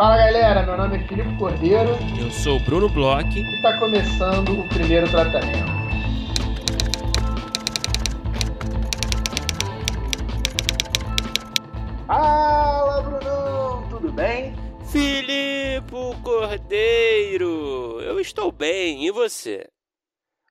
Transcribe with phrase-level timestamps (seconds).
[0.00, 1.90] Fala galera, meu nome é Filipe Cordeiro.
[2.18, 3.38] Eu sou o Bruno Bloch.
[3.38, 5.70] E está começando o primeiro tratamento.
[12.06, 14.54] Fala Brunão, tudo bem?
[14.90, 15.92] Filipe
[16.24, 19.68] Cordeiro, eu estou bem, e você?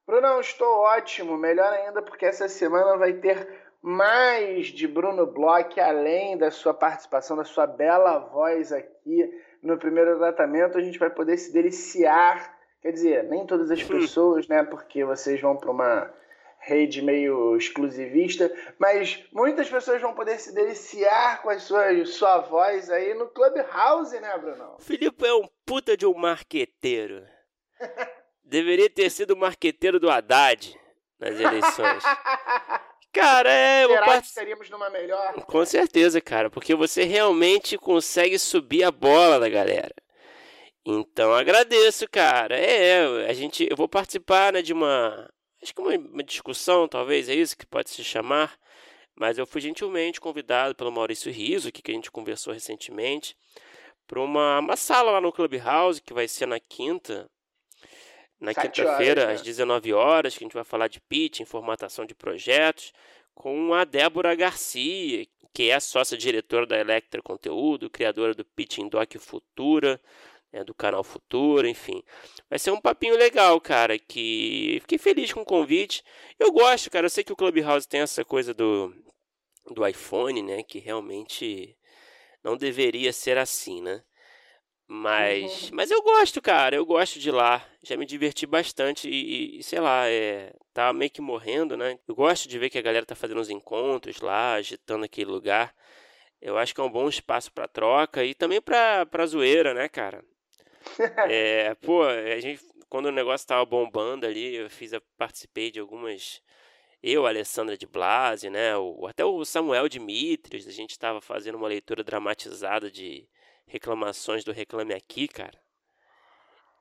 [0.06, 6.38] Brunão, estou ótimo, melhor ainda porque essa semana vai ter mais de Bruno Bloch, além
[6.38, 9.30] da sua participação, da sua bela voz aqui
[9.62, 12.58] no primeiro tratamento, a gente vai poder se deliciar.
[12.82, 14.64] Quer dizer, nem todas as pessoas, né?
[14.64, 16.14] Porque vocês vão para uma
[16.60, 22.90] rede meio exclusivista, mas muitas pessoas vão poder se deliciar com a sua, sua voz
[22.90, 24.76] aí no Clubhouse, né, Bruno?
[24.80, 27.26] Filipe é um puta de um marqueteiro.
[28.44, 30.78] Deveria ter sido o marqueteiro do Haddad
[31.20, 32.04] nas eleições.
[33.12, 33.88] Cara, é.
[33.88, 34.22] Será part...
[34.22, 35.34] que estaríamos numa melhor?
[35.46, 39.94] Com certeza, cara, porque você realmente consegue subir a bola da galera.
[40.86, 42.56] Então agradeço, cara.
[42.58, 45.30] É, a gente, eu vou participar né, de uma,
[45.62, 48.58] acho que uma, uma discussão, talvez é isso que pode se chamar.
[49.16, 53.36] Mas eu fui gentilmente convidado pelo Maurício Riso, que a gente conversou recentemente,
[54.08, 57.30] para uma, uma sala lá no Clubhouse, que vai ser na quinta,
[58.40, 59.34] na quinta-feira, né?
[59.34, 62.94] às 19 horas, que a gente vai falar de pitch, formatação de projetos,
[63.34, 69.16] com a Débora Garcia, que é a sócia-diretora da Electra Conteúdo, criadora do Pitching Doc
[69.18, 70.00] Futura,
[70.52, 72.02] né, do canal Futura, enfim.
[72.50, 76.04] Vai ser um papinho legal, cara, que fiquei feliz com o convite.
[76.38, 78.94] Eu gosto, cara, eu sei que o Clubhouse tem essa coisa do,
[79.72, 81.76] do iPhone, né, que realmente
[82.44, 84.04] não deveria ser assim, né?
[84.92, 85.70] Mas, uhum.
[85.74, 86.76] mas eu gosto, cara.
[86.76, 87.64] Eu gosto de lá.
[87.84, 92.00] Já me diverti bastante e, e, sei lá, é, tá meio que morrendo, né?
[92.08, 95.76] Eu gosto de ver que a galera tá fazendo os encontros lá, agitando aquele lugar.
[96.42, 99.88] Eu acho que é um bom espaço para troca e também para pra zoeira, né,
[99.88, 100.26] cara?
[101.30, 102.60] é, pô, a gente,
[102.90, 106.42] quando o negócio tava bombando ali, eu fiz, eu participei de algumas.
[107.04, 108.76] Eu, a Alessandra de Blasi, né?
[108.76, 113.28] O, até o Samuel Dimitrios, a gente estava fazendo uma leitura dramatizada de
[113.70, 115.58] reclamações do Reclame Aqui, cara.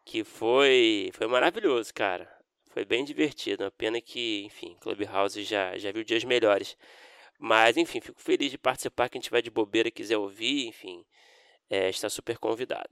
[0.04, 2.28] Que foi, foi maravilhoso, cara.
[2.70, 3.64] Foi bem divertido.
[3.64, 6.76] A pena que, enfim, Clubhouse já, já viu dias melhores.
[7.38, 9.08] Mas, enfim, fico feliz de participar.
[9.08, 11.04] Quem tiver de bobeira quiser ouvir, enfim,
[11.70, 12.88] é, está super convidado.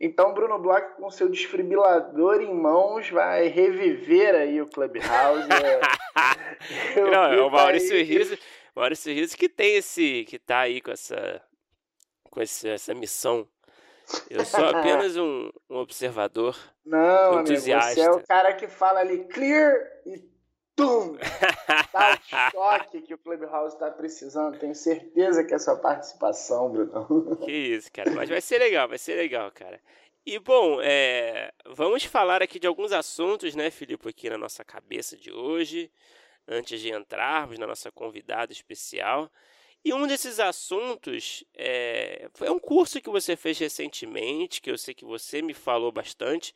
[0.00, 5.48] Então, Bruno Bloch, com seu desfibrilador em mãos, vai reviver aí o Clubhouse.
[6.96, 7.96] Não, é o Maurício.
[8.04, 8.38] Riso,
[8.76, 11.42] Maurício Riso que tem esse, que tá aí com essa
[12.28, 13.46] com esse, essa missão.
[14.30, 16.56] Eu sou apenas um, um observador.
[16.84, 17.92] Não, entusiasta.
[17.92, 19.74] Amigo, você é o cara que fala ali clear
[20.06, 20.18] e
[20.74, 21.16] tum!
[21.92, 24.58] Dá o choque que o Clubhouse está precisando.
[24.58, 27.36] Tenho certeza que é sua participação, Bruno.
[27.44, 28.10] Que isso, cara.
[28.12, 29.80] Mas vai ser legal, vai ser legal, cara.
[30.24, 35.16] E bom, é, vamos falar aqui de alguns assuntos, né, Filipe, aqui na nossa cabeça
[35.16, 35.90] de hoje,
[36.46, 39.30] antes de entrarmos na nossa convidada especial.
[39.84, 44.92] E um desses assuntos é, foi um curso que você fez recentemente, que eu sei
[44.94, 46.54] que você me falou bastante.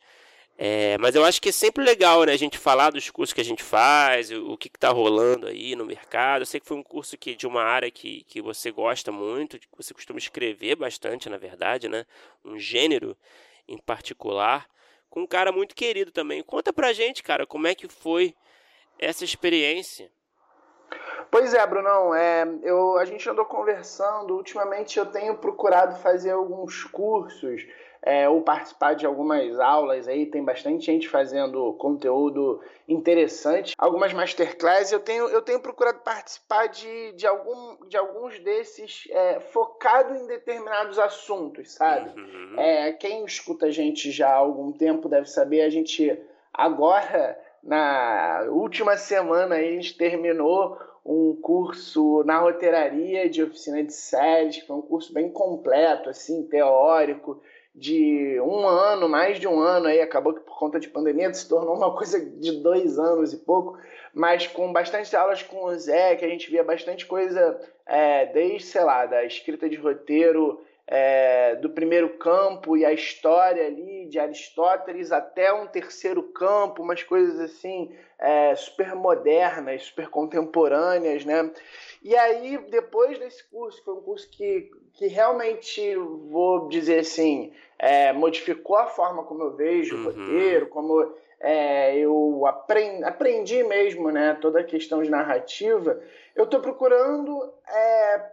[0.55, 3.41] É, mas eu acho que é sempre legal né, a gente falar dos cursos que
[3.41, 6.43] a gente faz, o, o que está rolando aí no mercado.
[6.43, 9.57] Eu sei que foi um curso que, de uma área que, que você gosta muito,
[9.57, 12.05] que você costuma escrever bastante, na verdade, né?
[12.45, 13.17] Um gênero
[13.67, 14.69] em particular,
[15.09, 16.43] com um cara muito querido também.
[16.43, 18.35] Conta pra gente, cara, como é que foi
[18.99, 20.11] essa experiência.
[21.29, 24.35] Pois é, Brunão, é, eu, a gente andou conversando.
[24.35, 27.65] Ultimamente eu tenho procurado fazer alguns cursos
[28.05, 30.25] é, ou participar de algumas aulas aí.
[30.25, 34.91] Tem bastante gente fazendo conteúdo interessante, algumas masterclasses.
[34.91, 40.27] Eu tenho, eu tenho procurado participar de, de, algum, de alguns desses é, focado em
[40.27, 42.09] determinados assuntos, sabe?
[42.19, 42.59] Uhum.
[42.59, 46.15] É, quem escuta a gente já há algum tempo deve saber, a gente
[46.53, 54.57] agora, na última semana, a gente terminou um curso na roteiraria de oficina de séries,
[54.57, 57.41] que foi um curso bem completo, assim, teórico,
[57.75, 61.49] de um ano, mais de um ano aí, acabou que por conta de pandemia se
[61.49, 63.77] tornou uma coisa de dois anos e pouco,
[64.13, 68.67] mas com bastante aulas com o Zé, que a gente via bastante coisa é, desde,
[68.67, 74.19] sei lá, da escrita de roteiro é, do primeiro campo e a história ali de
[74.19, 81.51] Aristóteles até um terceiro campo, umas coisas assim é, super modernas, super contemporâneas, né?
[82.01, 88.11] E aí, depois desse curso, foi um curso que, que realmente, vou dizer assim, é,
[88.11, 90.01] modificou a forma como eu vejo uhum.
[90.01, 96.01] o roteiro, como é, eu aprendi, aprendi mesmo né, toda a questão de narrativa.
[96.35, 98.25] Eu estou procurando é,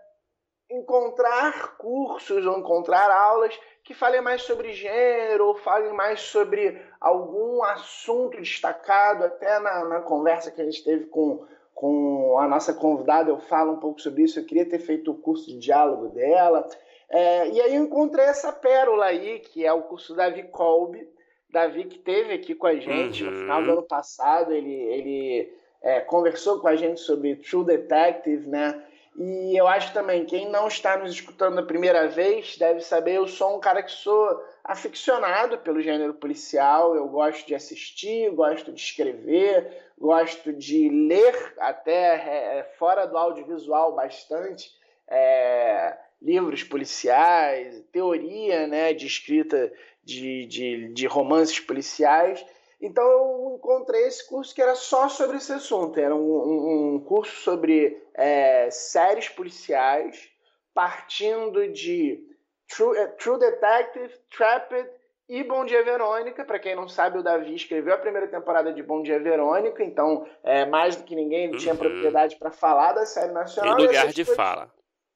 [0.71, 7.63] encontrar cursos ou encontrar aulas que falem mais sobre gênero ou falem mais sobre algum
[7.65, 9.25] assunto destacado.
[9.25, 11.45] Até na, na conversa que a gente teve com,
[11.75, 14.39] com a nossa convidada, eu falo um pouco sobre isso.
[14.39, 16.69] Eu queria ter feito o curso de diálogo dela.
[17.09, 21.09] É, e aí eu encontrei essa pérola aí, que é o curso Davi Kolbe.
[21.51, 23.31] Davi que teve aqui com a gente uhum.
[23.31, 25.53] no final do ano passado, ele, ele
[25.83, 28.85] é, conversou com a gente sobre True Detective, né?
[29.17, 33.27] E eu acho também, quem não está nos escutando a primeira vez deve saber, eu
[33.27, 38.81] sou um cara que sou aficionado pelo gênero policial, eu gosto de assistir, gosto de
[38.81, 39.67] escrever,
[39.99, 44.71] gosto de ler até é, é fora do audiovisual bastante
[45.09, 49.73] é, livros policiais, teoria né, de escrita
[50.05, 52.45] de, de, de romances policiais.
[52.81, 56.01] Então eu encontrei esse curso que era só sobre esse assunto.
[56.01, 60.31] Era um, um, um curso sobre é, séries policiais,
[60.73, 62.27] partindo de
[62.69, 64.89] True, é, True Detective, Trapped
[65.29, 66.43] e Bom Dia Verônica.
[66.45, 70.27] Para quem não sabe, o Davi escreveu a primeira temporada de Bom Dia Verônica, então
[70.43, 71.81] é, mais do que ninguém ele tinha uhum.
[71.81, 73.77] propriedade para falar da série nacional.
[73.77, 74.73] Tem lugar de fala.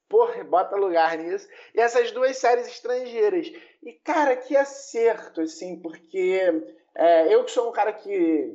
[0.07, 1.49] Porra, bota lugar nisso.
[1.75, 3.51] E essas duas séries estrangeiras.
[3.83, 6.63] E, cara, que acerto, assim, porque
[6.95, 8.53] é, eu que sou um cara que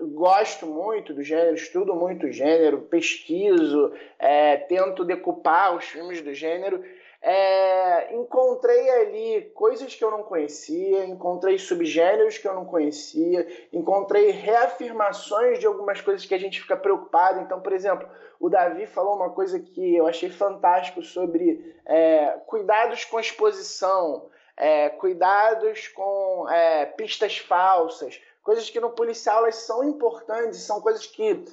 [0.00, 6.34] gosto muito do gênero, estudo muito o gênero, pesquiso, é, tento decupar os filmes do
[6.34, 6.82] gênero,
[7.22, 14.30] é, encontrei ali coisas que eu não conhecia, encontrei subgêneros que eu não conhecia, encontrei
[14.30, 17.40] reafirmações de algumas coisas que a gente fica preocupado.
[17.40, 23.04] Então, por exemplo, o Davi falou uma coisa que eu achei fantástico sobre é, cuidados
[23.04, 29.84] com a exposição é, cuidados com é, pistas falsas, coisas que no policial elas são
[29.84, 31.44] importantes, são coisas que,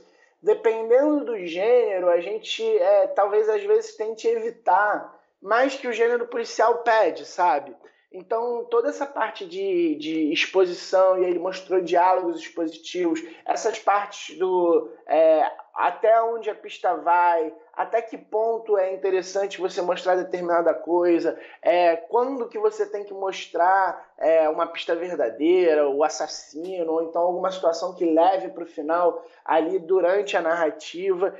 [0.41, 6.27] dependendo do gênero, a gente é, talvez às vezes tente evitar, mais que o gênero
[6.27, 7.75] policial pede, sabe?
[8.13, 14.87] Então, toda essa parte de, de exposição, e ele mostrou diálogos expositivos, essas partes do
[15.07, 21.39] é, até onde a pista vai, até que ponto é interessante você mostrar determinada coisa,
[21.59, 27.23] é, quando que você tem que mostrar é, uma pista verdadeira, o assassino, ou então
[27.23, 31.35] alguma situação que leve para o final ali durante a narrativa.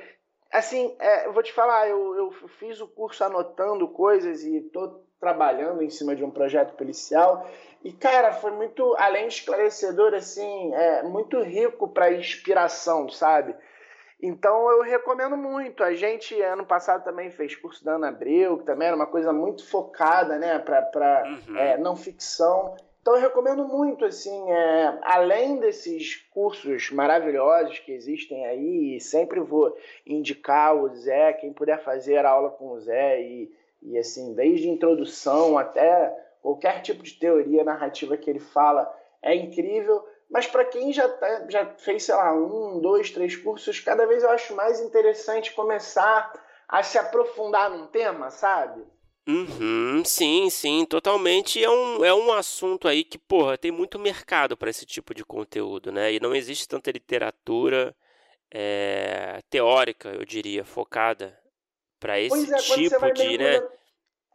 [0.51, 5.03] Assim, é, eu vou te falar, eu, eu fiz o curso anotando coisas e estou
[5.19, 7.47] trabalhando em cima de um projeto policial.
[7.83, 13.55] E, cara, foi muito, além de esclarecedor, assim, é, muito rico para inspiração, sabe?
[14.25, 15.83] Então eu recomendo muito.
[15.83, 19.33] A gente, ano passado, também fez curso da Ana Abreu, que também era uma coisa
[19.33, 21.57] muito focada né, para uhum.
[21.57, 22.75] é, não ficção.
[23.01, 29.77] Então eu recomendo muito, assim, é, além desses cursos maravilhosos que existem aí, sempre vou
[30.07, 33.51] indicar o Zé, quem puder fazer aula com o Zé e
[33.85, 38.91] e assim, desde introdução até qualquer tipo de teoria narrativa que ele fala
[39.21, 40.03] é incrível.
[40.29, 44.23] Mas para quem já, tá, já fez, sei lá, um, dois, três cursos, cada vez
[44.23, 46.31] eu acho mais interessante começar
[46.67, 48.83] a se aprofundar num tema, sabe?
[49.27, 51.63] Uhum, sim, sim, totalmente.
[51.63, 55.23] É um, é um assunto aí que, porra, tem muito mercado para esse tipo de
[55.23, 56.11] conteúdo, né?
[56.13, 57.95] E não existe tanta literatura
[58.51, 61.39] é, teórica, eu diria, focada
[61.99, 63.61] para esse é, tipo de, né?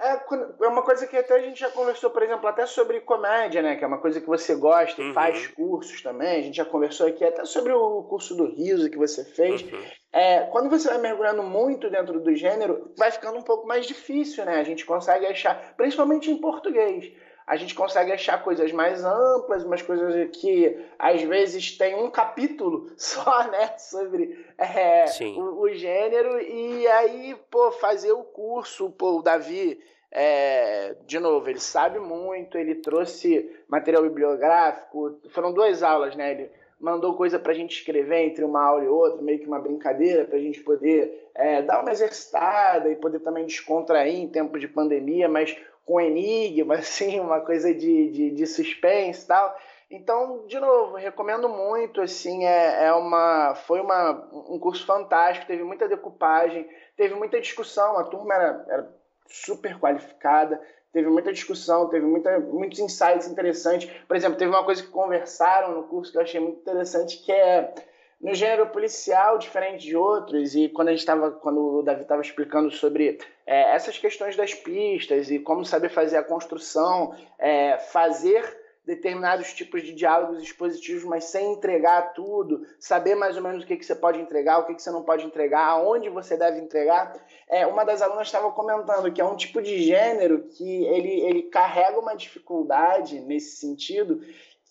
[0.00, 3.60] É, é uma coisa que até a gente já conversou, por exemplo, até sobre comédia,
[3.60, 3.74] né?
[3.74, 5.12] Que é uma coisa que você gosta e uhum.
[5.12, 6.38] faz cursos também.
[6.38, 9.62] A gente já conversou aqui até sobre o curso do riso que você fez.
[9.62, 9.84] Uhum.
[10.12, 14.44] É, quando você vai mergulhando muito dentro do gênero, vai ficando um pouco mais difícil,
[14.44, 14.60] né?
[14.60, 17.12] A gente consegue achar, principalmente em português
[17.48, 22.92] a gente consegue achar coisas mais amplas, umas coisas que às vezes tem um capítulo
[22.94, 29.22] só, né, sobre é, o, o, gênero, e aí, pô, fazer o curso, pô, o
[29.22, 29.80] Davi,
[30.12, 36.50] é, de novo, ele sabe muito, ele trouxe material bibliográfico, foram duas aulas, né, ele
[36.78, 40.26] mandou coisa para a gente escrever entre uma aula e outra, meio que uma brincadeira,
[40.26, 44.68] para a gente poder é, dar uma exercitada e poder também descontrair em tempo de
[44.68, 45.56] pandemia, mas
[45.88, 49.58] com enigma, assim, uma coisa de, de, de suspense e tal.
[49.90, 55.64] Então, de novo, recomendo muito, assim, é, é uma, foi uma, um curso fantástico, teve
[55.64, 60.60] muita decupagem, teve muita discussão, a turma era, era super qualificada,
[60.92, 63.90] teve muita discussão, teve muita, muitos insights interessantes.
[64.06, 67.32] Por exemplo, teve uma coisa que conversaram no curso que eu achei muito interessante, que
[67.32, 67.72] é
[68.20, 72.20] no gênero policial, diferente de outros, e quando a gente estava, quando o Davi estava
[72.20, 78.44] explicando sobre é, essas questões das pistas e como saber fazer a construção, é, fazer
[78.84, 83.78] determinados tipos de diálogos expositivos, mas sem entregar tudo, saber mais ou menos o que,
[83.78, 87.18] que você pode entregar, o que, que você não pode entregar, aonde você deve entregar.
[87.48, 91.42] É, uma das alunas estava comentando que é um tipo de gênero que ele, ele
[91.44, 94.20] carrega uma dificuldade nesse sentido,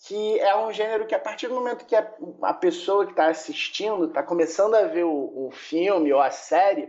[0.06, 2.08] que é um gênero que a partir do momento que a,
[2.42, 6.88] a pessoa que está assistindo, está começando a ver o, o filme ou a série,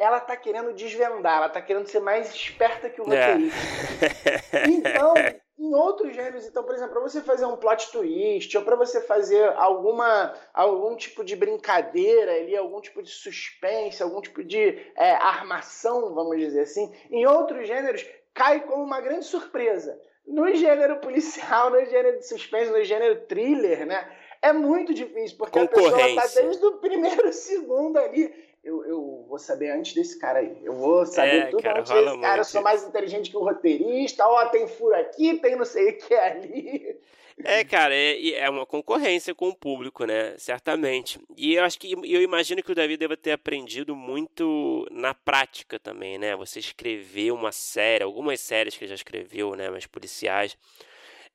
[0.00, 3.32] ela está querendo desvendar, ela está querendo ser mais esperta que o é.
[3.32, 4.06] roteirista.
[4.50, 4.66] É.
[4.66, 5.14] Então,
[5.58, 9.02] em outros gêneros, então, por exemplo, para você fazer um plot twist, ou para você
[9.02, 15.12] fazer alguma, algum tipo de brincadeira ali, algum tipo de suspense, algum tipo de é,
[15.12, 20.00] armação, vamos dizer assim, em outros gêneros cai como uma grande surpresa.
[20.26, 24.10] No gênero policial, no gênero de suspense, no gênero thriller, né?
[24.40, 29.38] É muito difícil, porque a pessoa está desde o primeiro segundo ali eu, eu vou
[29.38, 30.58] saber antes desse cara aí.
[30.62, 32.40] Eu vou saber é, tudo cara, antes desse cara.
[32.40, 34.26] Eu sou mais inteligente que o roteirista.
[34.26, 37.00] Ó, tem furo aqui, tem não sei o que ali.
[37.42, 40.34] É, cara, é, é uma concorrência com o público, né?
[40.36, 41.18] Certamente.
[41.36, 45.78] E eu acho que eu imagino que o Davi deva ter aprendido muito na prática
[45.78, 46.36] também, né?
[46.36, 49.70] Você escrever uma série, algumas séries que já escreveu, né?
[49.70, 50.56] Mas policiais.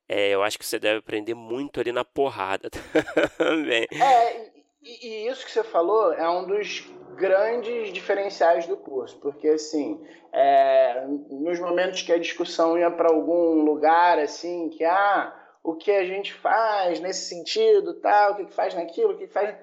[0.07, 2.69] É, eu acho que você deve aprender muito ali na porrada
[3.39, 3.87] também.
[3.91, 4.51] É,
[4.85, 10.05] e, e isso que você falou é um dos grandes diferenciais do curso, porque assim,
[10.31, 15.91] é, nos momentos que a discussão ia para algum lugar assim, que ah, o que
[15.91, 19.55] a gente faz nesse sentido, tal, o que faz naquilo, o que faz,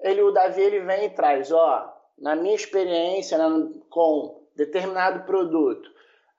[0.00, 5.90] ele o Davi ele vem e traz, ó, na minha experiência né, com determinado produto,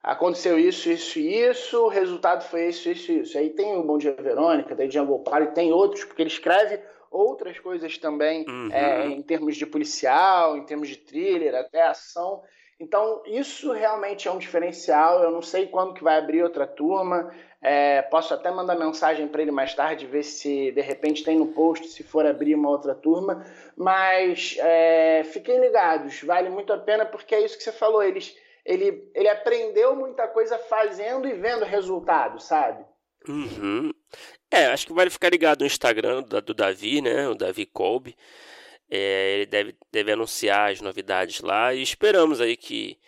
[0.02, 3.38] aconteceu isso, isso e isso, o resultado foi isso, isso e isso.
[3.38, 6.80] Aí tem o Bom Dia Verônica, tem Django Party, tem outros, porque ele escreve
[7.10, 8.68] outras coisas também uhum.
[8.72, 12.42] é, em termos de policial, em termos de thriller, até ação.
[12.78, 15.22] Então, isso realmente é um diferencial.
[15.22, 17.32] Eu não sei quando que vai abrir outra turma.
[17.62, 21.48] É, posso até mandar mensagem para ele mais tarde, ver se de repente tem no
[21.48, 23.46] post, se for abrir uma outra turma.
[23.76, 28.02] Mas é, fiquem ligados, vale muito a pena porque é isso que você falou.
[28.02, 32.84] Eles, ele, ele aprendeu muita coisa fazendo e vendo resultados, sabe?
[33.26, 33.90] Uhum.
[34.50, 37.28] É, acho que vale ficar ligado no Instagram do, do Davi, né?
[37.28, 38.16] O Davi Kolbe.
[38.88, 42.98] É, ele deve, deve anunciar as novidades lá e esperamos aí que,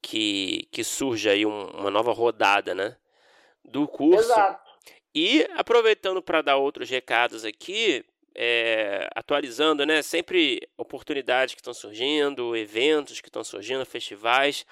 [0.00, 2.96] que, que surja aí um, uma nova rodada, né?
[3.64, 4.32] Do curso.
[4.32, 4.72] Exato.
[5.14, 10.02] E aproveitando para dar outros recados aqui, é, atualizando, né?
[10.02, 14.66] Sempre oportunidades que estão surgindo, eventos que estão surgindo, festivais.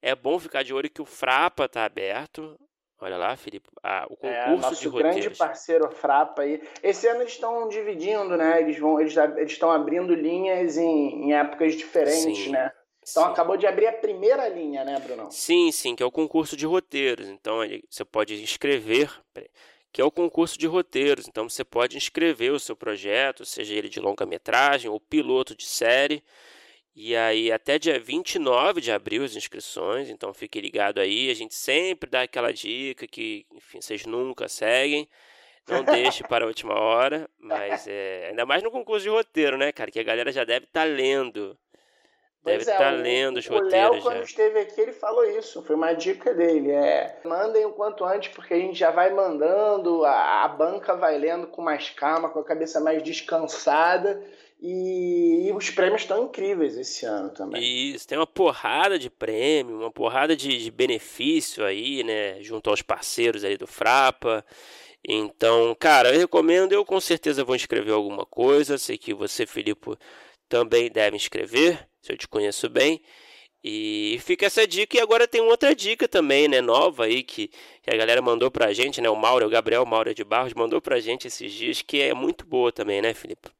[0.00, 2.58] É bom ficar de olho que o Frapa está aberto.
[3.02, 5.16] Olha lá, Felipe, ah, o é, concurso é, de roteiros.
[5.16, 6.62] grande parceiro Frapa aí.
[6.84, 8.60] Esse ano eles estão dividindo, né?
[8.60, 9.12] Eles vão, eles
[9.50, 12.70] estão abrindo linhas em, em épocas diferentes, sim, né?
[13.02, 13.30] Então sim.
[13.32, 15.26] acabou de abrir a primeira linha, né, Bruno?
[15.32, 17.26] Sim, sim, que é o concurso de roteiros.
[17.26, 17.58] Então
[17.90, 19.10] você pode inscrever,
[19.92, 21.26] que é o concurso de roteiros.
[21.26, 26.22] Então você pode inscrever o seu projeto, seja ele de longa-metragem ou piloto de série.
[26.94, 31.30] E aí, até dia 29 de abril, as inscrições, então fique ligado aí.
[31.30, 35.08] A gente sempre dá aquela dica que, enfim, vocês nunca seguem.
[35.66, 39.72] Não deixe para a última hora, mas é, ainda mais no concurso de roteiro, né,
[39.72, 39.90] cara?
[39.90, 41.56] Que a galera já deve estar tá lendo.
[42.44, 43.90] Deve estar é, tá lendo os o roteiros.
[43.90, 45.62] O Léo, quando esteve aqui, ele falou isso.
[45.62, 46.72] Foi uma dica dele.
[46.72, 51.16] É, mandem o quanto antes, porque a gente já vai mandando, a, a banca vai
[51.16, 54.20] lendo com mais calma, com a cabeça mais descansada.
[54.64, 57.60] E, e, os prêmios estão incríveis esse ano também.
[57.60, 62.40] Isso, tem uma porrada de prêmio, uma porrada de, de benefício aí, né?
[62.40, 64.44] Junto aos parceiros aí do Frapa.
[65.04, 68.78] Então, cara, eu recomendo, eu com certeza vou inscrever alguma coisa.
[68.78, 69.96] Sei que você, Filipe,
[70.48, 73.02] também deve inscrever, se eu te conheço bem.
[73.64, 74.96] E fica essa dica.
[74.96, 76.60] E agora tem outra dica também, né?
[76.60, 77.48] Nova aí, que,
[77.82, 79.10] que a galera mandou pra gente, né?
[79.10, 82.46] O Mauro, o Gabriel Mauro de Barros, mandou pra gente esses dias, que é muito
[82.46, 83.50] boa também, né, Felipe?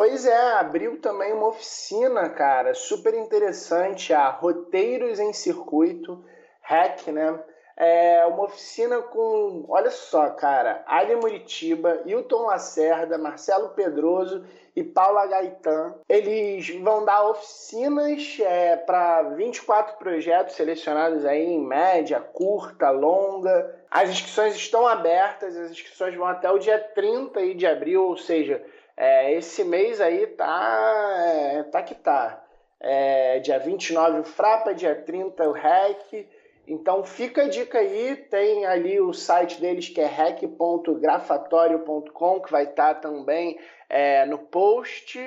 [0.00, 6.24] Pois é, abriu também uma oficina, cara, super interessante, a Roteiros em Circuito,
[6.62, 7.38] REC, né?
[7.76, 14.42] É uma oficina com, olha só, cara, Ali Muritiba, Hilton Lacerda, Marcelo Pedroso
[14.74, 15.94] e Paula Gaetan.
[16.08, 23.78] Eles vão dar oficinas é, para 24 projetos selecionados aí em média, curta, longa.
[23.90, 28.64] As inscrições estão abertas, as inscrições vão até o dia 30 de abril, ou seja,
[29.00, 32.44] é, esse mês aí tá, é, tá que tá.
[32.78, 36.28] É, dia 29 o Frapa, dia 30 o REC.
[36.68, 42.64] Então fica a dica aí, tem ali o site deles que é rec.grafatório.com, que vai
[42.64, 45.18] estar tá também é, no post.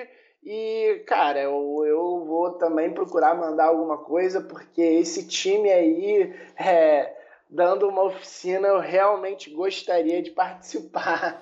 [0.44, 7.12] E, cara, eu, eu vou também procurar mandar alguma coisa, porque esse time aí é,
[7.50, 11.42] dando uma oficina, eu realmente gostaria de participar.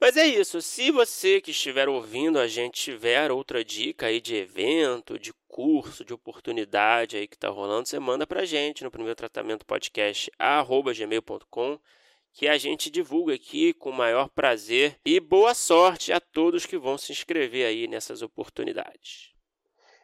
[0.00, 0.62] Mas é isso.
[0.62, 6.04] Se você que estiver ouvindo a gente tiver outra dica aí de evento, de curso,
[6.04, 10.30] de oportunidade aí que está rolando, você manda para a gente no primeiro tratamento podcast
[10.96, 11.80] gmail.com
[12.32, 16.78] que a gente divulga aqui com o maior prazer e boa sorte a todos que
[16.78, 19.32] vão se inscrever aí nessas oportunidades.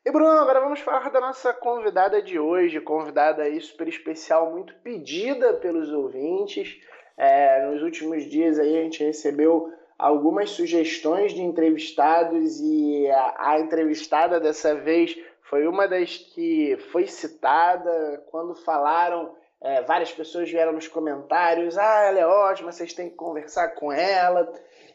[0.04, 4.74] E Bruno, agora vamos falar da nossa convidada de hoje, convidada aí super especial, muito
[4.82, 6.80] pedida pelos ouvintes.
[7.16, 13.60] É, nos últimos dias aí a gente recebeu algumas sugestões de entrevistados e a, a
[13.60, 19.34] entrevistada dessa vez foi uma das que foi citada quando falaram.
[19.60, 23.92] É, várias pessoas vieram nos comentários: ah, ela é ótima, vocês têm que conversar com
[23.92, 24.52] ela.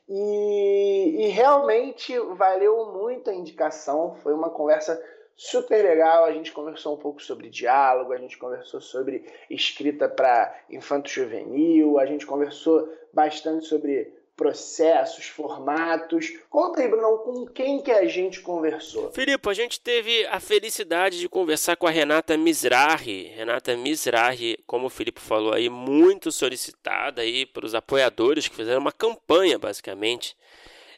[0.07, 4.99] E, e realmente valeu muito a indicação, foi uma conversa
[5.35, 6.25] super legal.
[6.25, 12.05] A gente conversou um pouco sobre diálogo, a gente conversou sobre escrita para infanto-juvenil, a
[12.05, 16.31] gente conversou bastante sobre processos, formatos.
[16.49, 19.11] Conta aí, Bruno, com quem que a gente conversou?
[19.11, 23.33] Filipe, a gente teve a felicidade de conversar com a Renata Mizrahi.
[23.35, 28.93] Renata Mizrahi, como o Filipe falou aí, muito solicitada aí pelos apoiadores que fizeram uma
[28.93, 30.37] campanha, basicamente,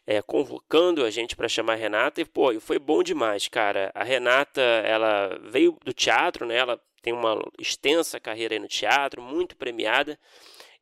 [0.06, 2.22] é, convocando a gente para chamar a Renata.
[2.22, 3.92] E, pô, foi bom demais, cara.
[3.96, 6.58] A Renata, ela veio do teatro, né?
[6.58, 10.20] Ela tem uma extensa carreira aí no teatro, muito premiada.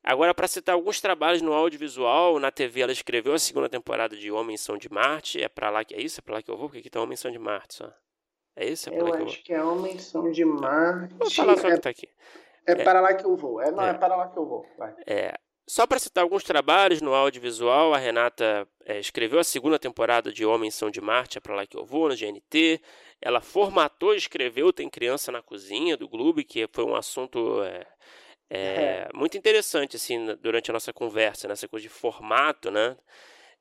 [0.03, 4.31] Agora, para citar alguns trabalhos no audiovisual, na TV ela escreveu a segunda temporada de
[4.31, 5.41] Homens São de Marte.
[5.41, 6.19] É para lá que é isso?
[6.19, 6.67] É para lá que eu vou?
[6.67, 7.91] Porque aqui tá Homens São de Marte só.
[8.55, 8.89] É isso?
[8.89, 11.13] É eu lá que eu acho que é Homens São de Marte.
[11.15, 12.07] Vou falar só é, que tá aqui.
[12.65, 13.61] É, é, para lá que eu vou.
[13.61, 14.65] É, não, é, é para lá que eu vou.
[14.77, 14.95] Vai.
[15.05, 15.33] É.
[15.67, 20.43] Só para citar alguns trabalhos no audiovisual, a Renata é, escreveu a segunda temporada de
[20.43, 22.81] Homens São de Marte, é para lá que eu vou, no GNT.
[23.21, 27.85] Ela formatou e escreveu Tem Criança na Cozinha, do Globo, que foi um assunto é,
[28.49, 32.97] é, é, muito interessante, assim, durante a nossa conversa, nessa coisa de formato, né?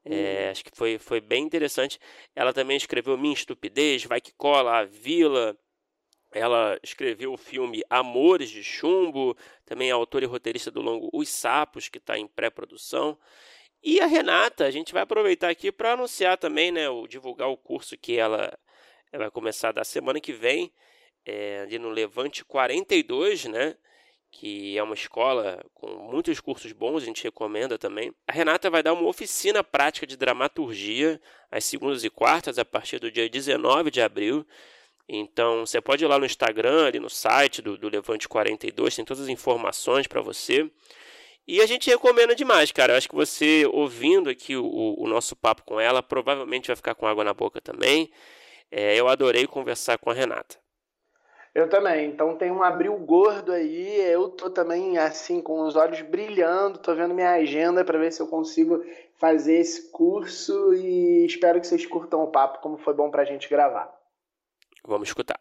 [0.04, 0.50] É, uhum.
[0.50, 1.99] Acho que foi, foi bem interessante.
[2.35, 5.57] Ela também escreveu Minha Estupidez, Vai Que Cola, A Vila.
[6.33, 11.29] Ela escreveu o filme Amores de Chumbo, também é autora e roteirista do longo Os
[11.29, 13.18] Sapos, que está em pré-produção.
[13.83, 17.57] E a Renata, a gente vai aproveitar aqui para anunciar também, né, o, divulgar o
[17.57, 18.59] curso que ela,
[19.12, 20.72] ela vai começar da semana que vem,
[21.24, 23.77] é, ali no Levante 42, né?
[24.30, 28.12] Que é uma escola com muitos cursos bons, a gente recomenda também.
[28.26, 32.98] A Renata vai dar uma oficina prática de dramaturgia às segundas e quartas, a partir
[32.98, 34.46] do dia 19 de abril.
[35.08, 39.04] Então, você pode ir lá no Instagram, ali no site do, do Levante 42, tem
[39.04, 40.70] todas as informações para você.
[41.46, 42.92] E a gente recomenda demais, cara.
[42.92, 46.94] Eu acho que você, ouvindo aqui o, o, nosso papo com ela, provavelmente vai ficar
[46.94, 48.10] com água na boca também.
[48.70, 50.58] É, eu adorei conversar com a Renata.
[51.59, 52.09] Eu também.
[52.09, 54.01] Então tem um abril gordo aí.
[54.03, 58.23] Eu tô também assim com os olhos brilhando, tô vendo minha agenda para ver se
[58.23, 58.85] eu consigo
[59.16, 63.49] fazer esse curso e espero que vocês curtam o papo como foi bom pra gente
[63.49, 63.92] gravar.
[64.87, 65.37] Vamos escutar.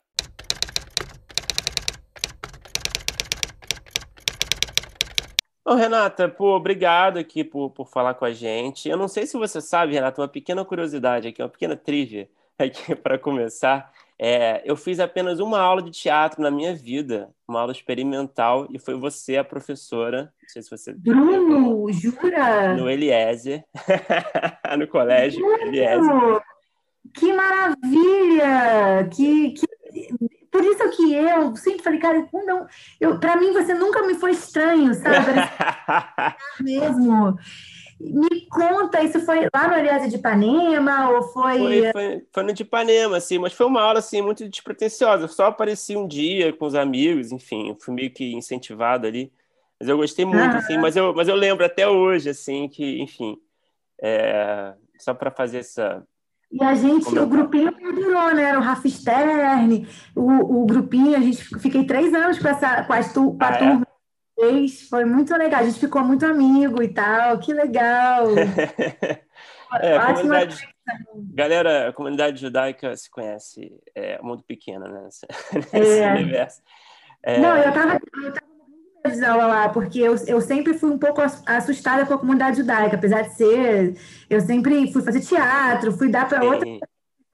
[5.64, 8.90] Ô, Renata, pô, obrigado aqui por, por falar com a gente.
[8.90, 12.28] Eu não sei se você sabe, Renata, uma pequena curiosidade aqui, uma pequena trivia
[12.58, 13.94] aqui para começar.
[14.20, 18.80] É, eu fiz apenas uma aula de teatro na minha vida, uma aula experimental, e
[18.80, 20.34] foi você a professora.
[20.42, 20.94] Não sei se você.
[20.94, 22.76] Bruno, jura?
[22.76, 23.64] No Eliezer,
[24.78, 26.42] no colégio Bruno, Eliezer.
[27.14, 29.08] Que maravilha!
[29.14, 29.68] Que, que...
[30.52, 32.66] Por isso que eu sempre falei, cara, não,
[33.00, 35.32] eu, para mim você nunca me foi estranho, sabe?
[36.60, 37.38] mesmo.
[38.00, 41.58] Me conta, isso foi lá no Aliança de Ipanema ou foi...
[41.58, 41.92] foi...
[41.92, 45.24] Foi, foi no de Ipanema, assim, mas foi uma aula, assim, muito despretensiosa.
[45.24, 49.32] Eu só apareci um dia com os amigos, enfim, fui meio que incentivado ali.
[49.80, 50.58] Mas eu gostei muito, ah.
[50.58, 53.38] assim, mas eu, mas eu lembro até hoje, assim, que, enfim,
[54.02, 54.74] é...
[55.00, 56.04] só para fazer essa...
[56.52, 58.44] E a gente, o grupinho durou, né?
[58.44, 62.94] Era o Rafa Stern, o, o grupinho, a gente fiquei três anos com, essa, com,
[63.14, 63.58] tu, com a ah, é?
[63.58, 63.87] turma.
[64.40, 64.42] É?
[64.42, 65.62] fez, foi muito legal.
[65.62, 68.28] A gente ficou muito amigo e tal, que legal.
[69.82, 70.68] é, a comunidade,
[71.34, 75.10] galera, a comunidade judaica se conhece, é um mundo pequeno, né?
[75.74, 76.14] Nesse, é.
[76.14, 76.62] universo.
[77.24, 77.40] É...
[77.40, 78.00] Não, eu tava,
[79.04, 82.96] eu tava lá, porque eu, eu sempre fui um pouco assustada com a comunidade judaica,
[82.96, 83.96] apesar de ser.
[84.30, 86.80] Eu sempre fui fazer teatro, fui dar para outras,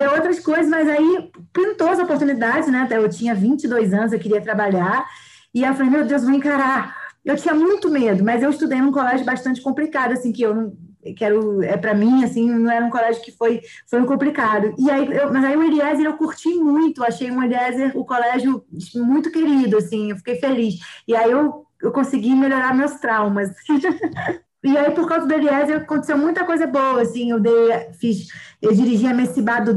[0.02, 2.88] outras coisas, mas aí pintou as oportunidades, né?
[2.92, 5.06] Eu tinha 22 anos, eu queria trabalhar.
[5.54, 6.96] E eu falei, meu Deus, vou encarar.
[7.24, 10.74] Eu tinha muito medo, mas eu estudei num colégio bastante complicado, assim, que eu não
[11.18, 14.90] quero é para mim assim não era um colégio que foi foi um complicado e
[14.90, 18.64] aí eu, mas aí o Eliezer eu curti muito achei o Eliezer o colégio
[18.96, 23.50] muito querido assim eu fiquei feliz e aí eu eu consegui melhorar meus traumas.
[24.64, 28.28] e aí, por causa do Eliezer, aconteceu muita coisa boa, assim, eu dei, fiz,
[28.62, 29.74] eu dirigi a Messibá do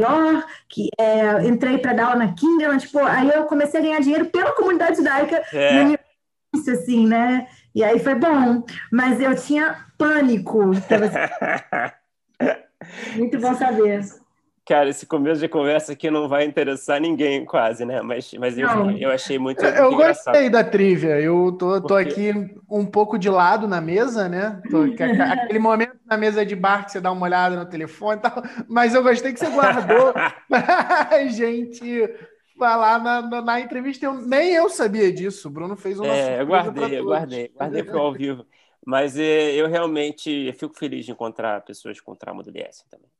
[0.00, 4.00] Delor, que é, entrei para dar aula na Kinderman, tipo, aí eu comecei a ganhar
[4.00, 5.98] dinheiro pela comunidade judaica, é.
[6.72, 7.46] assim, né?
[7.74, 10.70] E aí foi bom, mas eu tinha pânico.
[13.14, 14.00] Muito bom saber.
[14.70, 18.00] Cara, esse começo de conversa aqui não vai interessar ninguém, quase, né?
[18.02, 19.60] Mas, mas eu, eu achei muito.
[19.64, 20.34] Eu engraçado.
[20.34, 21.20] gostei da trivia.
[21.20, 22.32] Eu tô, tô aqui
[22.70, 24.62] um pouco de lado na mesa, né?
[24.70, 24.82] Tô,
[25.42, 28.44] aquele momento na mesa de bar que você dá uma olhada no telefone e tal.
[28.68, 30.14] Mas eu gostei que você guardou
[30.48, 32.08] pra gente
[32.56, 34.06] falar na, na, na entrevista.
[34.06, 35.48] Eu, nem eu sabia disso.
[35.48, 37.48] O Bruno fez uma É, eu guardei, eu guardei.
[37.48, 38.46] Guardei pro ao vivo.
[38.86, 43.10] Mas é, eu realmente fico feliz de encontrar pessoas com trauma do DS também.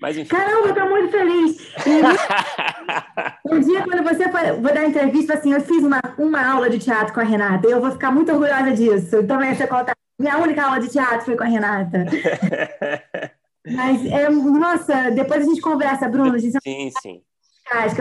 [0.00, 0.28] Mas, enfim.
[0.28, 1.72] Caramba, eu tô muito feliz.
[3.44, 6.78] um dia, quando você for, vou dar entrevista, assim, eu fiz uma, uma aula de
[6.78, 9.16] teatro com a Renata, e eu vou ficar muito orgulhosa disso.
[9.16, 9.94] Então, você contar.
[10.18, 12.06] Minha única aula de teatro foi com a Renata.
[13.66, 16.38] Mas, é, nossa, depois a gente conversa, Bruno.
[16.38, 16.58] Gente...
[16.62, 17.22] Sim, sim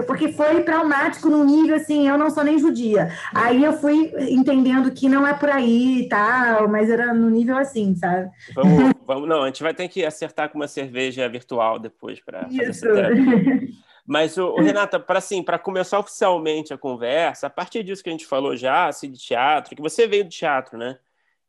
[0.05, 3.11] porque foi traumático no nível assim, eu não sou nem judia.
[3.33, 7.57] Aí eu fui entendendo que não é por aí e tal, mas era no nível
[7.57, 8.29] assim, sabe?
[8.53, 12.43] Vamos, vamos não, a gente vai ter que acertar com uma cerveja virtual depois para
[12.43, 12.87] fazer essa
[14.07, 18.11] Mas, o, Renata, para assim, para começar oficialmente a conversa, a partir disso que a
[18.11, 20.99] gente falou já, assim, de teatro, que você veio do teatro, né?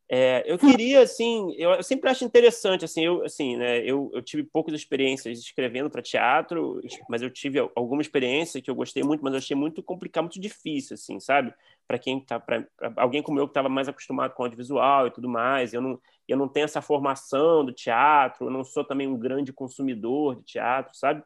[0.08, 4.22] É, eu queria, assim, eu, eu, sempre acho interessante, assim, eu, assim, né, eu, eu
[4.22, 9.24] tive poucas experiências escrevendo para teatro, mas eu tive alguma experiência que eu gostei muito,
[9.24, 11.52] mas eu achei muito complicado, muito difícil, assim, sabe?
[11.88, 12.64] Para quem tá, para
[12.94, 16.36] alguém como eu que estava mais acostumado com audiovisual e tudo mais, eu não, eu
[16.36, 20.96] não tenho essa formação do teatro, eu não sou também um grande consumidor de teatro,
[20.96, 21.20] sabe?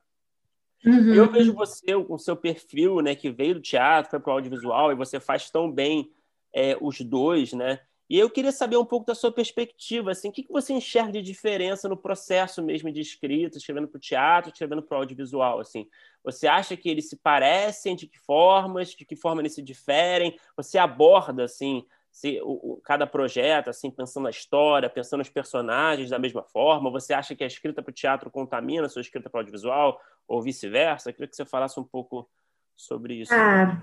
[0.86, 1.12] Uhum.
[1.12, 4.90] Eu vejo você com seu perfil, né, que veio do teatro, foi para o audiovisual
[4.90, 6.10] e você faz tão bem
[6.54, 7.78] é, os dois, né?
[8.10, 11.22] E eu queria saber um pouco da sua perspectiva, assim, o que, você enxerga de
[11.22, 15.88] diferença no processo mesmo de escrita, escrevendo para o teatro, escrevendo para o audiovisual, assim?
[16.24, 20.36] Você acha que eles se parecem, de que formas, de que forma eles se diferem?
[20.56, 26.10] Você aborda, assim, se, o, o, cada projeto, assim, pensando na história, pensando nos personagens
[26.10, 26.90] da mesma forma?
[26.90, 30.00] Você acha que a escrita para o teatro contamina a sua escrita para o audiovisual,
[30.26, 31.12] ou vice-versa?
[31.12, 32.28] Queria que você falasse um pouco
[32.74, 33.32] sobre isso.
[33.32, 33.80] Ah,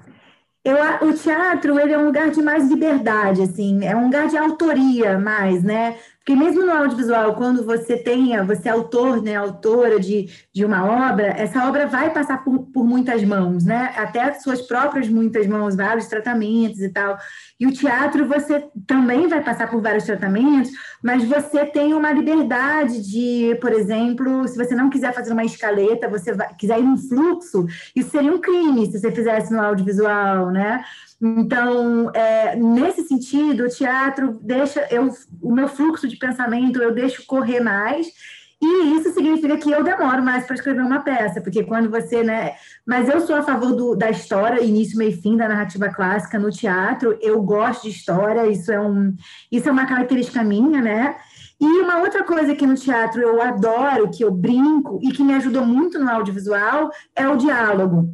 [0.68, 4.38] eu, o teatro ele é um lugar de mais liberdade, assim, é um lugar de
[4.38, 5.98] autoria mais, né?
[6.28, 11.10] Porque mesmo no audiovisual, quando você tenha, você é autor, né, autora de, de uma
[11.10, 13.94] obra, essa obra vai passar por, por muitas mãos, né?
[13.96, 17.18] Até suas próprias muitas mãos, vários tratamentos e tal.
[17.58, 20.70] E o teatro você também vai passar por vários tratamentos,
[21.02, 26.10] mas você tem uma liberdade de, por exemplo, se você não quiser fazer uma escaleta,
[26.10, 30.52] você vai, quiser ir num fluxo, isso seria um crime se você fizesse no audiovisual,
[30.52, 30.84] né?
[31.22, 35.10] Então, é, nesse sentido, o teatro deixa eu,
[35.42, 38.08] o meu fluxo de pensamento, eu deixo correr mais.
[38.60, 42.56] E isso significa que eu demoro mais para escrever uma peça, porque quando você, né?
[42.86, 46.40] Mas eu sou a favor do, da história, início, meio e fim da narrativa clássica
[46.40, 47.18] no teatro.
[47.22, 49.16] Eu gosto de história, isso é, um,
[49.52, 51.18] isso é uma característica minha, né?
[51.60, 55.36] E uma outra coisa que no teatro eu adoro, que eu brinco e que me
[55.36, 58.10] ajudou muito no audiovisual, é o diálogo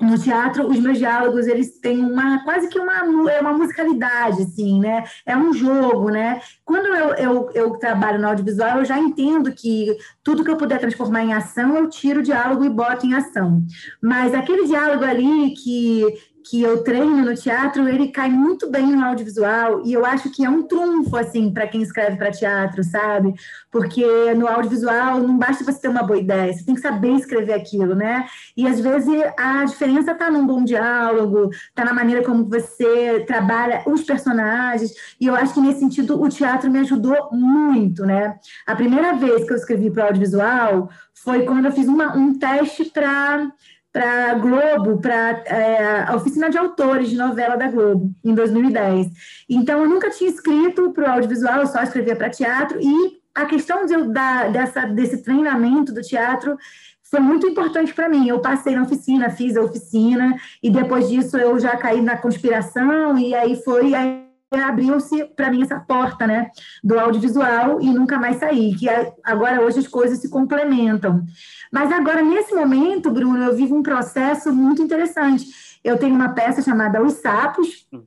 [0.00, 4.80] no teatro, os meus diálogos, eles têm uma, quase que uma, é uma musicalidade, assim,
[4.80, 5.04] né?
[5.26, 6.40] É um jogo, né?
[6.64, 10.80] Quando eu, eu, eu trabalho no audiovisual, eu já entendo que tudo que eu puder
[10.80, 13.62] transformar em ação, eu tiro o diálogo e boto em ação.
[14.02, 16.06] Mas aquele diálogo ali que
[16.50, 20.44] que eu treino no teatro, ele cai muito bem no audiovisual e eu acho que
[20.44, 23.32] é um trunfo assim para quem escreve para teatro, sabe?
[23.70, 27.52] Porque no audiovisual não basta você ter uma boa ideia, você tem que saber escrever
[27.52, 28.26] aquilo, né?
[28.56, 29.08] E às vezes
[29.38, 34.90] a diferença está num bom diálogo, está na maneira como você trabalha os personagens.
[35.20, 38.40] E eu acho que nesse sentido o teatro me ajudou muito, né?
[38.66, 42.86] A primeira vez que eu escrevi para audiovisual foi quando eu fiz uma, um teste
[42.86, 43.52] para
[43.92, 49.08] para Globo, para é, a oficina de autores de novela da Globo, em 2010.
[49.48, 53.46] Então, eu nunca tinha escrito para o audiovisual, eu só escrevia para teatro, e a
[53.46, 56.56] questão de, da, dessa, desse treinamento do teatro
[57.02, 58.28] foi muito importante para mim.
[58.28, 63.18] Eu passei na oficina, fiz a oficina, e depois disso eu já caí na conspiração,
[63.18, 63.94] e aí foi.
[63.94, 66.50] Aí abriu-se para mim essa porta, né,
[66.82, 68.88] do audiovisual e nunca mais saí, que
[69.22, 71.24] agora hoje as coisas se complementam.
[71.72, 75.46] Mas agora, nesse momento, Bruno, eu vivo um processo muito interessante.
[75.82, 78.04] Eu tenho uma peça chamada Os Sapos, uhum.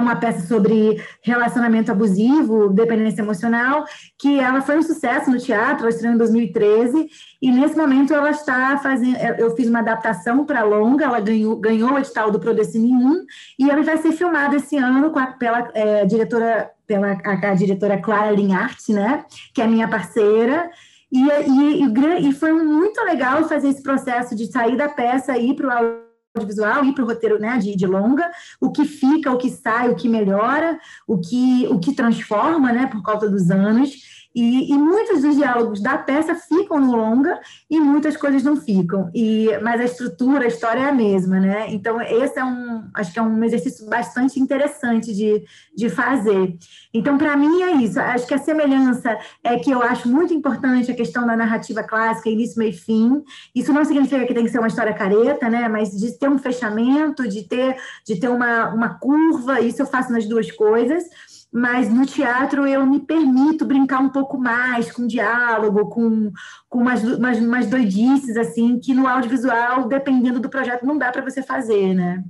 [0.00, 3.84] Uma peça sobre relacionamento abusivo, dependência emocional,
[4.16, 7.08] que ela foi um sucesso no teatro, ela estreou em 2013,
[7.42, 11.94] e nesse momento ela está fazendo, eu fiz uma adaptação para longa, ela ganhou, ganhou
[11.94, 13.24] o edital do Prodecine 1,
[13.58, 17.98] e ela vai ser filmada esse ano a, pela é, diretora, pela a, a diretora
[17.98, 20.70] Clara Linhart, né, que é minha parceira,
[21.10, 25.50] e, e, e, e foi muito legal fazer esse processo de sair da peça e
[25.50, 26.07] ir para o
[26.38, 29.90] audiovisual, ir para o roteiro né, de, de, longa, o que fica, o que sai,
[29.90, 34.17] o que melhora, o que, o que transforma né, por causa dos anos.
[34.40, 39.10] E, e, muitos dos diálogos da peça ficam no longa e muitas coisas não ficam.
[39.12, 41.66] E, mas a estrutura, a história é a mesma, né?
[41.70, 45.42] Então, esse é um, acho que é um exercício bastante interessante de,
[45.76, 46.56] de fazer.
[46.94, 47.98] Então, para mim, é isso.
[47.98, 52.30] Acho que a semelhança é que eu acho muito importante a questão da narrativa clássica,
[52.30, 53.24] início, meio e fim.
[53.52, 55.66] Isso não significa que tem que ser uma história careta, né?
[55.66, 60.12] Mas de ter um fechamento, de ter, de ter uma, uma curva, isso eu faço
[60.12, 61.02] nas duas coisas
[61.52, 66.30] mas no teatro eu me permito brincar um pouco mais com diálogo, com,
[66.68, 71.22] com umas, umas, umas doidices, assim, que no audiovisual, dependendo do projeto, não dá para
[71.22, 72.22] você fazer, né?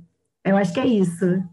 [0.43, 1.43] Eu acho que é isso.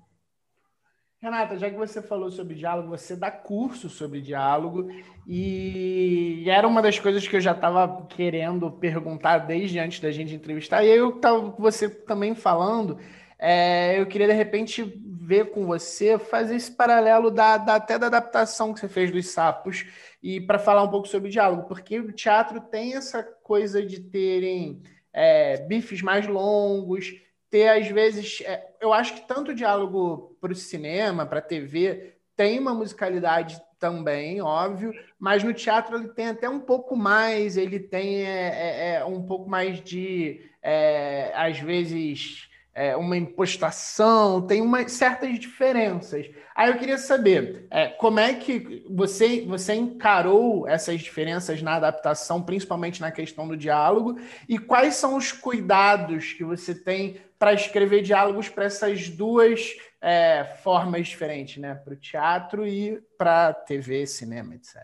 [1.21, 4.89] Renata, já que você falou sobre diálogo, você dá curso sobre diálogo
[5.27, 10.35] e era uma das coisas que eu já estava querendo perguntar desde antes da gente
[10.35, 10.85] entrevistar.
[10.85, 12.99] E eu estava você também falando,
[13.39, 18.07] é, eu queria de repente ver com você, fazer esse paralelo da, da, até da
[18.07, 19.85] adaptação que você fez dos sapos
[20.23, 23.99] e para falar um pouco sobre o diálogo, porque o teatro tem essa coisa de
[23.99, 24.81] terem
[25.13, 27.13] é, bifes mais longos,
[27.51, 31.43] ter às vezes, é, eu acho que tanto o diálogo para o cinema, para a
[31.43, 37.57] TV, tem uma musicalidade também, óbvio, mas no teatro ele tem até um pouco mais,
[37.57, 44.47] ele tem é, é, é um pouco mais de, é, às vezes é, uma impostação,
[44.47, 46.27] tem umas certas diferenças.
[46.55, 52.43] Aí eu queria saber é, como é que você, você encarou essas diferenças na adaptação,
[52.43, 58.03] principalmente na questão do diálogo, e quais são os cuidados que você tem para escrever
[58.03, 61.75] diálogos para essas duas é, formas diferentes, né?
[61.75, 64.83] Para o teatro e para TV, cinema, etc.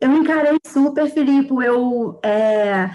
[0.00, 1.52] Eu encarei super, Filipe.
[1.52, 2.90] Eu é,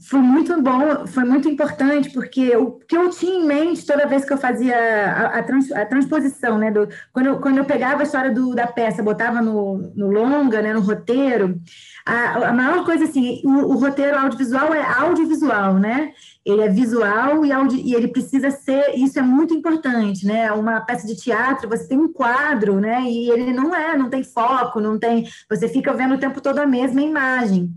[0.00, 4.24] foi muito bom, foi muito importante, porque o que eu tinha em mente toda vez
[4.24, 6.70] que eu fazia a, a, trans, a transposição, né?
[6.70, 10.62] Do, quando, eu, quando eu pegava a história do, da peça, botava no, no longa,
[10.62, 11.60] né, no roteiro,
[12.06, 16.12] a, a maior coisa assim, o, o, roteiro audiovisual é audiovisual, né?
[16.44, 20.50] Ele é visual e, audi, e ele precisa ser, isso é muito importante, né?
[20.52, 23.02] Uma peça de teatro, você tem um quadro, né?
[23.02, 26.58] E ele não é, não tem foco, não tem, você fica vendo o tempo todo
[26.60, 27.70] a mesma imagem.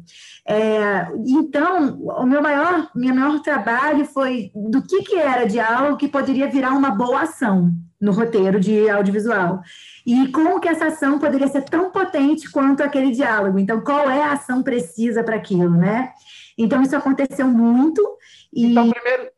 [0.47, 6.07] É, então, o meu maior, meu maior trabalho foi do que, que era diálogo que
[6.07, 9.61] poderia virar uma boa ação no roteiro de audiovisual.
[10.05, 13.59] E como que essa ação poderia ser tão potente quanto aquele diálogo.
[13.59, 16.11] Então, qual é a ação precisa para aquilo, né?
[16.57, 18.01] Então, isso aconteceu muito.
[18.51, 18.71] E...
[18.71, 19.31] Então, primeiro,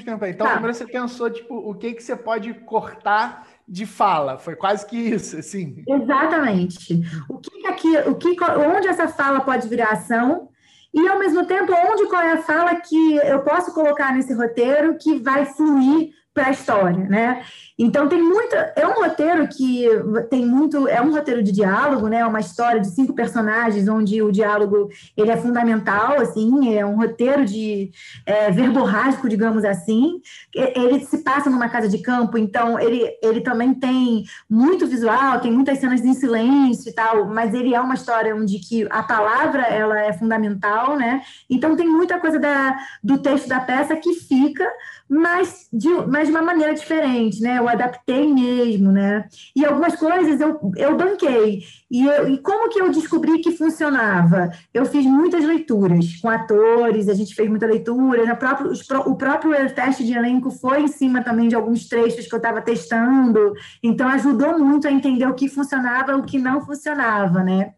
[0.00, 0.52] então, tá.
[0.54, 4.36] primeiro você pensou, tipo, o que, que você pode cortar de fala.
[4.36, 5.82] Foi quase que isso, assim.
[5.88, 7.00] Exatamente.
[7.26, 10.50] O que aqui, o que, onde essa fala pode virar ação
[10.92, 14.98] e ao mesmo tempo onde qual é a fala que eu posso colocar nesse roteiro
[14.98, 17.42] que vai fluir para a história, né?
[17.78, 19.86] Então tem muita, é um roteiro que
[20.30, 22.24] tem muito, é um roteiro de diálogo, né?
[22.24, 27.44] Uma história de cinco personagens onde o diálogo ele é fundamental, assim, é um roteiro
[27.44, 27.90] de
[28.24, 30.20] é, verborrágico, digamos assim.
[30.54, 35.52] Ele se passa numa casa de campo, então ele, ele também tem muito visual, tem
[35.52, 39.62] muitas cenas em silêncio e tal, mas ele é uma história onde que a palavra
[39.62, 41.22] ela é fundamental, né?
[41.48, 44.66] Então tem muita coisa da, do texto da peça que fica
[45.14, 47.58] mas de, mas de uma maneira diferente, né?
[47.58, 49.28] Eu adaptei mesmo, né?
[49.54, 51.62] E algumas coisas eu, eu banquei.
[51.90, 54.50] E, eu, e como que eu descobri que funcionava?
[54.72, 58.72] Eu fiz muitas leituras com atores, a gente fez muita leitura, a próprio,
[59.04, 62.62] o próprio teste de elenco foi em cima também de alguns trechos que eu estava
[62.62, 67.74] testando, então ajudou muito a entender o que funcionava o que não funcionava, né?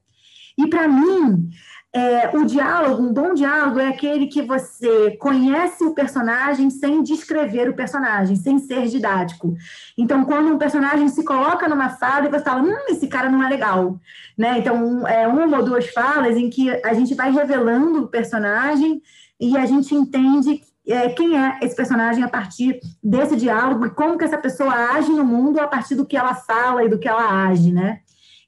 [0.57, 1.51] E para mim,
[1.95, 7.69] é, o diálogo, um bom diálogo é aquele que você conhece o personagem sem descrever
[7.69, 9.55] o personagem, sem ser didático.
[9.97, 13.41] Então, quando um personagem se coloca numa fala e você fala, hum, esse cara não
[13.45, 13.97] é legal,
[14.37, 14.59] né?
[14.59, 19.01] Então, é uma ou duas falas em que a gente vai revelando o personagem
[19.39, 24.19] e a gente entende é, quem é esse personagem a partir desse diálogo e como
[24.19, 27.09] que essa pessoa age no mundo a partir do que ela fala e do que
[27.09, 28.01] ela age, né?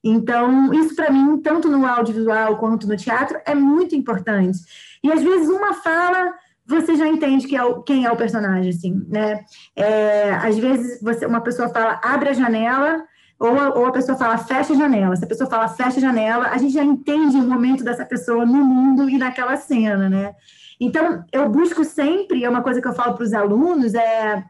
[0.08, 4.58] Então, isso para mim, tanto no audiovisual quanto no teatro, é muito importante.
[5.02, 6.32] E às vezes uma fala
[6.68, 9.44] você já entende que é o, quem é o personagem, assim, né?
[9.74, 13.04] É, às vezes você, uma pessoa fala abre a janela,
[13.38, 15.14] ou a, ou a pessoa fala fecha a janela.
[15.14, 18.44] Se a pessoa fala fecha a janela, a gente já entende o momento dessa pessoa
[18.44, 20.34] no mundo e naquela cena, né?
[20.80, 24.44] Então, eu busco sempre, é uma coisa que eu falo para os alunos, é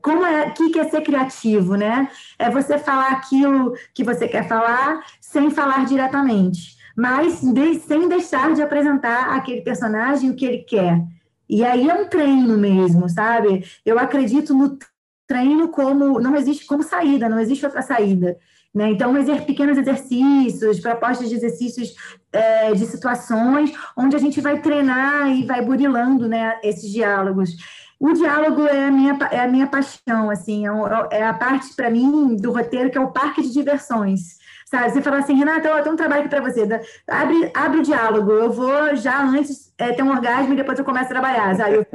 [0.00, 2.08] como é que, que é ser criativo, né?
[2.38, 8.54] É você falar aquilo que você quer falar sem falar diretamente, mas de, sem deixar
[8.54, 11.02] de apresentar aquele personagem o que ele quer.
[11.48, 13.64] E aí é um treino mesmo, sabe?
[13.84, 14.78] Eu acredito no
[15.26, 18.38] treino como não existe como saída, não existe outra saída.
[18.74, 18.90] Né?
[18.90, 21.94] Então, exer pequenos exercícios, propostas de exercícios
[22.32, 27.50] é, de situações, onde a gente vai treinar e vai burilando né, esses diálogos.
[28.00, 30.70] O diálogo é a minha, é a minha paixão, assim, é,
[31.18, 34.38] é a parte, para mim, do roteiro que é o parque de diversões.
[34.66, 34.90] Sabe?
[34.90, 36.62] Você fala assim, Renata, eu tenho um trabalho aqui para você.
[37.08, 40.84] Abre, abre o diálogo, eu vou já antes é, ter um orgasmo e depois eu
[40.84, 41.54] começo a trabalhar.
[41.54, 41.76] Sabe?
[41.76, 41.86] Eu...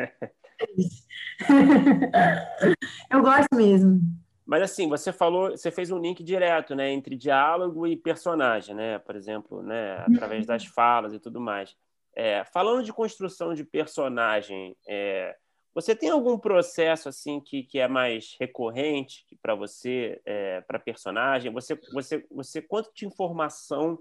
[3.11, 3.99] eu gosto mesmo.
[4.45, 8.97] Mas assim, você falou, você fez um link direto, né, entre diálogo e personagem, né,
[8.97, 11.75] por exemplo, né, através das falas e tudo mais.
[12.15, 15.35] É, falando de construção de personagem, é,
[15.73, 21.51] você tem algum processo assim que, que é mais recorrente para você, é, para personagem?
[21.51, 23.99] Você, você, você quanto de informação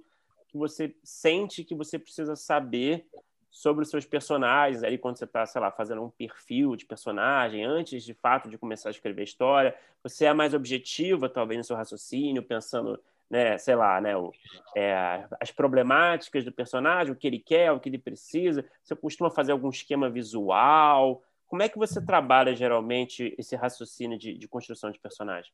[0.48, 3.06] que você sente que você precisa saber
[3.50, 7.64] sobre os seus personagens, ali quando você está, sei lá, fazendo um perfil de personagem,
[7.64, 11.64] antes de fato de começar a escrever a história, você é mais objetiva, talvez, no
[11.64, 14.32] seu raciocínio, pensando, né, sei lá, né, o,
[14.76, 19.30] é, as problemáticas do personagem, o que ele quer, o que ele precisa, você costuma
[19.30, 24.90] fazer algum esquema visual, como é que você trabalha, geralmente, esse raciocínio de, de construção
[24.90, 25.50] de personagem?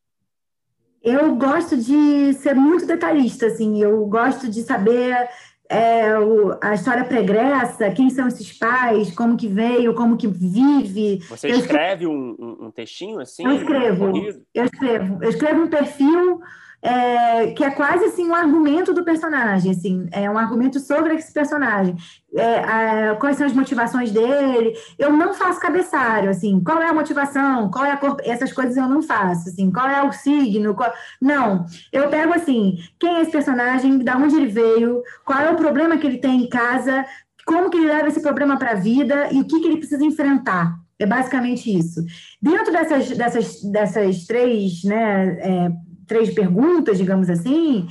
[1.02, 5.28] Eu gosto de ser muito detalhista, assim, eu gosto de saber
[5.68, 11.18] é, o, a história pregressa, quem são esses pais, como que veio, como que vive.
[11.28, 13.44] Você escreve um, um, um, textinho assim?
[13.44, 14.12] Eu escrevo,
[14.54, 15.18] eu escrevo.
[15.22, 16.40] Eu escrevo um perfil
[16.85, 21.33] é, que é quase assim um argumento do personagem, assim, é um argumento sobre esse
[21.33, 21.97] personagem.
[22.37, 24.75] É, quais são as motivações dele?
[24.99, 27.70] Eu não faço cabeçário, assim, qual é a motivação?
[27.70, 28.18] Qual é a cor?
[28.23, 30.75] Essas coisas eu não faço, assim, qual é o signo?
[30.75, 30.92] Qual...
[31.23, 34.01] Não, eu pego assim, quem é esse personagem?
[34.01, 35.03] Da onde ele veio?
[35.25, 37.07] Qual é o problema que ele tem em casa?
[37.47, 40.05] Como que ele leva esse problema para a vida e o que, que ele precisa
[40.05, 40.85] enfrentar?
[40.99, 42.05] É basicamente isso.
[42.40, 45.73] Dentro dessas, dessas, dessas três, né, é,
[46.07, 47.87] três perguntas, digamos assim,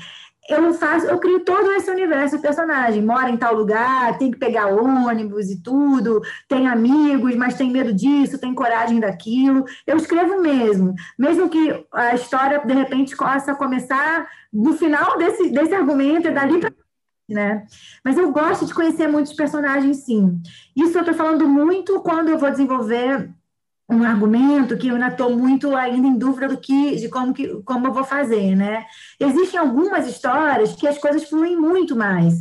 [0.49, 3.02] eu faço, eu crio todo esse universo do personagem.
[3.02, 7.93] Mora em tal lugar, tem que pegar ônibus e tudo, tem amigos, mas tem medo
[7.93, 9.63] disso, tem coragem daquilo.
[9.88, 15.73] Eu escrevo mesmo, mesmo que a história de repente possa começar no final desse, desse
[15.73, 16.73] argumento, é dali para
[17.30, 17.65] né?
[18.04, 20.41] Mas eu gosto de conhecer muitos personagens, sim.
[20.76, 23.30] Isso eu estou falando muito quando eu vou desenvolver
[23.89, 27.48] um argumento que eu ainda estou muito ainda em dúvida do que de como que
[27.63, 28.86] como eu vou fazer, né?
[29.19, 32.34] Existem algumas histórias que as coisas fluem muito mais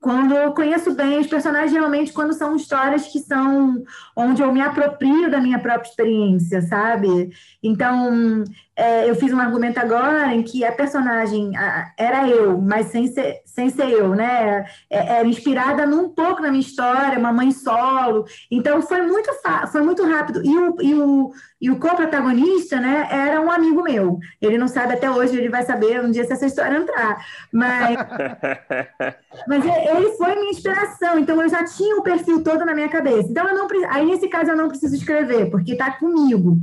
[0.00, 3.82] quando eu conheço bem os personagens, geralmente quando são histórias que são
[4.14, 7.30] onde eu me aproprio da minha própria experiência, sabe?
[7.62, 8.44] Então,
[8.78, 13.08] é, eu fiz um argumento agora em que a personagem a, era eu, mas sem
[13.08, 14.64] ser, sem ser eu, né?
[14.88, 18.24] É, era inspirada num pouco na minha história, uma mãe solo.
[18.48, 19.28] Então, foi muito,
[19.72, 20.44] foi muito rápido.
[20.44, 24.20] E o, e o, e o co-protagonista, né, era um amigo meu.
[24.40, 27.18] Ele não sabe até hoje, ele vai saber um dia se essa história entrar.
[27.52, 27.98] Mas,
[29.48, 33.28] mas ele foi minha inspiração, então eu já tinha o perfil todo na minha cabeça.
[33.28, 36.58] Então, eu não, aí nesse caso eu não preciso escrever, porque está comigo.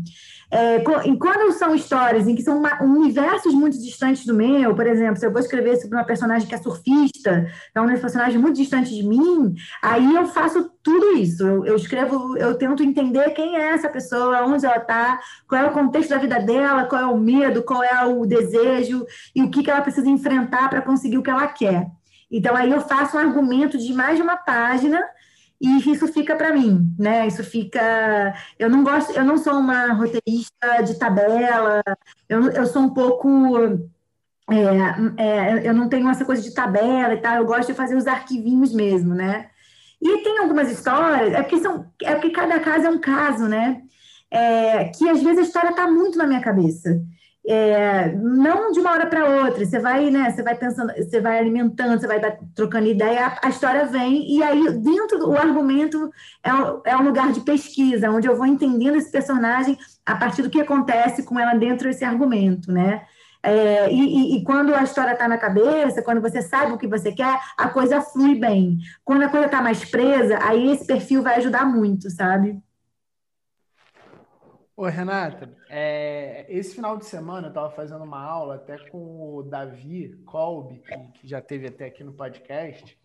[0.56, 5.26] É, quando são histórias em que são universos muito distantes do meu, por exemplo, se
[5.26, 9.04] eu vou escrever sobre uma personagem que é surfista, é um personagem muito distante de
[9.04, 11.46] mim, aí eu faço tudo isso.
[11.46, 15.66] Eu, eu escrevo, eu tento entender quem é essa pessoa, onde ela está, qual é
[15.66, 19.50] o contexto da vida dela, qual é o medo, qual é o desejo e o
[19.50, 21.88] que, que ela precisa enfrentar para conseguir o que ela quer.
[22.32, 25.04] Então, aí eu faço um argumento de mais de uma página
[25.60, 27.28] e isso fica para mim, né?
[27.28, 28.34] Isso fica.
[28.60, 31.82] Eu não gosto, eu não sou uma roteirista de tabela,
[32.28, 33.30] eu, eu sou um pouco.
[35.18, 37.96] É, é, eu não tenho essa coisa de tabela e tal, eu gosto de fazer
[37.96, 39.50] os arquivinhos mesmo, né?
[40.02, 43.82] E tem algumas histórias, é porque, são, é porque cada caso é um caso, né?
[44.30, 47.02] É, que às vezes a história está muito na minha cabeça
[47.48, 51.38] é, não de uma hora para outra, você vai, né, você vai pensando, você vai
[51.38, 52.20] alimentando, você vai
[52.56, 56.12] trocando ideia, a, história vem, e aí dentro do argumento
[56.44, 60.50] é, é um lugar de pesquisa, onde eu vou entendendo esse personagem a partir do
[60.50, 63.04] que acontece com ela dentro desse argumento, né?
[63.44, 67.12] É, e, e, quando a história está na cabeça, quando você sabe o que você
[67.12, 68.80] quer, a coisa flui bem.
[69.04, 72.60] Quando a coisa está mais presa, aí esse perfil vai ajudar muito, sabe?
[74.78, 79.42] Ô, Renata, é, esse final de semana eu estava fazendo uma aula até com o
[79.42, 82.98] Davi Kolb, que, que já teve até aqui no podcast,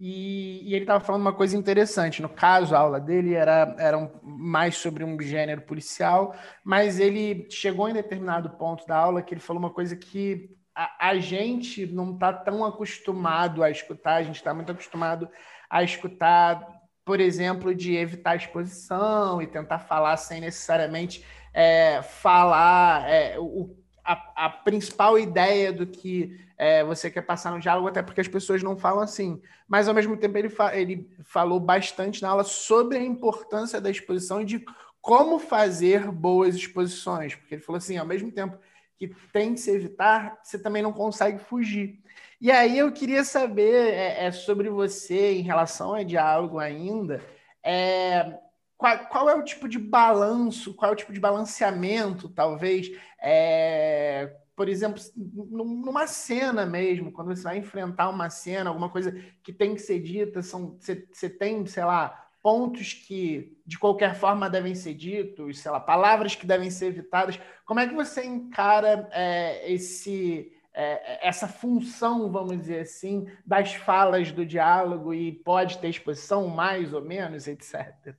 [0.00, 2.22] e, e ele estava falando uma coisa interessante.
[2.22, 7.46] No caso, a aula dele era, era um, mais sobre um gênero policial, mas ele
[7.50, 11.84] chegou em determinado ponto da aula que ele falou uma coisa que a, a gente
[11.86, 15.28] não está tão acostumado a escutar, a gente está muito acostumado
[15.68, 16.77] a escutar,
[17.08, 24.44] por exemplo, de evitar exposição e tentar falar sem necessariamente é, falar é, o, a,
[24.44, 28.62] a principal ideia do que é, você quer passar no diálogo, até porque as pessoas
[28.62, 29.40] não falam assim.
[29.66, 33.88] Mas, ao mesmo tempo, ele, fa ele falou bastante na aula sobre a importância da
[33.88, 34.62] exposição e de
[35.00, 37.34] como fazer boas exposições.
[37.34, 38.58] Porque ele falou assim, ao mesmo tempo
[38.98, 42.00] que tem que se evitar, você também não consegue fugir.
[42.40, 47.22] E aí eu queria saber é, é sobre você em relação a diálogo ainda.
[47.62, 48.38] É,
[48.76, 52.90] qual, qual, é o tipo de balanço, qual é o tipo de balanceamento, talvez,
[53.20, 59.52] é, por exemplo, numa cena mesmo, quando você vai enfrentar uma cena, alguma coisa que
[59.52, 64.48] tem que ser dita, são, você, você tem, sei lá, pontos que de qualquer forma
[64.48, 67.38] devem ser ditos, sei lá, palavras que devem ser evitadas.
[67.66, 74.32] Como é que você encara é, esse é, essa função, vamos dizer assim, das falas
[74.32, 78.14] do diálogo e pode ter exposição mais ou menos, etc.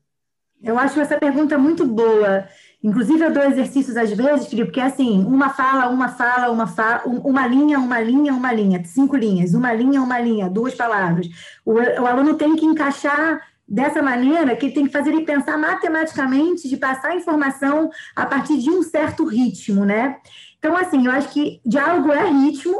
[0.61, 2.47] Eu acho essa pergunta muito boa.
[2.84, 6.67] Inclusive, eu dou exercícios às vezes, Felipe, porque é assim, uma fala, uma fala, uma
[6.67, 11.27] fala, uma linha, uma linha, uma linha, cinco linhas, uma linha, uma linha, duas palavras.
[11.65, 16.67] O, o aluno tem que encaixar dessa maneira que tem que fazer ele pensar matematicamente
[16.67, 20.17] de passar informação a partir de um certo ritmo, né?
[20.57, 22.76] Então, assim, eu acho que diálogo é ritmo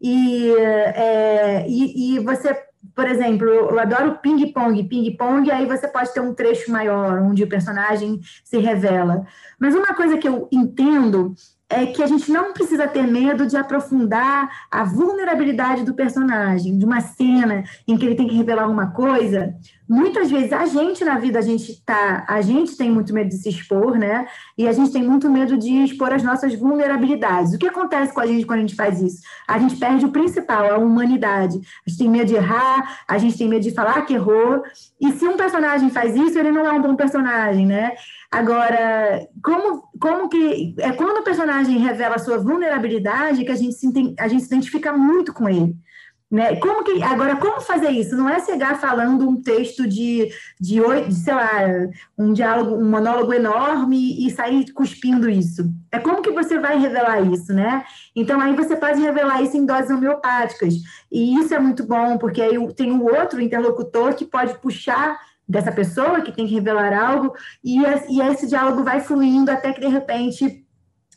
[0.00, 2.56] e, é, e, e você
[2.94, 7.48] por exemplo, eu adoro ping-pong, ping-pong, aí você pode ter um trecho maior, onde o
[7.48, 9.24] personagem se revela.
[9.58, 11.34] Mas uma coisa que eu entendo
[11.70, 16.84] é que a gente não precisa ter medo de aprofundar a vulnerabilidade do personagem, de
[16.84, 19.54] uma cena em que ele tem que revelar uma coisa.
[19.92, 23.36] Muitas vezes a gente na vida a gente tá, a gente tem muito medo de
[23.36, 24.26] se expor, né?
[24.56, 27.52] E a gente tem muito medo de expor as nossas vulnerabilidades.
[27.52, 29.20] O que acontece com a gente quando a gente faz isso?
[29.46, 31.60] A gente perde o principal, a humanidade.
[31.86, 34.62] A gente tem medo de errar, a gente tem medo de falar que errou.
[34.98, 37.92] E se um personagem faz isso, ele não é um bom personagem, né?
[38.30, 40.74] Agora, como, como que.
[40.78, 44.46] É quando o personagem revela a sua vulnerabilidade que a gente se, a gente se
[44.46, 45.76] identifica muito com ele.
[46.32, 46.56] Né?
[46.56, 48.16] Como que, agora, como fazer isso?
[48.16, 51.50] Não é chegar falando um texto de, de, de, sei lá,
[52.16, 55.70] um diálogo, um monólogo enorme e sair cuspindo isso.
[55.92, 57.84] É como que você vai revelar isso, né?
[58.16, 60.72] Então, aí você pode revelar isso em doses homeopáticas.
[61.10, 65.70] E isso é muito bom, porque aí tem o outro interlocutor que pode puxar dessa
[65.70, 67.78] pessoa que tem que revelar algo, e,
[68.08, 70.61] e esse diálogo vai fluindo até que, de repente,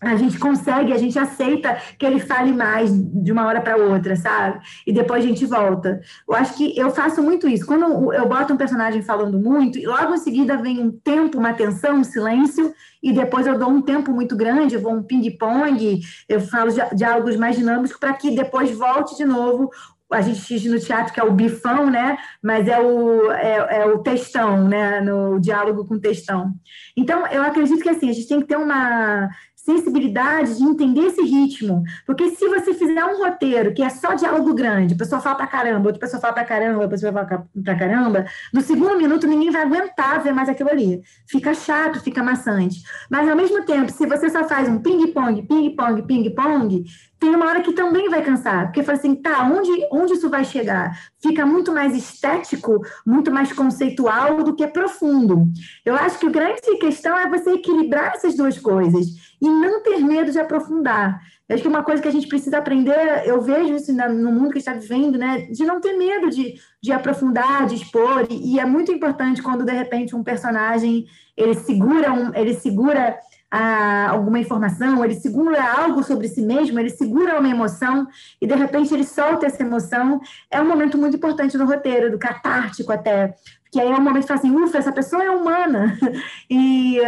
[0.07, 4.15] a gente consegue, a gente aceita que ele fale mais de uma hora para outra,
[4.15, 4.59] sabe?
[4.85, 5.99] E depois a gente volta.
[6.27, 7.65] Eu acho que eu faço muito isso.
[7.65, 11.53] Quando eu boto um personagem falando muito, e logo em seguida vem um tempo, uma
[11.53, 15.99] tensão, um silêncio, e depois eu dou um tempo muito grande, eu vou um ping-pong,
[16.27, 19.69] eu falo diálogos mais dinâmicos para que depois volte de novo
[20.11, 22.17] a gente diz no teatro que é o bifão, né?
[22.41, 25.01] Mas é o, é, é, o textão, né?
[25.01, 26.53] No diálogo com textão.
[26.95, 29.29] Então, eu acredito que assim, a gente tem que ter uma
[29.65, 31.83] sensibilidade de entender esse ritmo.
[32.05, 35.47] Porque se você fizer um roteiro que é só diálogo grande, a pessoa fala pra
[35.47, 39.49] caramba, outra pessoa fala pra caramba, outra pessoa fala pra caramba, no segundo minuto ninguém
[39.49, 41.01] vai aguentar ver mais aquilo ali.
[41.27, 42.83] Fica chato, fica maçante.
[43.09, 46.85] Mas ao mesmo tempo, se você só faz um ping-pong, ping-pong, ping-pong,
[47.19, 50.43] tem uma hora que também vai cansar, porque fala assim, tá, onde, onde isso vai
[50.43, 50.95] chegar?
[51.19, 55.47] Fica muito mais estético, muito mais conceitual do que profundo.
[55.83, 59.99] Eu acho que a grande questão é você equilibrar essas duas coisas e não ter
[59.99, 61.21] medo de aprofundar.
[61.47, 64.51] Eu acho que uma coisa que a gente precisa aprender, eu vejo isso no mundo
[64.51, 68.65] que está vivendo, né, de não ter medo de, de aprofundar, de expor, e, é
[68.65, 71.05] muito importante quando, de repente, um personagem,
[71.37, 73.19] ele segura, um, ele segura
[73.55, 78.05] a, alguma informação, ele segura algo sobre si mesmo, ele segura uma emoção
[78.41, 80.19] e de repente ele solta essa emoção.
[80.51, 83.33] É um momento muito importante no roteiro, do catártico até.
[83.71, 85.97] Que aí é um momento que fala assim, ufa, essa pessoa é humana
[86.51, 86.99] e,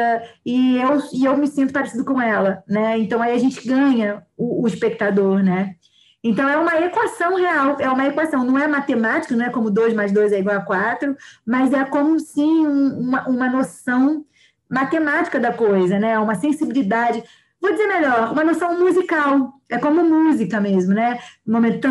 [0.46, 2.98] e, eu, e eu me sinto parecido com ela, né?
[2.98, 5.76] Então aí a gente ganha o, o espectador, né?
[6.24, 9.94] Então, é uma equação real, é uma equação, não é matemática, não é como 2
[9.94, 14.26] mais 2 é igual a 4, mas é como sim uma, uma noção
[14.70, 16.18] matemática da coisa, né?
[16.20, 17.24] Uma sensibilidade.
[17.62, 19.54] vou dizer melhor, uma noção musical.
[19.70, 21.20] É como música mesmo, né?
[21.46, 21.82] Um momento.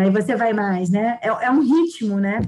[0.00, 1.18] Aí você vai mais, né?
[1.22, 2.40] É, é um ritmo, né?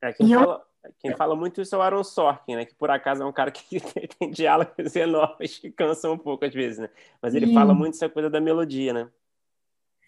[0.00, 0.90] É, quem, fala, eu...
[1.00, 2.64] quem fala muito isso é o Aaron Sorkin, né?
[2.64, 3.80] Que por acaso é um cara que
[4.18, 6.88] tem diálogos enormes que cansam um pouco às vezes, né?
[7.20, 7.54] Mas ele Sim.
[7.54, 9.08] fala muito essa coisa da melodia, né?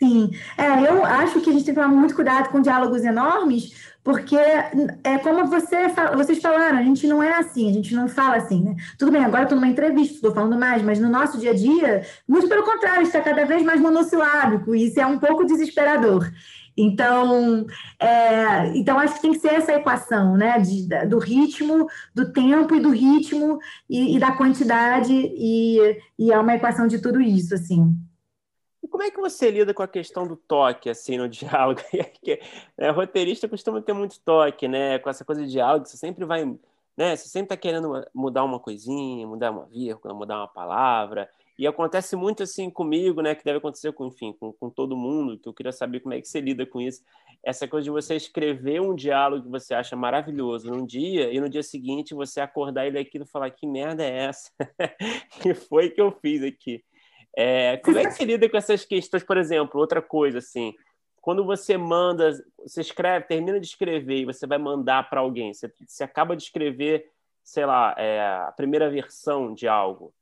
[0.03, 3.90] Sim, é, eu acho que a gente tem que tomar muito cuidado com diálogos enormes,
[4.03, 8.36] porque é como você, vocês falaram, a gente não é assim, a gente não fala
[8.36, 8.76] assim, né?
[8.98, 12.03] Tudo bem, agora estou numa entrevista, estou falando mais, mas no nosso dia a dia,
[12.26, 16.30] muito pelo contrário, está cada vez mais monossilábico, e isso é um pouco desesperador.
[16.74, 17.66] Então,
[17.98, 20.59] é, então acho que tem que ser essa equação, né?
[20.61, 26.38] De, do ritmo, do tempo e do ritmo e, e da quantidade, e, e é
[26.38, 27.94] uma equação de tudo isso, assim.
[28.91, 31.80] Como é que você lida com a questão do toque, assim, no diálogo?
[32.76, 34.99] é, roteirista costuma ter muito toque, né?
[34.99, 36.45] Com essa coisa de diálogo, você sempre vai,
[36.97, 37.16] né?
[37.16, 41.28] Você sempre tá querendo mudar uma coisinha, mudar uma vírgula, mudar uma palavra.
[41.59, 43.34] E acontece muito assim comigo, né?
[43.34, 45.38] Que deve acontecer com, enfim, com, com todo mundo.
[45.38, 47.03] Que eu queria saber como é que você lida com isso.
[47.43, 51.49] Essa coisa de você escrever um diálogo que você acha maravilhoso num dia e no
[51.49, 54.51] dia seguinte você acordar ele aqui e falar que merda é essa?
[55.43, 56.82] que foi que eu fiz aqui?
[57.37, 60.74] É, como é que você lida com essas questões, por exemplo, outra coisa assim,
[61.20, 65.72] quando você manda, você escreve, termina de escrever e você vai mandar para alguém, você,
[65.87, 67.11] você, acaba de escrever,
[67.45, 70.12] sei lá, é, a primeira versão de algo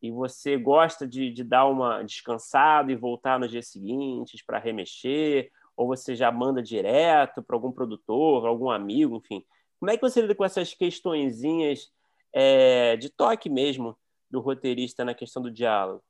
[0.00, 5.50] e você gosta de, de dar uma descansada e voltar nos dias seguintes para remexer,
[5.76, 9.44] ou você já manda direto para algum produtor, algum amigo, enfim.
[9.78, 11.90] Como é que você lida com essas questõezinhas
[12.32, 13.96] é, de toque mesmo
[14.30, 16.02] do roteirista na questão do diálogo?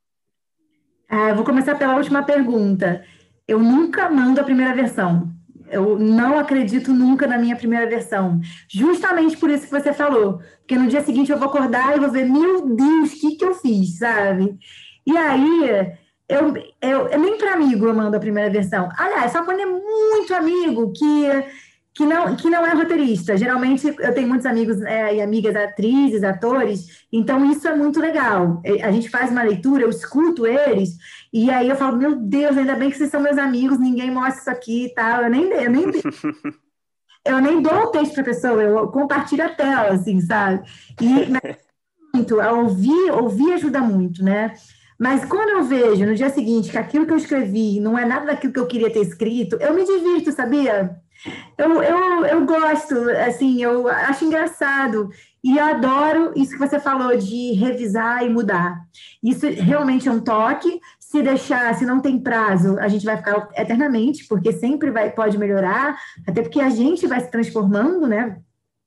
[1.08, 3.04] Ah, vou começar pela última pergunta.
[3.46, 5.32] Eu nunca mando a primeira versão.
[5.70, 8.40] Eu não acredito nunca na minha primeira versão.
[8.68, 10.40] Justamente por isso que você falou.
[10.58, 13.44] Porque no dia seguinte eu vou acordar e vou ver, meu Deus, o que, que
[13.44, 14.58] eu fiz, sabe?
[15.06, 15.96] E aí,
[16.28, 18.88] eu, eu, eu nem para amigo eu mando a primeira versão.
[18.98, 21.26] Aliás, só quando é muito amigo que
[21.98, 23.36] que não, que não é roteirista.
[23.36, 28.62] Geralmente eu tenho muitos amigos é, e amigas atrizes, atores, então isso é muito legal.
[28.64, 30.90] É, a gente faz uma leitura, eu escuto eles,
[31.32, 34.40] e aí eu falo, meu Deus, ainda bem que vocês são meus amigos, ninguém mostra
[34.40, 35.24] isso aqui e tal.
[35.24, 35.86] Eu nem, eu nem,
[37.26, 40.62] eu nem dou o texto para a pessoa, eu compartilho a tela, assim, sabe?
[41.02, 41.26] E
[42.14, 44.54] muito, a ouvir, ouvir ajuda muito, né?
[44.96, 48.26] Mas quando eu vejo no dia seguinte que aquilo que eu escrevi não é nada
[48.26, 50.96] daquilo que eu queria ter escrito, eu me divirto, sabia?
[51.56, 55.10] Eu, eu, eu gosto, assim, eu acho engraçado.
[55.42, 58.80] E eu adoro isso que você falou de revisar e mudar.
[59.22, 60.80] Isso realmente é um toque.
[60.98, 65.38] Se deixar, se não tem prazo, a gente vai ficar eternamente, porque sempre vai, pode
[65.38, 68.38] melhorar, até porque a gente vai se transformando, né?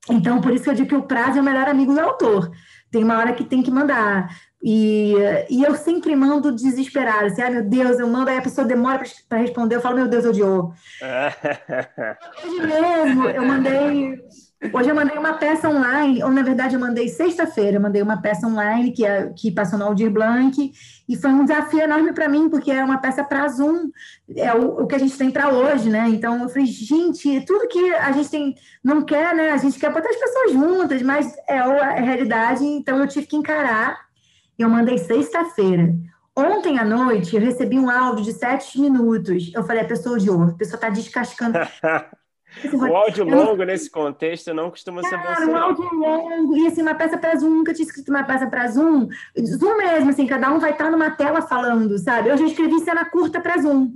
[0.09, 2.51] Então, por isso que eu digo que o prazo é o melhor amigo do autor.
[2.89, 4.29] Tem uma hora que tem que mandar.
[4.63, 5.13] E,
[5.49, 9.01] e eu sempre mando desesperado, assim, ah, meu Deus, eu mando, aí a pessoa demora
[9.27, 10.73] para responder, eu falo, meu Deus, odiou.
[12.43, 14.19] Hoje mesmo, eu mandei.
[14.73, 18.21] Hoje eu mandei uma peça online, ou na verdade eu mandei sexta-feira, eu mandei uma
[18.21, 20.71] peça online que, é, que passou no Aldir Blanc,
[21.09, 23.89] e foi um desafio enorme para mim, porque é uma peça para Zoom,
[24.35, 26.07] é o, o que a gente tem para hoje, né?
[26.09, 29.51] Então eu falei, gente, tudo que a gente tem, não quer, né?
[29.51, 33.35] A gente quer botar as pessoas juntas, mas é a realidade, então eu tive que
[33.35, 34.11] encarar
[34.63, 35.93] eu mandei sexta-feira.
[36.35, 39.51] Ontem à noite eu recebi um áudio de sete minutos.
[39.53, 41.57] Eu falei, a pessoa odiou, a pessoa está descascando.
[42.73, 43.65] o áudio longo não...
[43.65, 45.51] nesse contexto não costuma ser bom.
[45.51, 48.67] um áudio longo, e assim, uma peça para Zoom, nunca tinha escrito uma peça para
[48.67, 49.07] Zoom.
[49.37, 52.29] Zoom mesmo, assim, cada um vai estar numa tela falando, sabe?
[52.29, 53.91] Eu já escrevi cena curta para Zoom.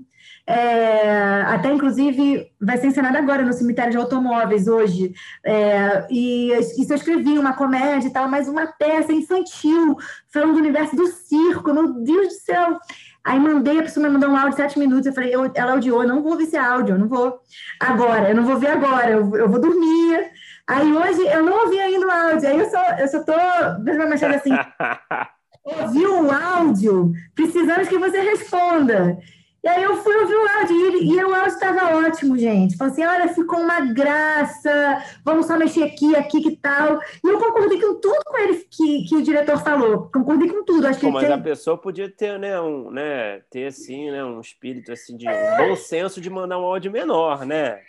[0.47, 5.11] É, até inclusive vai ser encenada agora no cemitério de automóveis hoje.
[5.43, 9.97] É, e isso eu escrevi uma comédia e tal, mas uma peça infantil,
[10.31, 12.79] falando do universo do circo, meu Deus do céu.
[13.25, 15.73] Aí mandei, a pessoa me mandou um áudio de sete minutos, eu falei, eu, ela
[15.73, 17.39] odiou, eu não vou ver esse áudio, eu não vou
[17.79, 20.29] agora, eu não vou ver agora, eu, eu vou dormir.
[20.67, 23.33] Aí hoje eu não ouvi ainda o áudio, aí eu só, eu só tô,
[23.79, 24.51] mesmo mexendo assim,
[25.65, 29.17] ouviu o áudio, precisamos que você responda.
[29.65, 32.77] E aí eu fui ouvir o áudio e, e o áudio estava ótimo, gente.
[32.77, 36.99] Falei assim, olha, ficou uma graça, vamos só mexer aqui, aqui, que tal.
[37.23, 40.07] E eu concordei com tudo com ele que, que o diretor falou.
[40.13, 40.85] Concordei com tudo.
[40.85, 44.39] Acho que Pô, mas a pessoa podia ter, né, um, né, ter assim, né, um
[44.39, 47.79] espírito assim de um bom senso de mandar um áudio menor, né?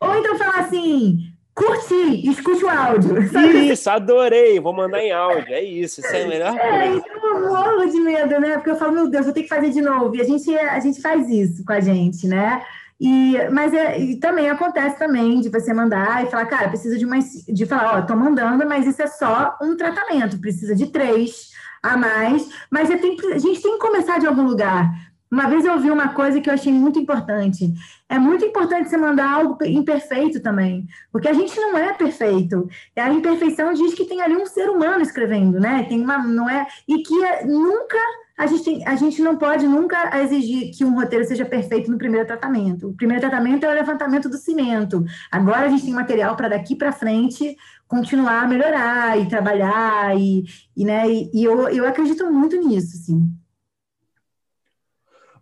[0.00, 3.28] Ou então falar assim, curti, escute o áudio.
[3.30, 3.70] Sabe?
[3.70, 7.04] Isso, adorei, vou mandar em áudio, é isso, isso é a melhor é, coisa.
[7.22, 8.54] Eu morro de medo, né?
[8.54, 10.14] Porque eu falo, meu Deus, vou ter que fazer de novo.
[10.16, 12.62] E a gente, a gente faz isso com a gente, né?
[13.00, 17.06] E, mas é, e também acontece também de você mandar e falar, cara, precisa de
[17.06, 17.18] uma.
[17.18, 21.48] De falar, ó, tô mandando, mas isso é só um tratamento, precisa de três.
[21.82, 24.90] a mais, mas tem, a gente tem que começar de algum lugar.
[25.30, 27.72] Uma vez eu ouvi uma coisa que eu achei muito importante.
[28.08, 32.68] É muito importante você mandar algo imperfeito também, porque a gente não é perfeito.
[32.96, 35.84] A imperfeição diz que tem ali um ser humano escrevendo, né?
[35.88, 37.98] Tem uma, não é e que é, nunca
[38.36, 41.98] a gente, tem, a gente não pode nunca exigir que um roteiro seja perfeito no
[41.98, 42.88] primeiro tratamento.
[42.88, 45.04] O primeiro tratamento é o levantamento do cimento.
[45.30, 47.54] Agora a gente tem material para daqui para frente
[47.86, 51.06] continuar a melhorar e trabalhar e, e né?
[51.06, 53.30] E, e eu, eu acredito muito nisso, sim.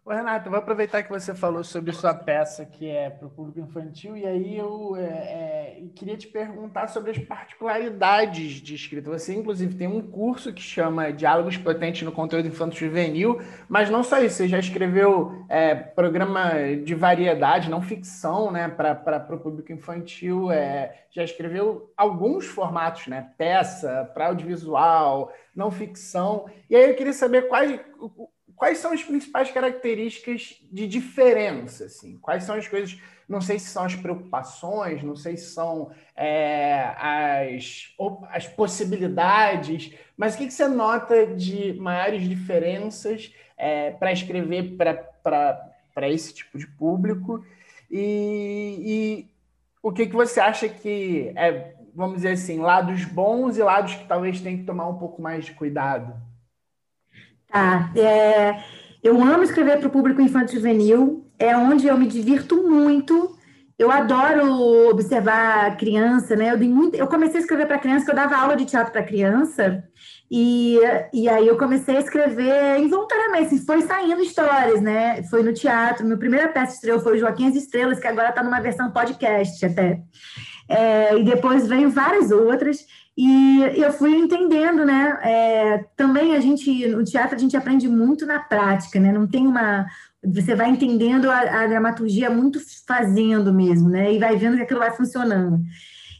[0.08, 3.60] Ô, Renato, vou aproveitar que você falou sobre sua peça que é para o público
[3.60, 9.10] infantil, e aí eu é, é, queria te perguntar sobre as particularidades de escrita.
[9.10, 13.38] Você, inclusive, tem um curso que chama Diálogos Potentes no Conteúdo Infanto Juvenil,
[13.68, 16.52] mas não só isso, você já escreveu é, programa
[16.82, 23.28] de variedade, não ficção, né, para o público infantil, é, já escreveu alguns formatos, né,
[23.36, 27.78] peça, para audiovisual, não ficção, e aí eu queria saber quais
[28.58, 31.84] quais são as principais características de diferença?
[31.84, 32.18] Assim?
[32.18, 32.98] Quais são as coisas,
[33.28, 37.94] não sei se são as preocupações, não sei se são é, as,
[38.30, 46.08] as possibilidades, mas o que, que você nota de maiores diferenças é, para escrever para
[46.08, 47.44] esse tipo de público?
[47.90, 49.28] E, e
[49.82, 54.06] o que, que você acha que é, vamos dizer assim, lados bons e lados que
[54.06, 56.27] talvez tem que tomar um pouco mais de cuidado?
[57.50, 57.90] Tá.
[57.96, 58.62] É,
[59.02, 63.36] eu amo escrever para o público infantil juvenil, é onde eu me divirto muito.
[63.78, 66.52] Eu adoro observar criança, né?
[66.52, 69.84] Eu, muito, eu comecei a escrever para criança, eu dava aula de teatro para criança,
[70.28, 70.78] e,
[71.14, 75.22] e aí eu comecei a escrever involuntariamente, assim, foi saindo histórias, né?
[75.24, 78.60] Foi no teatro, minha primeira peça estreou foi Joaquim as Estrelas, que agora está numa
[78.60, 80.02] versão podcast até.
[80.68, 82.84] É, e depois veio várias outras.
[83.20, 85.18] E eu fui entendendo, né?
[85.24, 89.10] É, também a gente, no teatro, a gente aprende muito na prática, né?
[89.10, 89.86] Não tem uma.
[90.24, 94.14] Você vai entendendo a, a dramaturgia muito fazendo mesmo, né?
[94.14, 95.60] E vai vendo que aquilo vai funcionando.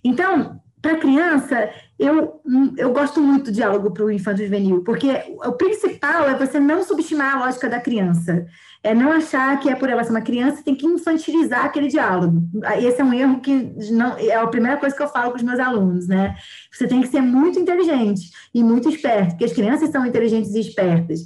[0.03, 2.41] Então, para criança, eu,
[2.77, 5.09] eu gosto muito do diálogo para o infanto juvenil, porque
[5.45, 8.47] o principal é você não subestimar a lógica da criança
[8.83, 12.49] é não achar que é por ela ser uma criança, tem que infantilizar aquele diálogo.
[12.81, 13.53] Esse é um erro que
[13.91, 16.37] não é a primeira coisa que eu falo com os meus alunos, né?
[16.73, 20.61] Você tem que ser muito inteligente e muito esperto, porque as crianças são inteligentes e
[20.61, 21.21] espertas.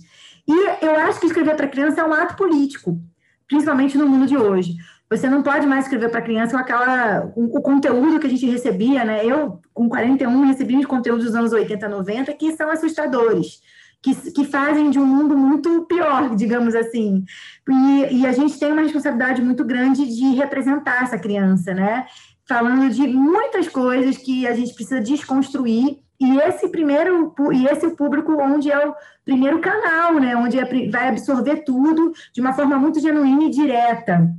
[0.48, 2.98] E eu acho que escrever para criança é um ato político,
[3.46, 4.74] principalmente no mundo de hoje.
[5.16, 9.04] Você não pode mais escrever para criança aquela o, o conteúdo que a gente recebia,
[9.04, 9.24] né?
[9.24, 13.60] Eu com 41 recebi os conteúdos dos anos 80, 90 que são assustadores
[14.02, 17.24] que, que fazem de um mundo muito pior, digamos assim.
[17.68, 22.06] E, e a gente tem uma responsabilidade muito grande de representar essa criança, né?
[22.48, 28.32] Falando de muitas coisas que a gente precisa desconstruir e esse primeiro e esse público
[28.40, 28.94] onde é o
[29.24, 34.32] primeiro canal, né, onde é, vai absorver tudo de uma forma muito genuína e direta.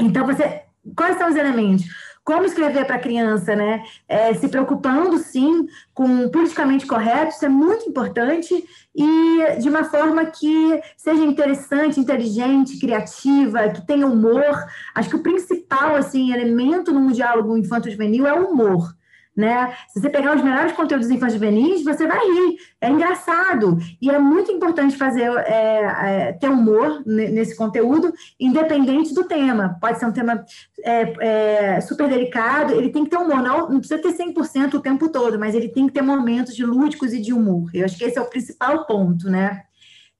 [0.00, 0.62] Então você,
[0.94, 1.84] quais são os elementos?
[2.26, 3.84] como escrever para a criança, né?
[4.08, 8.52] É, se preocupando, sim, com politicamente correto, isso é muito importante,
[8.92, 14.66] e de uma forma que seja interessante, inteligente, criativa, que tenha humor.
[14.92, 18.92] Acho que o principal, assim, elemento num diálogo infanto-juvenil é o humor
[19.36, 19.74] né?
[19.88, 22.56] Se você pegar os melhores conteúdos infantis juvenis, você vai rir.
[22.80, 23.78] É engraçado.
[24.00, 29.76] E é muito importante fazer é, é, ter humor nesse conteúdo, independente do tema.
[29.80, 30.44] Pode ser um tema
[30.82, 33.42] é, é super delicado, ele tem que ter humor.
[33.42, 36.64] Não, não precisa ter 100% o tempo todo, mas ele tem que ter momentos de
[36.64, 37.70] lúdicos e de humor.
[37.74, 39.62] Eu acho que esse é o principal ponto, né?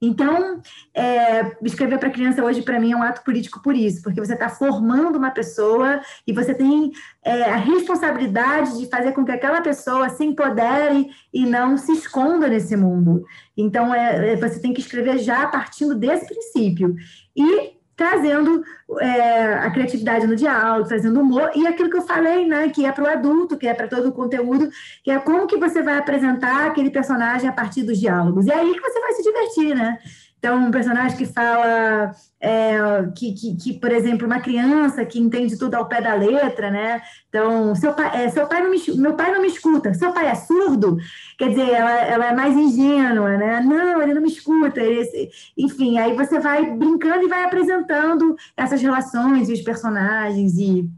[0.01, 0.61] Então,
[0.95, 4.35] é, escrever para criança hoje, para mim, é um ato político por isso, porque você
[4.35, 6.93] está formando uma pessoa e você tem
[7.25, 12.47] é, a responsabilidade de fazer com que aquela pessoa se empodere e não se esconda
[12.47, 13.25] nesse mundo.
[13.57, 16.95] Então, é, é você tem que escrever já partindo desse princípio.
[17.35, 18.63] E trazendo
[19.01, 22.93] é, a criatividade no diálogo, trazendo humor, e aquilo que eu falei, né, que é
[22.93, 24.69] para o adulto, que é para todo o conteúdo,
[25.03, 28.47] que é como que você vai apresentar aquele personagem a partir dos diálogos.
[28.47, 29.99] E é aí que você vai se divertir, né?
[30.39, 32.79] Então, um personagem que fala é,
[33.17, 37.03] que, que, que, por exemplo, uma criança que entende tudo ao pé da letra, né?
[37.29, 40.27] Então, seu pai, é, seu pai não me, meu pai não me escuta, seu pai
[40.27, 40.99] é surdo?
[41.39, 43.61] Quer dizer, ela, ela é mais ingênua, né?
[43.61, 44.81] Não, ele não me escuta.
[44.81, 50.59] Ele, enfim, aí você vai brincando e vai apresentando essas relações e os personagens.
[50.59, 50.89] e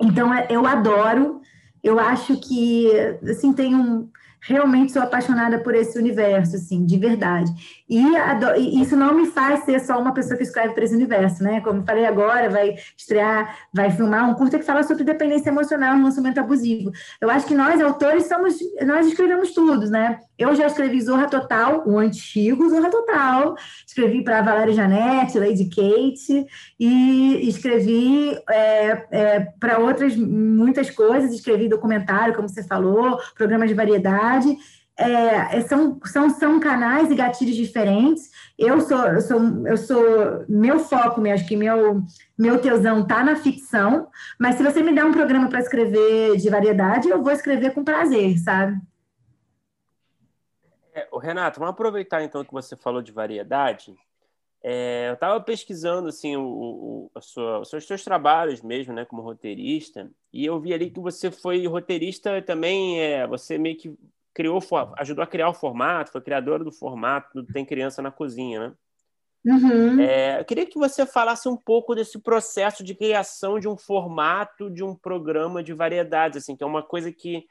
[0.00, 1.40] Então, é, eu adoro,
[1.82, 2.90] eu acho que,
[3.22, 4.08] assim, tem um
[4.46, 7.50] realmente sou apaixonada por esse universo, assim, de verdade.
[7.88, 7.98] E,
[8.58, 11.60] e isso não me faz ser só uma pessoa que escreve para esse universo, né?
[11.62, 15.98] Como falei agora, vai estrear, vai filmar um curta que fala sobre dependência emocional e
[15.98, 16.92] relacionamento abusivo.
[17.20, 20.20] Eu acho que nós, autores, somos, nós escrevemos tudo, né?
[20.38, 23.54] Eu já escrevi Zorra Total, o antigo Zorra Total,
[23.86, 26.46] escrevi para Valéria Janete, Lady Kate,
[26.78, 33.74] e escrevi é, é, para outras muitas coisas, escrevi documentário, como você falou, programa de
[33.74, 34.56] variedade.
[34.96, 38.30] É, são, são, são canais e gatilhos diferentes.
[38.56, 42.02] Eu sou, eu sou, eu sou, meu foco, meu, acho que meu,
[42.38, 44.06] meu tesão tá na ficção,
[44.38, 47.82] mas se você me der um programa para escrever de variedade, eu vou escrever com
[47.82, 48.80] prazer, sabe?
[50.94, 53.94] É, Renato, vamos aproveitar então que você falou de variedade.
[54.62, 59.20] É, eu estava pesquisando assim o, o, sua, os seus, seus trabalhos mesmo, né, como
[59.20, 63.00] roteirista, e eu vi ali que você foi roteirista também.
[63.00, 63.94] É, você meio que
[64.32, 64.60] criou,
[64.96, 68.74] ajudou a criar o formato, foi criadora do formato do Tem Criança na Cozinha, né?
[69.46, 70.00] Uhum.
[70.00, 74.70] É, eu queria que você falasse um pouco desse processo de criação de um formato
[74.70, 77.46] de um programa de variedades, assim, que é uma coisa que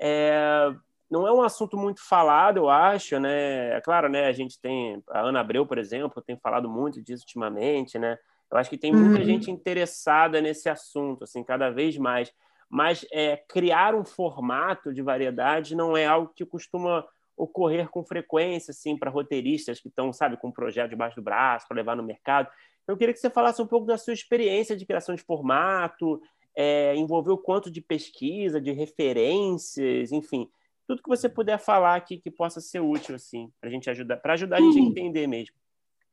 [0.00, 0.74] é,
[1.10, 3.76] não é um assunto muito falado, eu acho, né?
[3.76, 4.26] É claro, né?
[4.26, 8.18] A gente tem a Ana Abreu, por exemplo, tem falado muito disso ultimamente, né?
[8.50, 9.24] Eu acho que tem muita uhum.
[9.24, 12.32] gente interessada nesse assunto, assim, cada vez mais
[12.68, 17.04] mas é, criar um formato de variedade não é algo que costuma
[17.36, 21.66] ocorrer com frequência, assim, para roteiristas que estão, sabe, com um projeto debaixo do braço
[21.66, 22.48] para levar no mercado.
[22.82, 26.20] Então, eu queria que você falasse um pouco da sua experiência de criação de formato,
[26.54, 30.50] é, envolver o quanto de pesquisa, de referências, enfim,
[30.88, 34.16] tudo que você puder falar aqui que possa ser útil, assim, para a gente ajudar,
[34.16, 35.54] para ajudar a gente a entender mesmo.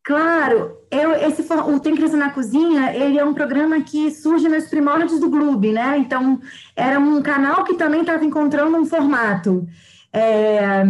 [0.04, 4.68] Claro, eu, esse o Tem Criança na Cozinha, ele é um programa que surge nos
[4.68, 5.98] primórdios do Globo, né?
[5.98, 6.40] Então,
[6.76, 9.66] era um canal que também estava encontrando um formato.
[10.12, 10.84] É,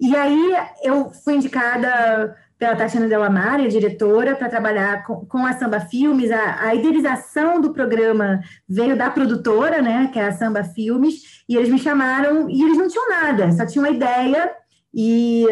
[0.00, 5.52] e aí, eu fui indicada pela Tatiana Delamare, a diretora, para trabalhar com, com, a
[5.52, 6.30] Samba Filmes.
[6.30, 10.10] A, a, idealização do programa veio da produtora, né?
[10.12, 13.64] Que é a Samba Filmes, e eles me chamaram, e eles não tinham nada, só
[13.64, 14.50] tinham uma ideia,
[14.92, 15.46] e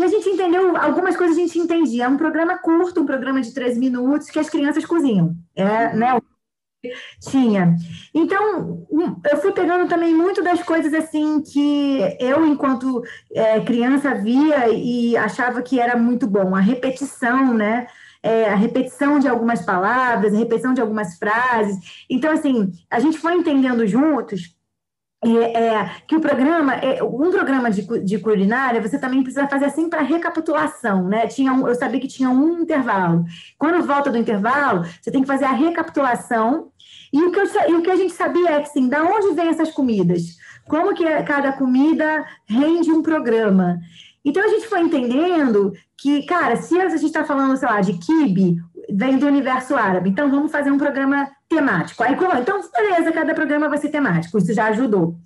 [0.00, 2.04] e a gente entendeu, algumas coisas a gente entendia.
[2.04, 5.36] É um programa curto, um programa de três minutos, que as crianças cozinham.
[5.54, 6.18] É, né?
[7.20, 7.76] Tinha.
[8.14, 8.86] Então,
[9.30, 13.02] eu fui pegando também muito das coisas assim que eu, enquanto
[13.34, 16.54] é, criança, via e achava que era muito bom.
[16.54, 17.86] A repetição, né?
[18.22, 21.76] É, a repetição de algumas palavras, a repetição de algumas frases.
[22.08, 24.54] Então, assim, a gente foi entendendo juntos
[25.22, 29.98] é, que o programa, é, um programa de, de culinária, você também precisa fazer sempre
[29.98, 31.26] a recapitulação, né?
[31.26, 33.24] Tinha um, eu sabia que tinha um intervalo.
[33.58, 36.70] Quando volta do intervalo, você tem que fazer a recapitulação.
[37.12, 39.34] E o que, eu, e o que a gente sabia é que, assim, da onde
[39.34, 40.38] vêm essas comidas?
[40.66, 43.78] Como que cada comida rende um programa?
[44.24, 47.94] Então, a gente foi entendendo que, cara, se a gente está falando, sei lá, de
[47.94, 48.56] kibe,
[48.90, 52.02] vem do universo árabe, então vamos fazer um programa temático.
[52.02, 55.16] Aí, então, beleza, cada programa vai ser temático, isso já ajudou.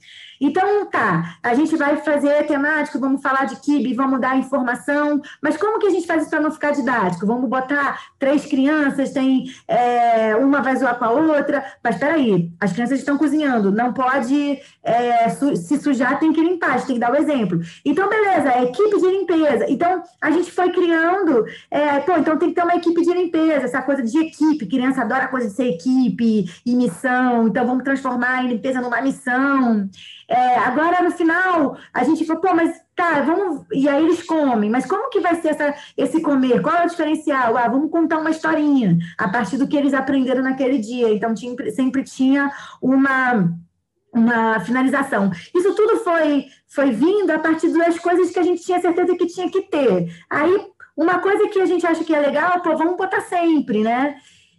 [0.41, 5.57] Então, tá, a gente vai fazer temático, vamos falar de kibe, vamos dar informação, mas
[5.57, 7.27] como que a gente faz isso para não ficar didático?
[7.27, 12.73] Vamos botar três crianças, tem é, uma vai zoar com a outra, mas peraí, as
[12.73, 17.13] crianças estão cozinhando, não pode é, su se sujar, tem que limpar, tem que dar
[17.13, 17.61] o exemplo.
[17.85, 19.67] Então, beleza, é equipe de limpeza.
[19.69, 23.65] Então, a gente foi criando, é, pô, então tem que ter uma equipe de limpeza,
[23.65, 27.85] essa coisa de equipe, criança adora a coisa de ser equipe e missão, então vamos
[27.85, 29.89] transformar a limpeza numa missão.
[30.29, 33.65] É, agora, no final, a gente falou, pô, mas tá, vamos.
[33.73, 36.63] E aí eles comem, mas como que vai ser essa, esse comer?
[36.63, 37.57] Qual é o diferencial?
[37.57, 41.13] Ah, vamos contar uma historinha a partir do que eles aprenderam naquele dia.
[41.13, 42.51] Então, tinha, sempre tinha
[42.81, 43.53] uma
[44.15, 45.33] uma finalização.
[45.53, 49.27] Isso tudo foi, foi vindo a partir das coisas que a gente tinha certeza que
[49.27, 50.09] tinha que ter.
[50.31, 50.67] Aí,
[50.97, 54.17] uma coisa que a gente acha que é legal, pô, vamos botar sempre, né?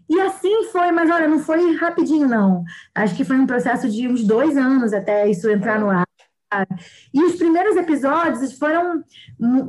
[0.09, 2.63] E assim foi, mas olha, não foi rapidinho, não.
[2.93, 6.05] Acho que foi um processo de uns dois anos até isso entrar no ar.
[7.13, 9.03] E os primeiros episódios foram.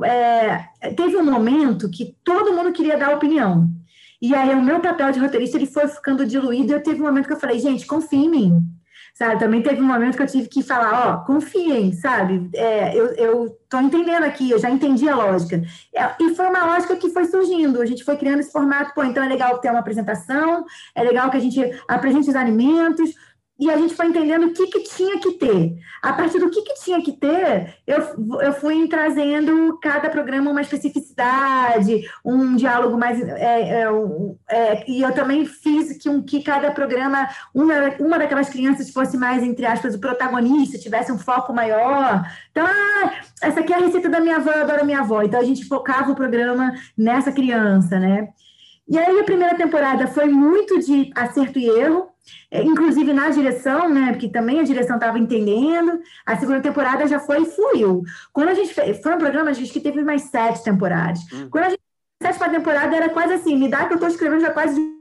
[0.05, 3.67] É, teve um momento que todo mundo queria dar opinião.
[4.21, 6.71] E aí o meu papel de roteirista ele foi ficando diluído.
[6.71, 8.76] E eu teve um momento que eu falei, gente, confia em mim
[9.17, 9.39] sabe?
[9.39, 12.47] Também teve um momento que eu tive que falar, ó, confiem, sabe?
[12.53, 15.59] É, eu, eu tô entendendo aqui, eu já entendi a lógica.
[15.95, 19.03] É, e foi uma lógica que foi surgindo, a gente foi criando esse formato, pô,
[19.03, 20.63] então é legal ter uma apresentação,
[20.93, 23.09] é legal que a gente apresente os alimentos,
[23.59, 25.75] e a gente foi entendendo o que, que tinha que ter.
[26.01, 27.97] A partir do que, que tinha que ter, eu,
[28.41, 33.19] eu fui trazendo cada programa uma especificidade, um diálogo mais.
[33.19, 33.87] É, é,
[34.49, 39.17] é, e eu também fiz que, um, que cada programa, uma, uma daquelas crianças fosse
[39.17, 42.23] mais, entre aspas, o protagonista, tivesse um foco maior.
[42.51, 45.23] Então, ah, essa aqui é a receita da minha avó, eu adoro minha avó.
[45.23, 48.29] Então, a gente focava o programa nessa criança, né?
[48.87, 52.16] E aí, a primeira temporada foi muito de acerto e erro
[52.51, 54.11] inclusive na direção, né?
[54.11, 55.99] Porque também a direção estava entendendo.
[56.25, 58.03] A segunda temporada já foi e fluiu.
[58.33, 61.19] Quando a gente fez, foi um programa, a gente que teve mais sete temporadas.
[61.33, 61.49] Hum.
[61.49, 61.81] Quando a gente
[62.21, 64.96] fez a sétima temporada, era quase assim, me dá que eu estou escrevendo já quase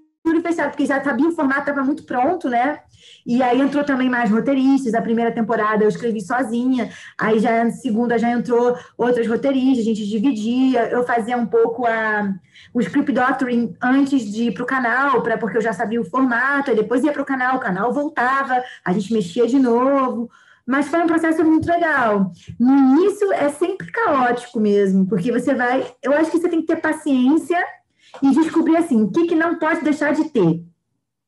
[0.46, 2.80] fechado, porque já sabia o formato, estava muito pronto, né?
[3.24, 4.94] E aí entrou também mais roteiristas.
[4.94, 9.88] A primeira temporada eu escrevi sozinha, aí já na segunda já entrou outras roteiristas, a
[9.88, 10.88] gente dividia.
[10.88, 12.34] Eu fazia um pouco a,
[12.72, 16.04] o script doctoring antes de ir para o canal, pra, porque eu já sabia o
[16.04, 20.30] formato, aí depois ia para o canal, o canal voltava, a gente mexia de novo.
[20.68, 22.32] Mas foi um processo muito legal.
[22.58, 25.86] No início é sempre caótico mesmo, porque você vai.
[26.02, 27.64] Eu acho que você tem que ter paciência
[28.22, 30.64] e descobrir assim, o que, que não pode deixar de ter.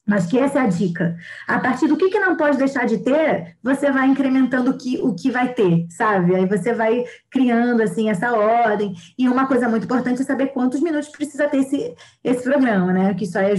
[0.09, 1.18] Mas que essa é a dica.
[1.47, 4.99] A partir do que, que não pode deixar de ter, você vai incrementando o que,
[5.03, 6.34] o que vai ter, sabe?
[6.34, 8.95] Aí você vai criando assim essa ordem.
[9.18, 13.12] E uma coisa muito importante é saber quantos minutos precisa ter esse, esse programa, né?
[13.12, 13.53] Que isso é,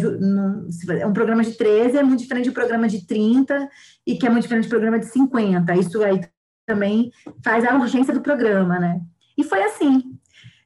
[0.99, 3.69] é um programa de 13, é muito diferente de um programa de 30
[4.07, 5.75] e que é muito diferente de um programa de 50.
[5.75, 6.19] Isso aí
[6.65, 7.11] também
[7.43, 8.99] faz a urgência do programa, né?
[9.37, 10.17] E foi assim.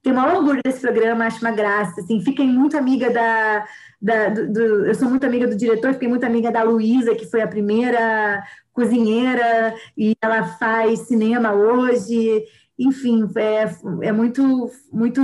[0.03, 2.01] Tenho maior orgulho desse programa, acho uma graça.
[2.01, 3.65] Assim, fiquei muito amiga da,
[4.01, 7.25] da do, do, eu sou muito amiga do diretor, fiquei muito amiga da Luísa, que
[7.25, 8.43] foi a primeira
[8.73, 12.43] cozinheira, e ela faz cinema hoje.
[12.77, 15.21] Enfim, é, é muito, muito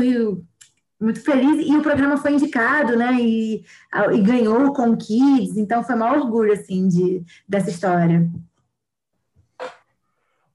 [0.99, 3.13] muito feliz e o programa foi indicado, né?
[3.19, 3.63] E,
[4.13, 8.29] e ganhou com Kids, então foi maior orgulho assim de dessa história.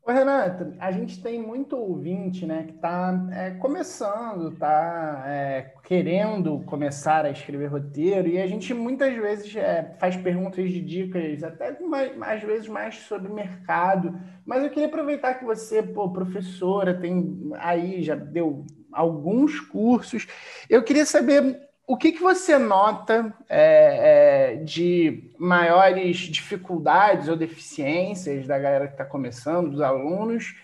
[0.06, 6.60] Ô, Renata, a gente tem muito ouvinte, né, que está é, começando, está é, querendo
[6.66, 11.80] começar a escrever roteiro, e a gente muitas vezes é, faz perguntas de dicas, até
[11.80, 17.50] mais, às vezes mais sobre mercado, mas eu queria aproveitar que você, pô, professora, tem
[17.54, 20.26] aí, já deu alguns cursos,
[20.68, 28.46] eu queria saber o que, que você nota é, é, de maiores dificuldades ou deficiências
[28.46, 30.54] da galera que está começando, dos alunos?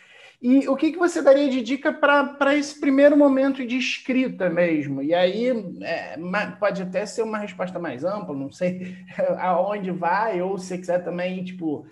[0.41, 5.03] E o que, que você daria de dica para esse primeiro momento de escrita mesmo?
[5.03, 5.49] E aí
[5.83, 6.17] é,
[6.59, 8.97] pode até ser uma resposta mais ampla, não sei
[9.39, 11.87] aonde vai, ou se quiser também, tipo,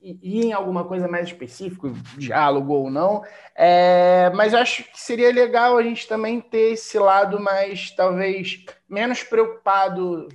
[0.00, 3.22] ir em alguma coisa mais específica, diálogo ou não,
[3.54, 9.22] é, mas acho que seria legal a gente também ter esse lado mais, talvez, menos
[9.22, 10.28] preocupado,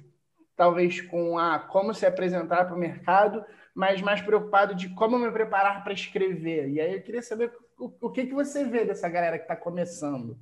[0.56, 3.43] talvez, com a como se apresentar para o mercado,
[3.74, 6.70] mas mais preocupado de como me preparar para escrever.
[6.70, 9.56] E aí eu queria saber o, o que, que você vê dessa galera que está
[9.56, 10.38] começando.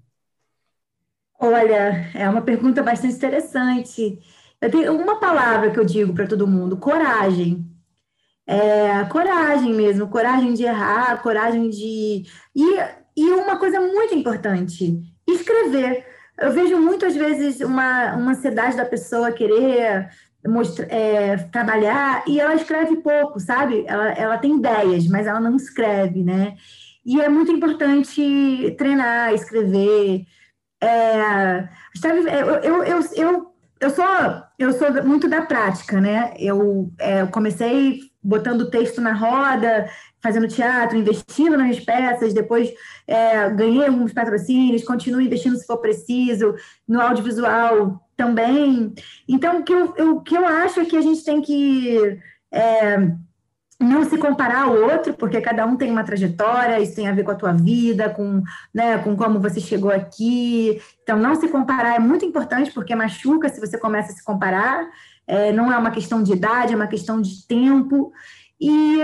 [1.39, 4.20] Olha, é uma pergunta bastante interessante.
[4.60, 7.77] Eu tenho uma palavra que eu digo para todo mundo: coragem
[8.48, 12.24] é, coragem mesmo, coragem de errar, coragem de.
[12.56, 12.80] E,
[13.16, 16.06] e uma coisa muito importante: escrever.
[16.39, 20.10] Eu vejo muitas vezes uma, uma ansiedade da pessoa querer
[20.48, 23.84] mostra, é, trabalhar e ela escreve pouco, sabe?
[23.88, 26.56] Ela, ela tem ideias, mas ela não escreve, né?
[27.06, 30.26] E é muito importante treinar, escrever.
[30.82, 34.06] É, sabe, eu, eu, eu, eu, sou,
[34.60, 36.34] eu sou muito da prática, né?
[36.38, 39.90] Eu, é, eu comecei botando texto na roda,
[40.22, 42.70] fazendo teatro, investindo nas peças, depois
[43.08, 46.54] é, ganhei alguns patrocínios, continuo investindo se for preciso,
[46.86, 48.94] no audiovisual também.
[49.30, 52.20] Então, o que eu, eu, o que eu acho é que a gente tem que
[52.52, 52.98] é,
[53.80, 57.24] não se comparar ao outro, porque cada um tem uma trajetória, isso tem a ver
[57.24, 60.82] com a tua vida, com, né, com como você chegou aqui.
[61.02, 64.86] Então, não se comparar é muito importante, porque machuca se você começa a se comparar
[65.28, 68.14] é, não é uma questão de idade, é uma questão de tempo.
[68.60, 68.98] E,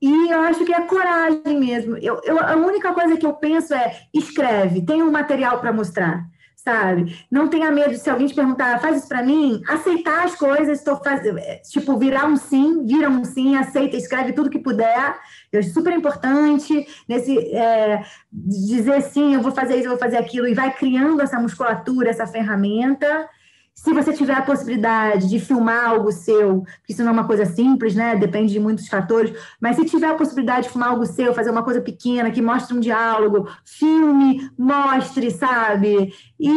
[0.00, 1.96] e eu acho que é coragem mesmo.
[1.96, 6.22] Eu, eu, a única coisa que eu penso é: escreve, tem um material para mostrar,
[6.54, 7.26] sabe?
[7.30, 10.96] Não tenha medo se alguém te perguntar, faz isso para mim, aceitar as coisas, estou
[11.02, 15.18] fazendo, é, tipo, virar um sim, vira um sim, aceita, escreve tudo que puder.
[15.56, 20.46] Acho super importante nesse é, dizer sim, eu vou fazer isso, eu vou fazer aquilo,
[20.46, 23.28] e vai criando essa musculatura, essa ferramenta.
[23.74, 27.44] Se você tiver a possibilidade de filmar algo seu, porque isso não é uma coisa
[27.44, 28.14] simples, né?
[28.14, 31.64] Depende de muitos fatores, mas se tiver a possibilidade de filmar algo seu, fazer uma
[31.64, 36.14] coisa pequena que mostre um diálogo, filme, mostre, sabe?
[36.38, 36.50] E,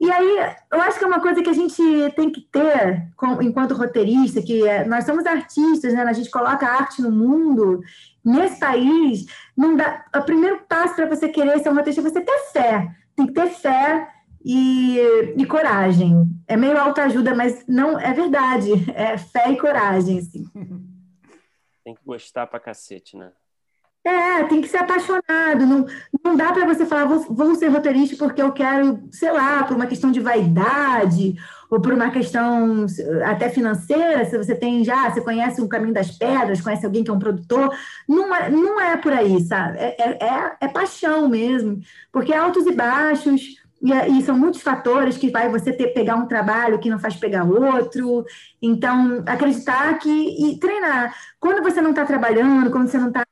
[0.00, 1.82] e aí, eu acho que é uma coisa que a gente
[2.14, 6.02] tem que ter com, enquanto roteirista, que é, nós somos artistas, né?
[6.02, 7.80] A gente coloca arte no mundo.
[8.24, 9.26] Nesse país,
[9.56, 10.04] não dá.
[10.14, 12.88] O primeiro passo para você querer ser um roteirista é você ter fé.
[13.16, 14.08] Tem que ter fé
[14.44, 14.98] e,
[15.36, 16.28] e coragem.
[16.46, 18.70] É meio autoajuda, mas não é verdade.
[18.94, 20.44] É fé e coragem, assim.
[21.84, 23.32] Tem que gostar pra cacete, né?
[24.04, 25.66] É, tem que ser apaixonado.
[25.66, 25.86] Não,
[26.24, 29.76] não dá para você falar, vou, vou ser roteirista porque eu quero, sei lá, por
[29.76, 31.36] uma questão de vaidade
[31.70, 32.86] ou por uma questão
[33.26, 37.10] até financeira, se você tem já, você conhece o Caminho das Pedras, conhece alguém que
[37.10, 37.76] é um produtor,
[38.08, 39.78] não é, não é por aí, sabe?
[39.78, 41.80] É, é, é, é paixão mesmo,
[42.10, 46.16] porque é altos e baixos, e, e, são muitos fatores que vai você ter pegar
[46.16, 48.24] um trabalho que não faz pegar outro.
[48.60, 51.14] Então, acreditar que e treinar.
[51.38, 53.24] Quando você não está trabalhando, quando você não está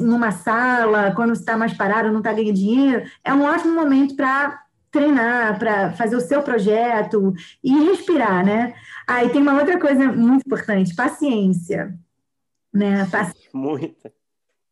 [0.00, 4.16] numa sala, quando você está mais parado, não está ganhando dinheiro, é um ótimo momento
[4.16, 8.74] para treinar, para fazer o seu projeto e respirar, né?
[9.06, 11.94] Aí ah, tem uma outra coisa muito importante, paciência.
[12.72, 13.06] Né?
[13.10, 13.48] Paci...
[13.52, 14.12] Muita.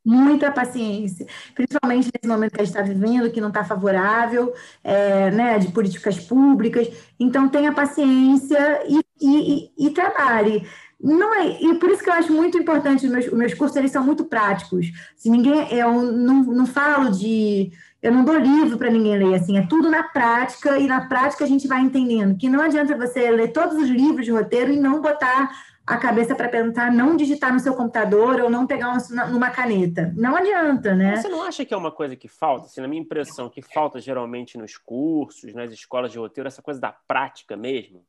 [0.05, 4.53] Muita paciência, principalmente nesse momento que a gente está vivendo, que não está favorável,
[4.83, 6.89] é, né, de políticas públicas.
[7.19, 10.67] Então, tenha paciência e, e, e, e trabalhe.
[11.01, 13.77] Não é, e por isso que eu acho muito importante os meus, os meus cursos,
[13.77, 14.87] eles são muito práticos.
[15.17, 19.59] Se ninguém, eu não, não falo de, eu não dou livro para ninguém ler, assim,
[19.59, 23.31] é tudo na prática, e na prática a gente vai entendendo que não adianta você
[23.31, 25.51] ler todos os livros de roteiro e não botar
[25.87, 30.13] a cabeça para tentar não digitar no seu computador ou não pegar uma, numa caneta.
[30.17, 31.17] Não adianta, né?
[31.17, 32.67] Você não acha que é uma coisa que falta?
[32.67, 36.81] Assim, na minha impressão, que falta geralmente nos cursos, nas escolas de roteiro, essa coisa
[36.81, 38.05] da prática mesmo?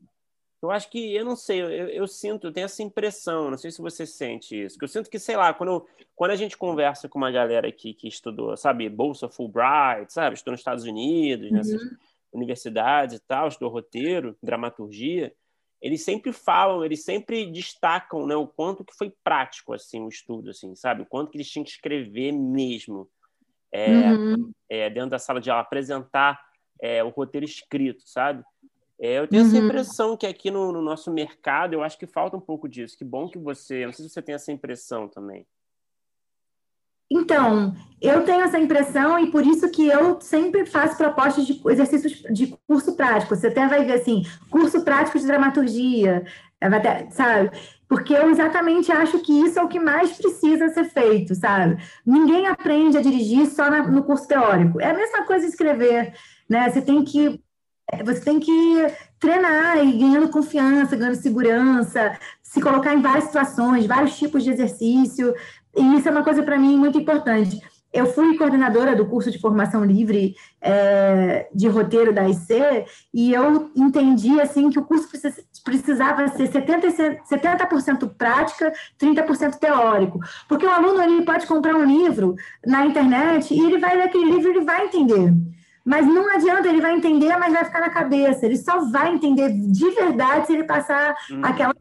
[0.61, 3.69] Eu acho que, eu não sei, eu, eu, sinto, eu tenho essa impressão, não sei
[3.69, 7.07] se você sente isso, que eu sinto que, sei lá, quando, quando a gente conversa
[7.07, 11.57] com uma galera aqui que estudou, sabe, Bolsa Fulbright, sabe, estudou nos Estados Unidos, uhum.
[11.57, 11.81] nessas
[12.33, 15.31] universidades e tal, estudou roteiro, dramaturgia,
[15.81, 20.49] eles sempre falam, eles sempre destacam né, o quanto que foi prático assim o estudo,
[20.49, 21.03] assim, sabe?
[21.03, 23.09] O quanto que eles tinham que escrever mesmo
[23.71, 24.51] é, uhum.
[24.69, 26.41] é, dentro da sala de aula, apresentar
[26.81, 28.43] é, o roteiro escrito, sabe?
[28.99, 29.49] É, eu tenho uhum.
[29.49, 32.97] essa impressão que aqui no, no, nosso mercado, eu acho que falta um pouco disso.
[32.97, 33.85] Que bom que você.
[33.85, 35.45] Não sei se você tem essa impressão também.
[37.11, 42.23] Então, eu tenho essa impressão e por isso que eu sempre faço propostas de exercícios
[42.33, 43.35] de curso prático.
[43.35, 46.23] Você até vai ver assim, curso prático de dramaturgia,
[47.11, 47.51] sabe?
[47.87, 51.77] Porque eu exatamente acho que isso é o que mais precisa ser feito, sabe?
[52.05, 54.81] Ninguém aprende a dirigir só no curso teórico.
[54.81, 56.13] É a mesma coisa escrever,
[56.49, 56.69] né?
[56.69, 57.39] Você tem que
[57.91, 58.51] é, você tem que
[59.19, 65.33] treinar e ganhando confiança, ganhando segurança, se colocar em várias situações, vários tipos de exercício.
[65.75, 67.59] E isso é uma coisa para mim muito importante.
[67.95, 73.71] Eu fui coordenadora do curso de formação livre é, de roteiro da IC e eu
[73.73, 75.07] entendi assim que o curso
[75.63, 80.19] precisava ser 70%, 70 prática, 30% teórico.
[80.49, 84.29] Porque o aluno ele pode comprar um livro na internet e ele vai ler aquele
[84.29, 85.33] livro e ele vai entender.
[85.85, 88.45] Mas não adianta, ele vai entender, mas vai ficar na cabeça.
[88.45, 91.41] Ele só vai entender de verdade se ele passar hum.
[91.43, 91.73] aquela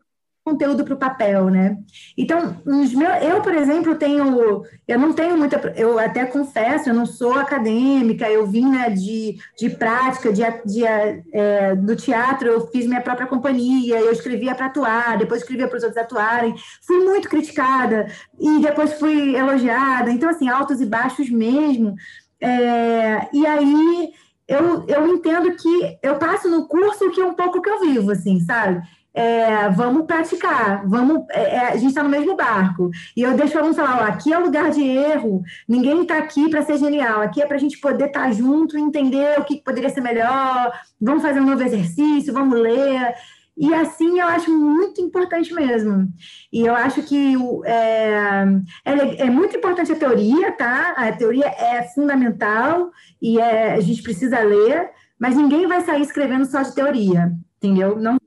[0.44, 1.78] conteúdo para o papel, né?
[2.18, 2.92] Então, meus,
[3.22, 8.28] eu, por exemplo, tenho, eu não tenho muita, eu até confesso, eu não sou acadêmica,
[8.28, 13.26] eu vim né, de, de prática, de, de é, do teatro, eu fiz minha própria
[13.26, 16.54] companhia, eu escrevia para atuar, depois escrevia para os outros atuarem,
[16.86, 18.06] fui muito criticada
[18.38, 21.94] e depois fui elogiada, então, assim, altos e baixos mesmo,
[22.38, 24.12] é, e aí
[24.46, 28.10] eu, eu entendo que eu passo no curso que é um pouco que eu vivo,
[28.10, 28.82] assim, sabe?
[29.16, 32.90] É, vamos praticar, vamos, é, é a gente está no mesmo barco.
[33.16, 36.50] E eu deixo o aluno falar: ó, aqui é lugar de erro, ninguém está aqui
[36.50, 39.62] para ser genial, aqui é para a gente poder estar tá junto entender o que
[39.62, 43.14] poderia ser melhor, vamos fazer um novo exercício, vamos ler.
[43.56, 46.08] E assim eu acho muito importante mesmo.
[46.52, 47.34] E eu acho que
[47.64, 48.44] é,
[48.84, 50.92] é, é, muito importante a teoria, tá?
[50.96, 52.90] A teoria é fundamental
[53.22, 57.96] e é, a gente precisa ler, mas ninguém vai sair escrevendo só de teoria, entendeu?
[57.96, 58.18] Não.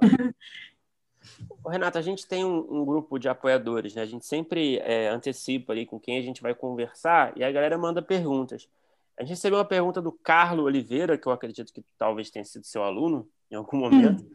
[1.68, 4.02] Renata, a gente tem um, um, grupo de apoiadores, né?
[4.02, 7.76] A gente sempre é, antecipa ali com quem a gente vai conversar e a galera
[7.76, 8.68] manda perguntas.
[9.18, 12.64] A gente recebeu uma pergunta do Carlos Oliveira, que eu acredito que talvez tenha sido
[12.64, 14.24] seu aluno em algum momento.
[14.24, 14.30] Hum.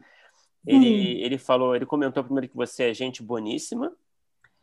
[0.66, 3.92] Ele, ele falou, ele comentou primeiro que você é gente boníssima.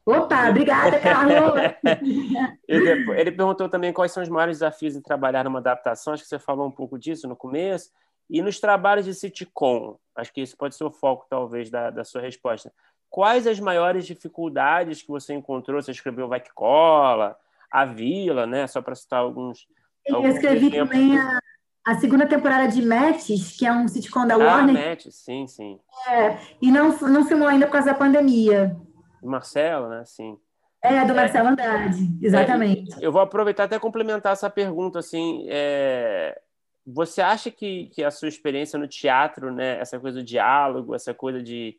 [0.06, 1.54] Opa, obrigada, Carlos!
[2.68, 6.14] ele, ele perguntou também quais são os maiores desafios em trabalhar numa adaptação.
[6.14, 7.91] Acho que você falou um pouco disso no começo.
[8.32, 12.05] E nos trabalhos de sitcom, acho que isso pode ser o foco, talvez, da, da
[12.05, 12.71] sua resposta.
[13.09, 15.82] Quais as maiores dificuldades que você encontrou?
[15.82, 17.38] Você escreveu Vai Que Cola,
[17.69, 18.65] A Vila, né?
[18.67, 19.67] Só para citar alguns.
[20.05, 20.89] Eu escrevi exemplos.
[20.89, 21.39] também a,
[21.86, 24.89] a segunda temporada de Matches, que é um sitcom da ah, Warner.
[24.89, 25.77] Matches, sim, sim.
[26.07, 28.77] É, e não, não filmou ainda por causa da pandemia.
[29.21, 30.05] Marcelo, né?
[30.05, 30.38] Sim.
[30.82, 32.93] É, do Marcelo Andrade, exatamente.
[32.93, 36.41] É, eu vou aproveitar até complementar essa pergunta, assim, é...
[36.86, 41.13] você acha que, que a sua experiência no teatro, né, essa coisa do diálogo, essa
[41.13, 41.77] coisa de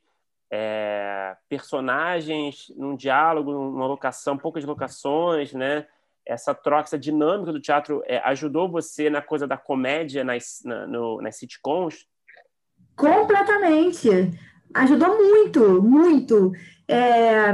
[0.50, 5.86] é, personagens num diálogo, numa locação, poucas locações, né?
[6.26, 10.86] Essa troca, essa dinâmica do teatro é, ajudou você na coisa da comédia nas, na,
[10.86, 12.06] no, nas sitcoms?
[12.94, 14.08] Completamente.
[14.74, 16.52] Ajudou muito, muito.
[16.86, 17.46] É,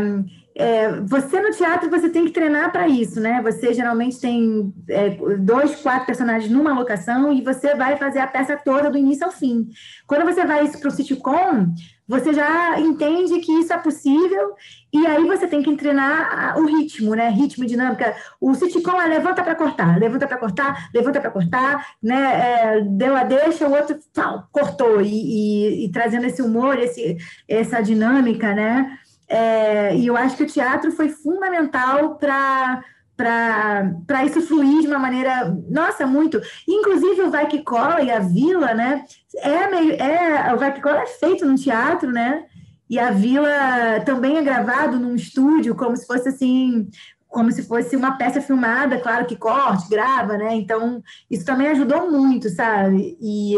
[0.58, 3.40] é, você no teatro você tem que treinar para isso, né?
[3.42, 8.56] Você geralmente tem é, dois, quatro personagens numa locação e você vai fazer a peça
[8.56, 9.68] toda do início ao fim.
[10.04, 11.72] Quando você vai para o sitcom,
[12.08, 14.56] você já entende que isso é possível
[14.92, 17.28] e aí você tem que treinar o ritmo, né?
[17.28, 18.16] Ritmo, dinâmica.
[18.40, 22.78] O sitcom é levanta para cortar, levanta para cortar, levanta para cortar, né?
[22.78, 27.16] É, deu a deixa, o outro tal, cortou e, e, e trazendo esse humor, esse,
[27.46, 28.98] essa dinâmica, né?
[29.28, 32.82] É, e eu acho que o teatro foi fundamental para
[33.16, 36.40] para isso fluir de uma maneira, nossa, muito.
[36.68, 39.04] Inclusive o Vai Que Cola e a Vila, né?
[39.38, 42.44] É meio, é, o Vai Que Cola é feito no teatro, né?
[42.88, 46.88] E a Vila também é gravado num estúdio, como se fosse assim,
[47.28, 50.54] como se fosse uma peça filmada, claro que corte, grava, né?
[50.54, 53.16] Então, isso também ajudou muito, sabe?
[53.20, 53.54] E,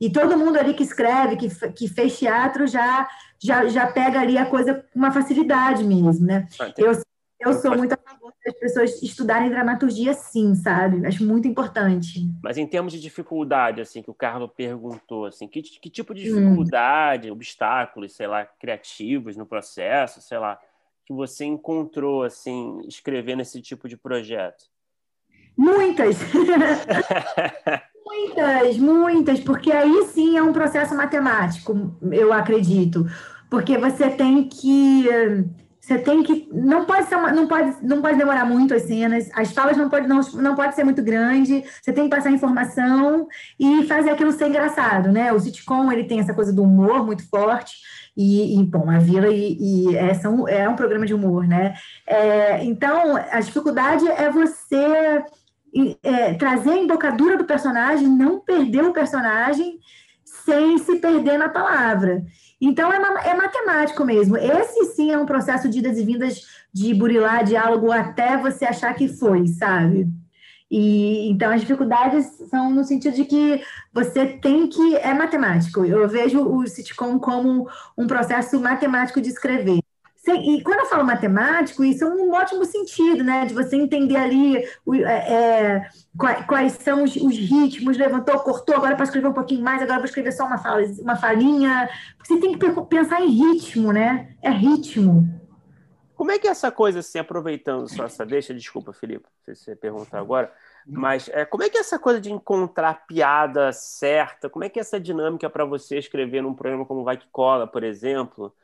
[0.00, 3.06] e todo mundo ali que escreve, que, que fez teatro, já
[3.42, 6.46] já, já pega ali a coisa com uma facilidade mesmo, né?
[6.60, 6.92] Ah, eu,
[7.40, 11.04] eu sou muito a favor das pessoas estudarem dramaturgia, sim, sabe?
[11.04, 12.20] Acho muito importante.
[12.42, 16.32] Mas em termos de dificuldade, assim, que o Carlos perguntou, assim, que, que tipo de
[16.32, 16.40] hum.
[16.40, 17.32] dificuldade, hum.
[17.32, 20.58] obstáculos, sei lá, criativos no processo, sei lá,
[21.12, 24.64] que você encontrou, assim, escrevendo esse tipo de projeto?
[25.56, 26.16] Muitas!
[28.04, 33.06] muitas, muitas, porque aí sim é um processo matemático, eu acredito
[33.52, 35.06] porque você tem que
[35.78, 39.28] você tem que não pode ser uma, não pode não pode demorar muito as cenas
[39.34, 43.28] as falas não pode não, não pode ser muito grande você tem que passar informação
[43.60, 47.28] e fazer aquilo ser engraçado né o sitcom ele tem essa coisa do humor muito
[47.28, 47.74] forte
[48.16, 51.74] e, bom a Vila e, e é, são, é um programa de humor né
[52.06, 55.24] é, então a dificuldade é você
[56.02, 59.78] é, trazer a embocadura do personagem não perder o personagem
[60.24, 62.22] sem se perder na palavra
[62.64, 64.36] então, é, é, matemático mesmo.
[64.36, 66.42] Esse sim é um processo de idas e vindas
[66.72, 70.06] de burilar diálogo até você achar que foi, sabe?
[70.72, 73.62] E então as dificuldades são no sentido de que
[73.92, 75.84] você tem que é matemático.
[75.84, 79.80] Eu vejo o sitcom como um processo matemático de escrever.
[80.26, 83.44] E quando eu falo matemático, isso é um ótimo sentido, né?
[83.44, 84.56] De você entender ali
[85.04, 85.88] é, é
[86.46, 90.06] quais, são os, os, ritmos, levantou, cortou, agora para escrever um pouquinho mais, agora vou
[90.06, 91.86] escrever só uma, fala, uma falinha.
[92.24, 94.28] Você tem que pensar em ritmo, né?
[94.40, 95.41] É ritmo.
[96.22, 99.74] Como é que é essa coisa, assim, aproveitando só essa deixa, desculpa, Felipe, se você
[99.74, 100.54] perguntar agora,
[100.86, 104.48] mas é, como é que é essa coisa de encontrar piada certa?
[104.48, 107.66] Como é que é essa dinâmica para você escrever num programa como Vai Que Cola,
[107.66, 108.54] por exemplo?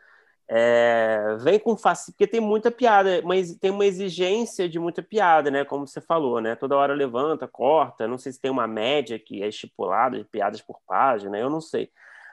[0.47, 5.51] É, vem com fácil, porque tem muita piada, mas tem uma exigência de muita piada,
[5.51, 5.65] né?
[5.65, 6.55] Como você falou, né?
[6.55, 8.07] Toda hora levanta, corta.
[8.07, 11.61] Não sei se tem uma média que é estipulada de piadas por página, eu não
[11.61, 11.91] sei.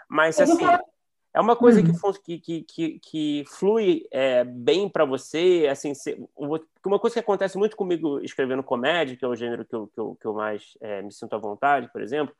[0.07, 0.67] Mas assim,
[1.35, 2.13] é uma coisa que, uhum.
[2.23, 5.67] que, que, que flui é, bem para você.
[5.69, 5.93] Assim,
[6.83, 9.99] uma coisa que acontece muito comigo escrevendo comédia, que é o gênero que eu, que
[9.99, 12.33] eu, que eu mais é, me sinto à vontade, por exemplo,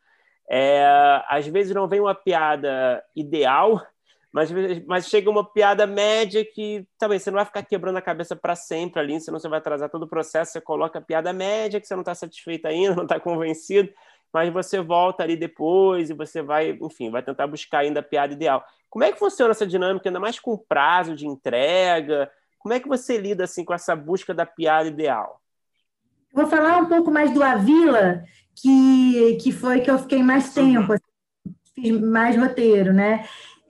[0.49, 0.85] é,
[1.27, 3.81] às vezes não vem uma piada ideal
[4.35, 4.51] mas,
[4.85, 8.53] mas chega uma piada média que também você não vai ficar quebrando a cabeça para
[8.53, 10.51] sempre ali, senão você vai atrasar todo o processo.
[10.51, 13.89] Você coloca a piada média que você não está satisfeito ainda, não está convencido,
[14.33, 18.33] mas você volta ali depois e você vai, enfim, vai tentar buscar ainda a piada
[18.33, 18.61] ideal.
[18.95, 22.31] Como é que funciona essa dinâmica, ainda mais com prazo de entrega?
[22.57, 25.41] Como é que você lida assim com essa busca da piada ideal?
[26.33, 28.23] Vou falar um pouco mais do Avila,
[28.55, 33.25] que, que foi que eu fiquei mais tempo, assim, fiz mais roteiro, né?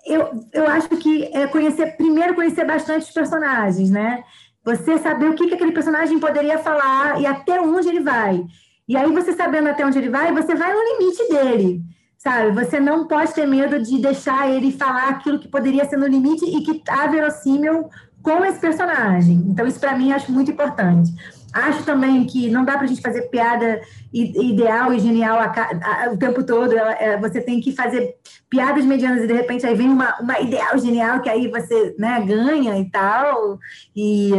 [0.05, 4.23] eu, eu acho que é conhecer, primeiro conhecer bastante os personagens, né?
[4.63, 8.45] Você saber o que, que aquele personagem poderia falar e até onde ele vai.
[8.87, 11.81] E aí, você sabendo até onde ele vai, você vai no limite dele,
[12.25, 12.51] sabe?
[12.53, 16.43] Você não pode ter medo de deixar ele falar aquilo que poderia ser no limite
[16.43, 17.87] e que está verossímil
[18.23, 19.45] com esse personagem.
[19.47, 21.13] Então, isso para mim acho muito importante.
[21.53, 23.79] Acho também que não dá para a gente fazer piada
[24.11, 25.53] ideal e genial a,
[26.05, 26.75] a, o tempo todo.
[26.75, 28.15] Ela, é, você tem que fazer
[28.49, 32.19] piadas medianas e de repente aí vem uma, uma ideal genial que aí você né,
[32.27, 33.59] ganha e tal.
[33.95, 34.31] E,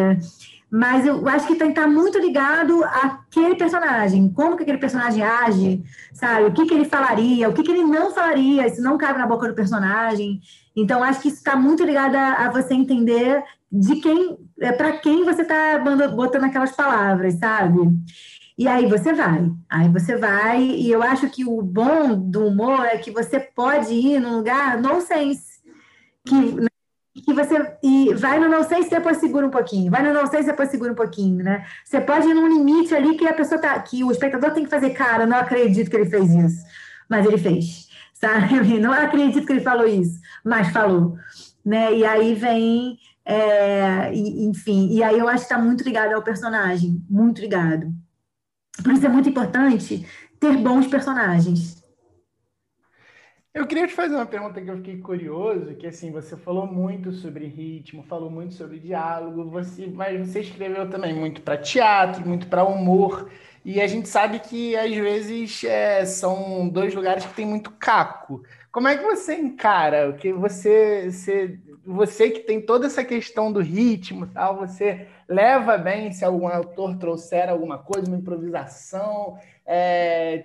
[0.70, 5.22] mas eu acho que tem que estar muito ligado àquele personagem, como que aquele personagem
[5.22, 5.82] age,
[6.12, 6.46] sabe?
[6.46, 9.26] O que, que ele falaria, o que, que ele não falaria, isso não cabe na
[9.26, 10.40] boca do personagem.
[10.74, 14.98] Então, acho que isso está muito ligado a, a você entender de quem, é para
[14.98, 17.78] quem você está botando aquelas palavras, sabe?
[18.58, 22.86] E aí você vai, aí você vai, e eu acho que o bom do humor
[22.86, 25.60] é que você pode ir num lugar nonsense,
[26.24, 26.56] que,
[27.22, 30.26] que você e vai no não sei se depois segura um pouquinho, vai no não
[30.26, 31.64] sei se depois segura um pouquinho, né?
[31.84, 34.70] Você pode ir num limite ali que a pessoa tá, que o espectador tem que
[34.70, 36.64] fazer, cara, não acredito que ele fez isso,
[37.08, 38.78] mas ele fez, sabe?
[38.78, 41.16] Não acredito que ele falou isso, mas falou,
[41.64, 41.94] né?
[41.94, 46.22] E aí vem, é, e, enfim, e aí eu acho que está muito ligado ao
[46.22, 47.92] personagem, muito ligado.
[48.82, 50.06] Por isso é muito importante
[50.38, 51.75] ter bons personagens,
[53.56, 57.10] eu queria te fazer uma pergunta que eu fiquei curioso, que assim, você falou muito
[57.10, 62.48] sobre ritmo, falou muito sobre diálogo, você, mas você escreveu também muito para teatro, muito
[62.48, 63.30] para humor,
[63.64, 68.42] e a gente sabe que às vezes é, são dois lugares que tem muito caco.
[68.70, 70.12] Como é que você encara?
[70.12, 76.12] Que você, você, você que tem toda essa questão do ritmo, tal, você leva bem
[76.12, 80.44] se algum autor trouxer alguma coisa, uma improvisação, é,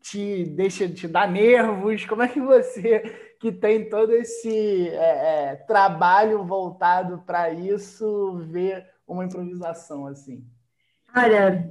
[0.00, 2.04] te deixa, te dá nervos?
[2.06, 3.00] Como é que você,
[3.38, 10.44] que tem todo esse é, é, trabalho voltado para isso, vê uma improvisação assim?
[11.14, 11.70] Olha,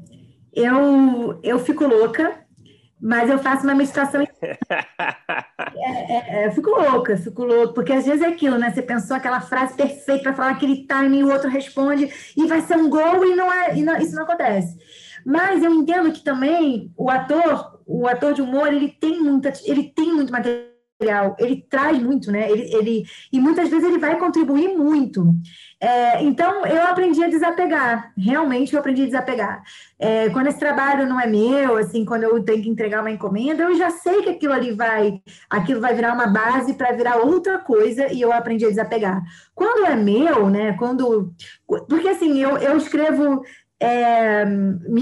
[0.54, 2.46] eu, eu fico louca,
[3.02, 4.24] mas eu faço uma meditação.
[5.82, 8.72] É, é, é, eu fico louca, fico louca, porque às vezes é aquilo, né?
[8.72, 12.76] Você pensou aquela frase perfeita para falar aquele timing, o outro responde e vai ser
[12.76, 14.78] um gol e não é, e não, isso não acontece.
[15.26, 19.84] Mas eu entendo que também o ator, o ator de humor, ele tem muita, ele
[19.84, 22.52] tem muito material, ele traz muito, né?
[22.52, 25.34] Ele, ele e muitas vezes ele vai contribuir muito.
[25.82, 29.64] É, então eu aprendi a desapegar, realmente eu aprendi a desapegar.
[29.98, 33.64] É, quando esse trabalho não é meu, assim, quando eu tenho que entregar uma encomenda,
[33.64, 37.60] eu já sei que aquilo ali vai, aquilo vai virar uma base para virar outra
[37.60, 39.22] coisa e eu aprendi a desapegar.
[39.56, 40.74] Quando é meu, né?
[40.74, 41.34] Quando,
[41.88, 43.42] porque assim eu, eu escrevo
[43.80, 44.44] é,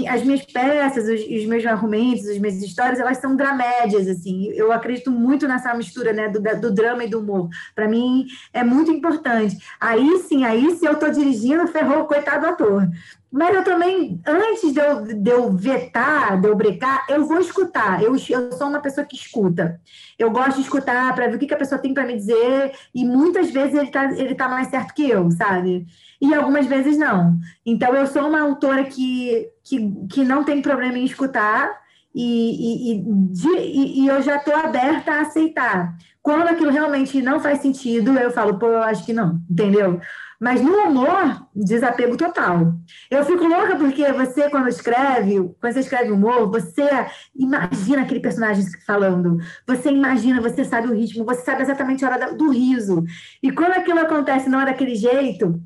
[0.08, 4.50] as minhas peças, os, os, meus argumentos, as minhas histórias, elas são dramédias, assim.
[4.52, 7.48] Eu acredito muito nessa mistura, né, do, do drama e do humor.
[7.74, 9.56] Para mim é muito importante.
[9.80, 12.88] Aí sim, aí se eu estou dirigindo, ferrou, coitado do ator.
[13.30, 18.02] Mas eu também, antes de eu, de eu vetar, de eu brecar, eu vou escutar.
[18.02, 19.78] Eu, eu sou uma pessoa que escuta.
[20.18, 22.72] Eu gosto de escutar para ver o que, que a pessoa tem para me dizer,
[22.94, 25.86] e muitas vezes ele está ele tá mais certo que eu, sabe?
[26.20, 27.38] E algumas vezes não.
[27.64, 31.70] Então, eu sou uma autora que, que, que não tem problema em escutar,
[32.14, 35.96] e, e, e, e eu já estou aberta a aceitar.
[36.20, 40.00] Quando aquilo realmente não faz sentido, eu falo, pô, eu acho que não, entendeu?
[40.40, 42.74] Mas no humor, desapego total.
[43.10, 46.88] Eu fico louca porque você, quando escreve, quando você escreve humor, você
[47.34, 49.38] imagina aquele personagem falando.
[49.66, 53.04] Você imagina, você sabe o ritmo, você sabe exatamente a hora do riso.
[53.42, 55.60] E quando aquilo acontece não é daquele jeito,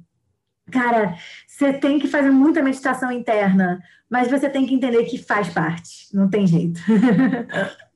[0.72, 1.14] cara,
[1.46, 6.08] você tem que fazer muita meditação interna, mas você tem que entender que faz parte,
[6.12, 6.80] não tem jeito.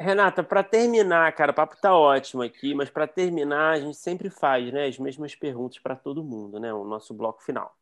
[0.00, 4.30] Renata, para terminar, cara, o papo tá ótimo aqui, mas para terminar, a gente sempre
[4.30, 7.74] faz, né, as mesmas perguntas para todo mundo, né, o nosso bloco final.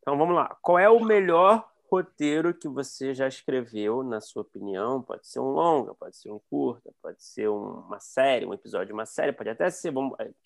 [0.00, 0.56] Então vamos lá.
[0.62, 5.02] Qual é o melhor roteiro que você já escreveu, na sua opinião?
[5.02, 8.92] Pode ser um longa, pode ser um curta, pode ser uma série, um episódio de
[8.94, 9.92] uma série, pode até ser,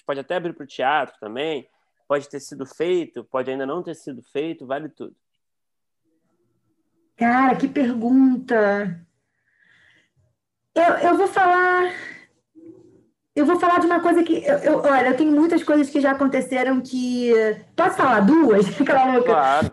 [0.05, 1.69] pode até abrir para o teatro também,
[2.06, 5.14] pode ter sido feito, pode ainda não ter sido feito, vale tudo.
[7.16, 9.05] Cara, que pergunta!
[10.74, 11.93] Eu, eu vou falar.
[13.35, 14.44] Eu vou falar de uma coisa que.
[14.44, 17.32] Eu, eu, olha, eu tenho muitas coisas que já aconteceram que.
[17.76, 18.68] Posso falar duas?
[18.81, 19.32] Aquela louca.
[19.32, 19.72] Claro.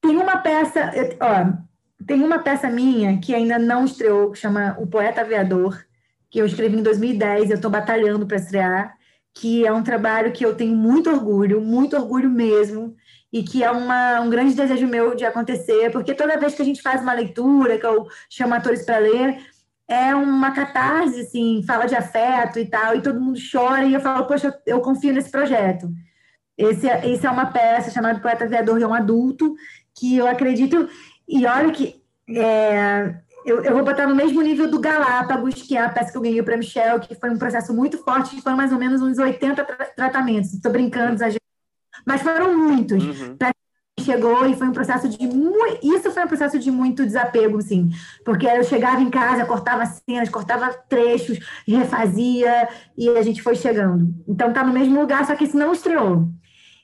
[0.00, 0.92] Tem uma peça.
[1.20, 5.84] Ó, tem uma peça minha que ainda não estreou, que chama O Poeta Aviador,
[6.30, 8.96] que eu escrevi em 2010, eu estou batalhando para estrear,
[9.34, 12.94] que é um trabalho que eu tenho muito orgulho, muito orgulho mesmo,
[13.32, 16.64] e que é uma, um grande desejo meu de acontecer, porque toda vez que a
[16.64, 19.38] gente faz uma leitura, que eu chamo atores para ler,
[19.86, 24.00] é uma catarse, assim, fala de afeto e tal, e todo mundo chora, e eu
[24.00, 25.90] falo, poxa, eu, confio nesse projeto.
[26.56, 29.54] Esse, é, esse é uma peça chamada Poeta Aviador, e é um adulto,
[29.94, 30.88] que eu acredito,
[31.28, 33.14] e olha que é,
[33.44, 36.22] eu, eu, vou botar no mesmo nível do Galápagos, que é a peça que eu
[36.22, 39.18] ganhei para Michel, que foi um processo muito forte, que foram mais ou menos uns
[39.18, 40.52] 80 tra tratamentos.
[40.52, 41.40] Estou brincando, exagerando,
[42.06, 43.02] mas foram muitos.
[43.02, 43.36] Uhum
[44.00, 47.90] chegou e foi um processo de muito, isso foi um processo de muito desapego, assim,
[48.24, 54.12] porque eu chegava em casa, cortava cenas, cortava trechos, refazia e a gente foi chegando.
[54.26, 56.28] Então tá no mesmo lugar, só que isso não estreou.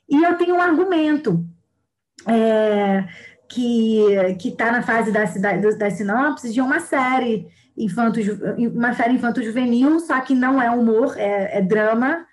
[0.09, 1.45] E eu tenho um argumento
[2.25, 3.05] é,
[3.47, 7.47] que está na fase da das, das sinopses de uma série
[7.77, 8.19] infanto
[8.73, 12.25] uma série infanto juvenil, só que não é humor, é, é drama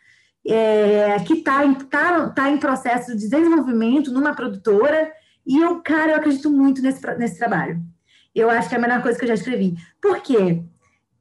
[0.47, 5.11] é, que está tá, tá em processo de desenvolvimento numa produtora,
[5.47, 7.81] e eu, cara, eu acredito muito nesse, nesse trabalho.
[8.35, 9.77] Eu acho que é a melhor coisa que eu já escrevi.
[10.01, 10.62] Por quê?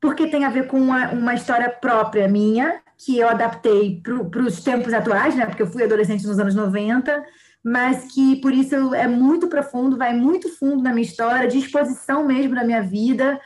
[0.02, 4.64] Porque tem a ver com uma, uma história própria minha, que eu adaptei para os
[4.64, 5.46] tempos atuais, né?
[5.46, 7.24] Porque eu fui adolescente nos anos 90,
[7.64, 12.26] mas que por isso é muito profundo, vai muito fundo na minha história, de exposição
[12.26, 13.40] mesmo da minha vida.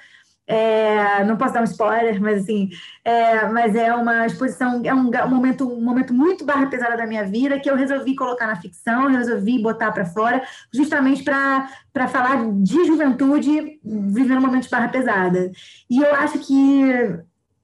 [0.49, 2.69] É, não posso dar um spoiler, mas assim,
[3.03, 7.05] é, mas é uma exposição, é um, um, momento, um momento muito barra pesada da
[7.05, 10.41] minha vida que eu resolvi colocar na ficção, resolvi botar para fora,
[10.73, 15.51] justamente para falar de juventude vivendo momentos barra pesada.
[15.89, 16.81] E eu acho que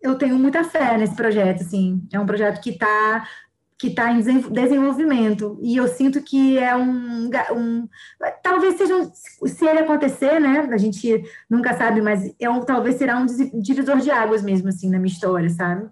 [0.02, 3.26] eu tenho muita fé nesse projeto, assim, é um projeto que está
[3.78, 5.58] que está em desenvolvimento.
[5.62, 7.88] E eu sinto que é um, um.
[8.42, 8.96] Talvez seja.
[8.96, 10.68] Um, se ele acontecer, né?
[10.72, 13.26] A gente nunca sabe, mas é um, talvez será um
[13.62, 15.90] divisor de águas mesmo, assim, na minha história, sabe?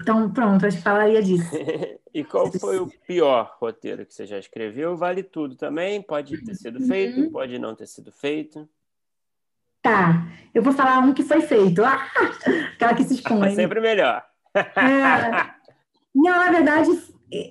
[0.00, 1.50] Então, pronto, acho que falaria disso.
[2.12, 4.96] e qual foi o pior roteiro que você já escreveu?
[4.96, 6.02] Vale tudo também?
[6.02, 7.30] Pode ter sido feito, uhum.
[7.30, 8.68] pode não ter sido feito.
[9.80, 11.84] Tá, eu vou falar um que foi feito.
[11.84, 12.06] Ah,
[12.74, 13.48] aquela que se expõe.
[13.48, 14.24] É sempre melhor.
[14.54, 15.61] É,
[16.14, 16.90] não, na verdade,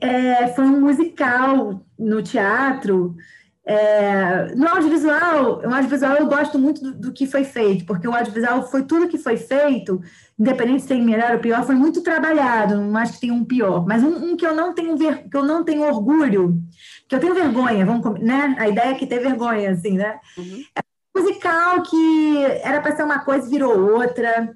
[0.02, 3.16] é, foi um musical no teatro.
[3.64, 8.14] É, no audiovisual, no audiovisual eu gosto muito do, do, que foi feito, porque o
[8.14, 10.02] audiovisual foi tudo que foi feito,
[10.38, 13.86] independente se tem melhor ou pior, foi muito trabalhado, não acho que tem um pior,
[13.86, 16.60] mas um, um que eu não tenho ver, que eu não tenho orgulho,
[17.08, 18.56] que eu tenho vergonha, vamos, né?
[18.58, 20.20] A ideia é que ter vergonha, assim, né?
[20.36, 20.64] Uhum.
[20.76, 20.82] É
[21.16, 24.56] um musical que era para ser uma coisa e virou outra,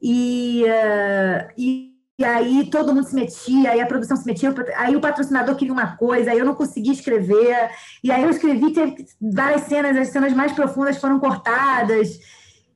[0.00, 4.96] e, uh, e e aí todo mundo se metia, aí a produção se metia, aí
[4.96, 7.70] o patrocinador queria uma coisa, aí eu não conseguia escrever,
[8.02, 12.18] e aí eu escrevi, teve várias cenas, as cenas mais profundas foram cortadas.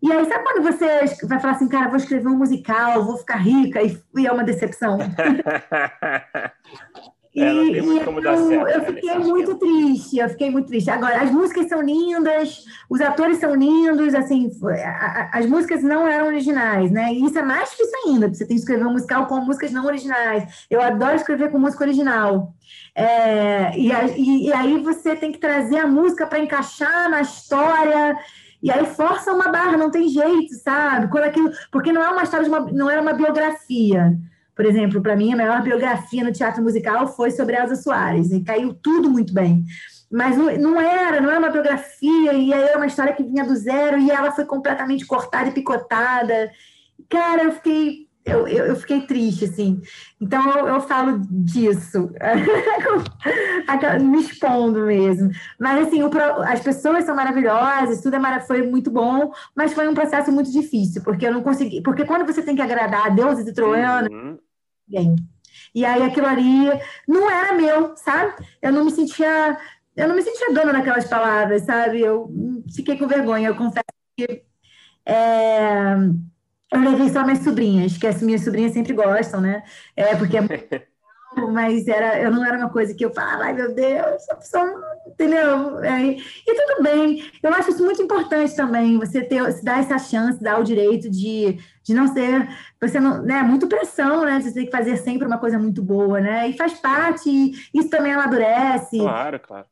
[0.02, 3.36] E aí, sabe quando você vai falar assim, cara, vou escrever um musical, vou ficar
[3.36, 4.98] rica, e, e é uma decepção?
[7.34, 10.90] É, e, e eu, certo, eu né, fiquei muito triste, eu fiquei muito triste.
[10.90, 16.08] Agora, as músicas são lindas, os atores são lindos, assim, a, a, as músicas não
[16.08, 17.12] eram originais, né?
[17.12, 19.86] E isso é mais difícil ainda, você tem que escrever um musical com músicas não
[19.86, 20.66] originais.
[20.68, 22.52] Eu adoro escrever com música original.
[22.96, 28.18] É, e, e, e aí você tem que trazer a música para encaixar na história.
[28.60, 31.08] E aí força uma barra, não tem jeito, sabe?
[31.08, 34.18] Quando aquilo, porque não é uma história de uma, não era uma biografia.
[34.60, 38.44] Por exemplo, para mim, a maior biografia no teatro musical foi sobre Elza Soares, e
[38.44, 39.64] caiu tudo muito bem.
[40.12, 43.56] Mas não, era, não era uma biografia, e aí era uma história que vinha do
[43.56, 46.52] zero, e ela foi completamente cortada e picotada.
[47.08, 49.80] Cara, eu fiquei eu, eu, eu, fiquei triste, assim.
[50.20, 52.12] Então, eu, eu falo disso,
[53.98, 55.30] me expondo mesmo.
[55.58, 56.10] Mas, assim, o,
[56.42, 61.02] as pessoas são maravilhosas, tudo é foi muito bom, mas foi um processo muito difícil,
[61.02, 61.80] porque eu não consegui.
[61.80, 64.36] Porque quando você tem que agradar a deuses e troianos, uhum
[64.90, 65.16] ninguém.
[65.74, 66.66] E aí aquilo ali
[67.06, 68.34] não era meu, sabe?
[68.60, 69.56] Eu não me sentia,
[69.96, 72.00] eu não me sentia dona daquelas palavras, sabe?
[72.00, 72.30] Eu
[72.74, 73.48] fiquei com vergonha.
[73.48, 73.84] Eu confesso
[74.16, 74.42] que
[75.06, 75.94] é,
[76.72, 79.62] eu levei só minhas sobrinhas, que as minhas sobrinhas sempre gostam, né?
[79.96, 80.40] É porque é
[81.36, 84.82] mas era, eu não era uma coisa que eu falava, ai meu Deus, essa pessoa,
[85.06, 85.80] entendeu?
[85.80, 89.98] É, e tudo bem, eu acho isso muito importante também, você ter, se dar essa
[89.98, 92.48] chance, dar o direito de, de não ser,
[92.80, 96.20] você não, né, muito pressão, né, você tem que fazer sempre uma coisa muito boa,
[96.20, 97.30] né, e faz parte,
[97.72, 98.98] isso também amadurece.
[98.98, 99.66] Claro, claro.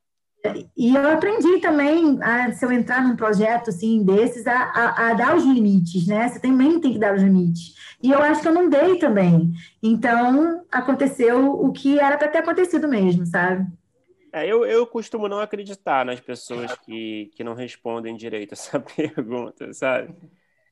[0.77, 5.15] E eu aprendi também, a, se eu entrar num projeto assim desses, a, a, a,
[5.15, 6.29] dar os limites, né?
[6.29, 7.75] Você também tem que dar os limites.
[8.03, 9.53] E eu acho que eu não dei também.
[9.83, 13.67] Então, aconteceu o que era para ter acontecido mesmo, sabe?
[14.33, 19.73] É, eu, eu costumo não acreditar nas pessoas que, que não respondem direito essa pergunta,
[19.73, 20.15] sabe?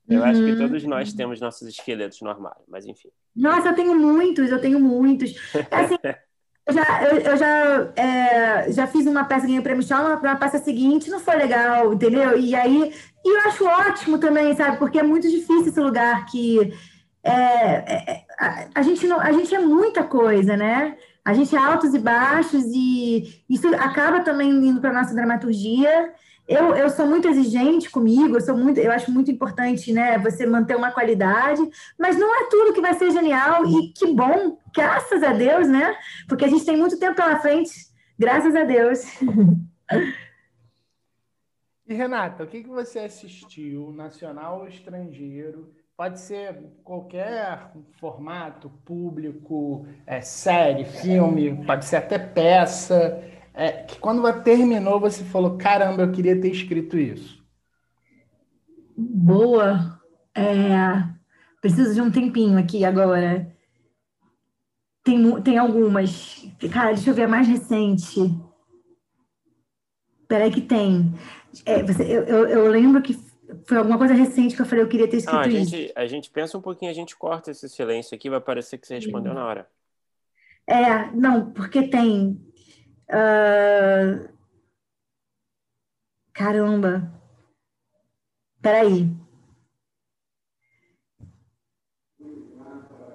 [0.09, 0.59] Eu acho que uhum.
[0.59, 3.09] todos nós temos nossos esqueletos no armário, mas enfim.
[3.35, 5.35] Nossa, eu tenho muitos, eu tenho muitos.
[5.69, 5.97] Assim,
[6.67, 10.35] Eu já, eu, eu já, é, já fiz uma peça, ganhei o prêmio Chalma, na
[10.35, 12.37] peça seguinte não foi legal, entendeu?
[12.37, 12.93] E aí,
[13.25, 14.77] e eu acho ótimo também, sabe?
[14.77, 16.75] Porque é muito difícil esse lugar que
[17.23, 20.97] é, é, a, a, gente não, a gente é muita coisa, né?
[21.25, 26.13] A gente é altos e baixos e isso acaba também indo para nossa dramaturgia
[26.49, 30.47] eu, eu sou muito exigente comigo, eu sou muito, eu acho muito importante, né, você
[30.47, 31.61] manter uma qualidade,
[31.99, 35.97] mas não é tudo que vai ser genial e que bom, graças a Deus, né?
[36.29, 37.73] Porque a gente tem muito tempo pela frente,
[38.19, 39.01] graças a Deus.
[41.89, 45.73] E Renata, o que, que você assistiu, nacional ou estrangeiro?
[45.97, 47.71] Pode ser qualquer
[48.01, 53.23] formato, público, é, série, filme, pode ser até peça
[53.57, 57.43] é, que quando terminou você falou, caramba, eu queria ter escrito isso?
[58.95, 59.99] Boa.
[60.35, 61.03] É,
[61.61, 63.51] preciso de um tempinho aqui agora.
[65.03, 66.47] Tem, tem algumas.
[66.71, 68.21] Cara, deixa eu ver a mais recente.
[70.29, 71.15] Peraí que tem.
[71.65, 73.15] É, você, eu, eu, eu, lembro que
[73.67, 75.71] foi alguma coisa recente que eu falei, eu queria ter escrito Não, a isso.
[75.71, 78.87] gente, a gente pensa um pouquinho, a gente corta esse silêncio aqui, vai parecer que
[78.87, 79.67] você respondeu na hora.
[80.67, 82.46] É, não, porque tem.
[83.11, 84.27] Ah,
[86.37, 87.11] Caramba.
[88.61, 89.09] Peraí.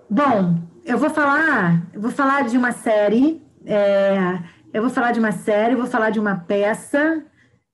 [0.09, 4.39] Bom, eu vou falar, eu vou falar de uma série, é,
[4.73, 7.23] eu vou falar de uma série, vou falar de uma peça,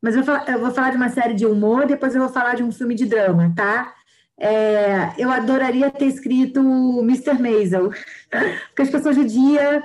[0.01, 2.29] mas eu vou falar, eu vou falar de uma série de humor, depois eu vou
[2.29, 3.95] falar de um filme de drama, tá?
[4.39, 6.59] É, eu adoraria ter escrito
[7.01, 7.39] Mr.
[7.39, 7.89] Maisel,
[8.75, 9.83] porque eu sou judia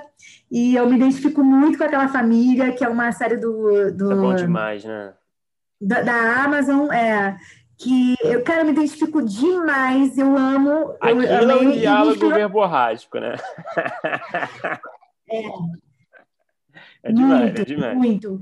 [0.51, 4.15] e eu me identifico muito com aquela família, que é uma série do, do é
[4.15, 5.13] bom demais, né?
[5.83, 7.37] da, da Amazon, é,
[7.77, 10.69] que eu, cara, eu me identifico demais, eu amo.
[10.69, 13.35] Eu Aquilo é amei, um e diálogo me inspirou verborrágico, né?
[17.03, 17.97] É demais, muito, é demais.
[17.97, 18.39] muito.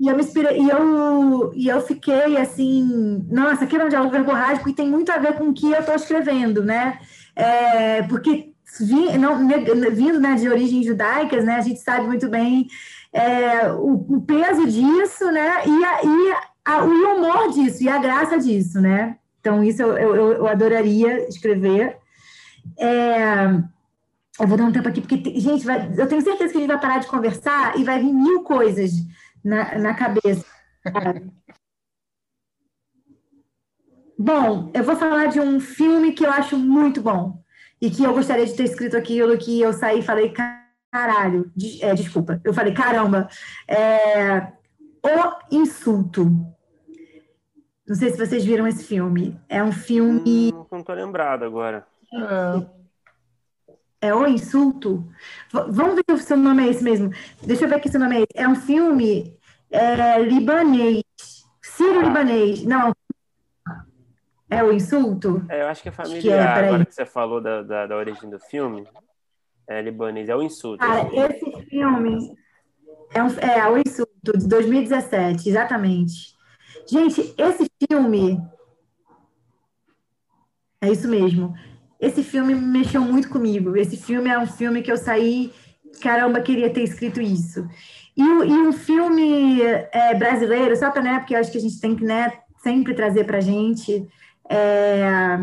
[0.00, 4.10] E eu me inspirei, e eu, e eu fiquei assim, nossa, aqui é um diálogo
[4.12, 6.98] verborrágico e tem muito a ver com o que eu estou escrevendo, né?
[7.36, 8.50] É, porque
[8.80, 9.46] vi- não,
[9.92, 12.66] vindo né, de origens judaicas, né, a gente sabe muito bem
[13.12, 15.66] é, o, o peso disso, né?
[15.66, 19.16] E, a, e a- o humor disso, e a graça disso, né?
[19.40, 21.98] Então, isso eu, eu, eu adoraria escrever.
[22.78, 23.34] É,
[24.40, 26.68] eu vou dar um tempo aqui, porque, gente, vai- eu tenho certeza que a gente
[26.68, 28.92] vai parar de conversar e vai vir mil coisas
[29.44, 30.44] na, na cabeça.
[34.18, 37.42] Bom, eu vou falar de um filme que eu acho muito bom
[37.80, 40.32] e que eu gostaria de ter escrito aquilo que eu saí e falei,
[40.92, 43.28] caralho, de- é, desculpa, eu falei, caramba,
[43.66, 44.52] é,
[45.02, 46.26] O Insulto.
[47.88, 49.40] Não sei se vocês viram esse filme.
[49.48, 50.52] É um filme.
[50.54, 51.86] Hum, não tô lembrado agora.
[52.12, 52.79] É,
[54.00, 55.06] É O Insulto?
[55.52, 57.10] V- vamos ver se o nome é esse mesmo.
[57.42, 58.28] Deixa eu ver aqui se o nome é esse.
[58.34, 59.36] É um filme
[59.70, 61.02] é, libanês.
[61.62, 62.64] Sírio-libanês.
[62.64, 62.92] Não.
[64.48, 65.44] É O Insulto?
[65.48, 66.68] É, eu acho que é que é, familiar, peraí.
[66.68, 68.86] agora que você falou da, da, da origem do filme.
[69.66, 70.78] É libanês, é o insulto.
[70.84, 72.34] Cara, esse filme
[73.14, 76.34] é, um, é O Insulto, de 2017, exatamente.
[76.88, 78.42] Gente, esse filme.
[80.80, 81.54] É isso mesmo.
[82.00, 83.76] Esse filme mexeu muito comigo.
[83.76, 85.52] Esse filme é um filme que eu saí.
[86.00, 87.68] Caramba, queria ter escrito isso.
[88.16, 91.18] E, e um filme é, brasileiro, só para, né?
[91.18, 92.32] Porque eu acho que a gente tem que né,
[92.62, 94.08] sempre trazer para gente.
[94.48, 95.38] É,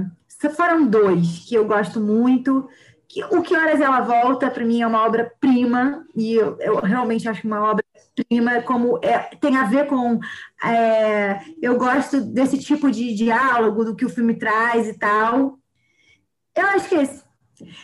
[0.55, 2.67] foram dois que eu gosto muito.
[3.07, 7.27] Que, o Que Horas Ela Volta, para mim, é uma obra-prima, e eu, eu realmente
[7.29, 10.19] acho uma obra-prima, como é, tem a ver com.
[10.63, 15.57] é, eu gosto desse tipo de diálogo, do que o filme traz e tal.
[16.57, 17.27] Eu acho que é esse.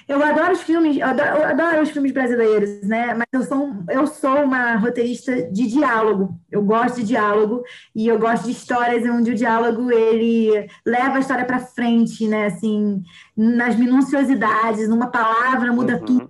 [0.08, 3.16] Eu adoro os filmes, adoro, adoro os filmes brasileiros, né?
[3.16, 6.38] Mas eu sou, eu sou uma roteirista de diálogo.
[6.52, 7.64] Eu gosto de diálogo
[7.96, 12.46] e eu gosto de histórias onde o diálogo ele leva a história para frente, né?
[12.48, 13.02] Assim,
[13.36, 16.06] nas minuciosidades, numa palavra muda Uhum.
[16.06, 16.30] tudo,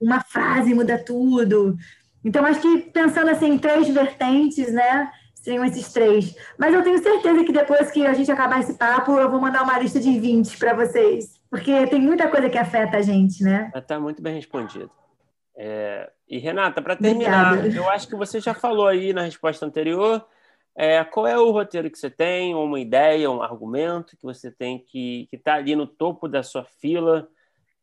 [0.00, 1.76] uma frase muda tudo.
[2.24, 5.10] Então acho que pensando assim em três vertentes, né?
[5.34, 6.32] Seriam esses três.
[6.56, 9.64] Mas eu tenho certeza que depois que a gente acabar esse papo, eu vou mandar
[9.64, 11.37] uma lista de 20 para vocês.
[11.50, 13.70] Porque tem muita coisa que afeta a gente, né?
[13.74, 14.90] Está muito bem respondido.
[15.56, 17.76] É, e Renata, para terminar, Obrigada.
[17.76, 20.24] eu acho que você já falou aí na resposta anterior.
[20.76, 24.48] é, qual é o roteiro que você tem, ou uma ideia, um argumento que você
[24.48, 27.28] tem que está ali no topo da sua fila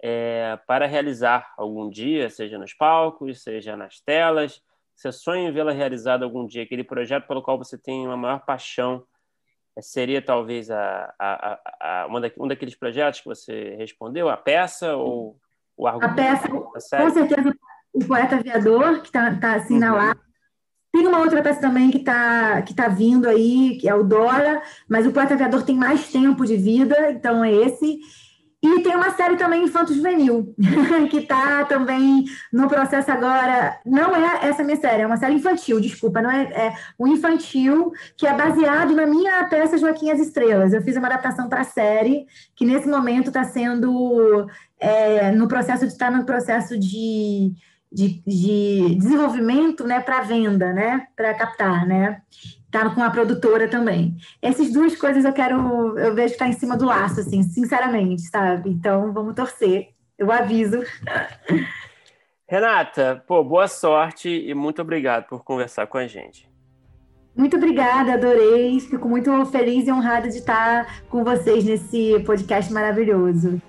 [0.01, 4.61] é, para realizar algum dia, seja nos palcos, seja nas telas?
[4.95, 6.63] Você sonha em vê-la realizada algum dia?
[6.63, 9.03] Aquele projeto pelo qual você tem uma maior paixão
[9.81, 11.59] seria talvez a, a, a,
[12.03, 15.37] a- uma da- um daqueles projetos que você respondeu, a peça ou
[15.77, 17.55] o A argumento peça, da com certeza,
[17.93, 19.97] o Poeta Aviador, que está tá, assim na Uhum.
[19.97, 20.15] lá.
[20.93, 24.61] Tem uma outra peça também que está que tá vindo aí, que é o Dora,
[24.89, 27.99] mas o Poeta Aviador tem mais tempo de vida, então é esse.
[28.65, 30.55] E tem uma série também infanto-juvenil,
[31.11, 33.79] que está também no processo agora.
[33.85, 37.91] Não é essa minha série, é uma série infantil, desculpa, não é, é um infantil
[38.17, 40.73] que é baseado na minha peça Joaquim as Estrelas.
[40.73, 42.25] Eu fiz uma adaptação para a série,
[42.55, 44.47] que nesse momento está sendo
[44.79, 47.53] é, no processo de estar no processo de,
[47.91, 52.19] de, de desenvolvimento né, para venda, né, para captar, né?
[52.71, 54.17] Tá com a produtora também.
[54.41, 58.23] Essas duas coisas eu quero, eu vejo que tá em cima do laço, assim, sinceramente,
[58.23, 58.69] sabe?
[58.69, 59.89] Então vamos torcer.
[60.17, 60.81] Eu aviso.
[62.47, 66.49] Renata, pô, boa sorte e muito obrigado por conversar com a gente.
[67.35, 68.79] Muito obrigada, adorei.
[68.79, 73.61] Fico muito feliz e honrada de estar com vocês nesse podcast maravilhoso.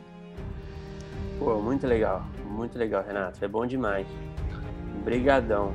[1.38, 3.44] Pô, muito legal, muito legal, Renata.
[3.44, 4.06] É bom demais.
[5.00, 5.74] Obrigadão.